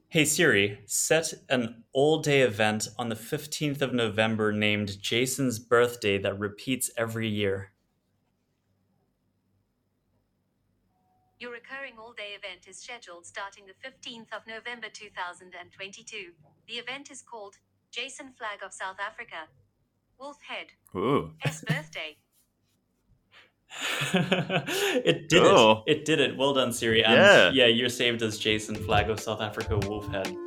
hey 0.08 0.24
siri 0.24 0.78
set 0.86 1.34
an 1.50 1.84
all 1.92 2.20
day 2.20 2.40
event 2.40 2.88
on 2.98 3.10
the 3.10 3.14
15th 3.14 3.82
of 3.82 3.92
november 3.92 4.52
named 4.52 5.02
jason's 5.02 5.58
birthday 5.58 6.16
that 6.16 6.38
repeats 6.38 6.90
every 6.96 7.28
year 7.28 7.73
Your 11.40 11.50
recurring 11.50 11.94
all-day 11.98 12.36
event 12.38 12.68
is 12.68 12.78
scheduled 12.78 13.26
starting 13.26 13.64
the 13.66 13.74
15th 13.86 14.32
of 14.32 14.46
November 14.46 14.86
2022. 14.92 16.30
The 16.68 16.74
event 16.74 17.10
is 17.10 17.22
called 17.22 17.56
Jason 17.90 18.32
Flag 18.38 18.60
of 18.64 18.72
South 18.72 18.96
Africa. 19.04 19.48
Wolf 20.18 20.38
Head. 20.48 20.68
Ooh. 20.94 21.32
S 21.44 21.64
birthday. 21.66 22.16
it 24.14 25.28
did 25.28 25.42
oh. 25.42 25.82
it. 25.86 25.98
It 25.98 26.04
did 26.04 26.20
it. 26.20 26.36
Well 26.36 26.54
done, 26.54 26.72
Siri. 26.72 27.04
And 27.04 27.14
yeah. 27.14 27.50
yeah, 27.50 27.66
you're 27.66 27.88
saved 27.88 28.22
as 28.22 28.38
Jason 28.38 28.76
Flag 28.76 29.10
of 29.10 29.18
South 29.18 29.40
Africa 29.40 29.78
Wolf 29.78 30.08
Head. 30.08 30.34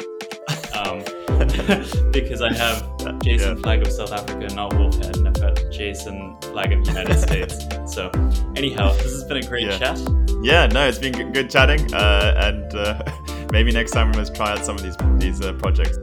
Um, 0.78 1.00
because 2.12 2.42
I 2.42 2.54
have 2.54 3.22
Jason 3.24 3.58
yeah. 3.58 3.64
Flag 3.64 3.82
of 3.82 3.92
South 3.92 4.12
Africa, 4.12 4.54
not 4.54 4.72
Wolfhead, 4.74 5.18
and 5.18 5.28
I've 5.28 5.34
got 5.34 5.37
Jason 5.78 6.36
Flag 6.42 6.74
of 6.74 6.86
United 6.88 7.20
States. 7.20 7.66
So, 7.86 8.10
anyhow, 8.56 8.94
this 8.94 9.12
has 9.12 9.24
been 9.26 9.38
a 9.38 9.48
great 9.48 9.68
yeah. 9.68 9.78
chat. 9.78 10.00
Yeah, 10.42 10.66
no, 10.66 10.88
it's 10.88 10.98
been 10.98 11.32
good 11.32 11.50
chatting, 11.50 11.94
uh, 11.94 12.34
and 12.38 12.74
uh, 12.76 13.02
maybe 13.52 13.72
next 13.72 13.92
time 13.92 14.12
we 14.12 14.18
must 14.18 14.36
try 14.36 14.52
out 14.52 14.66
some 14.66 14.76
of 14.76 14.84
these 14.84 14.98
these 15.20 15.42
uh, 15.42 15.54
projects. 15.54 15.98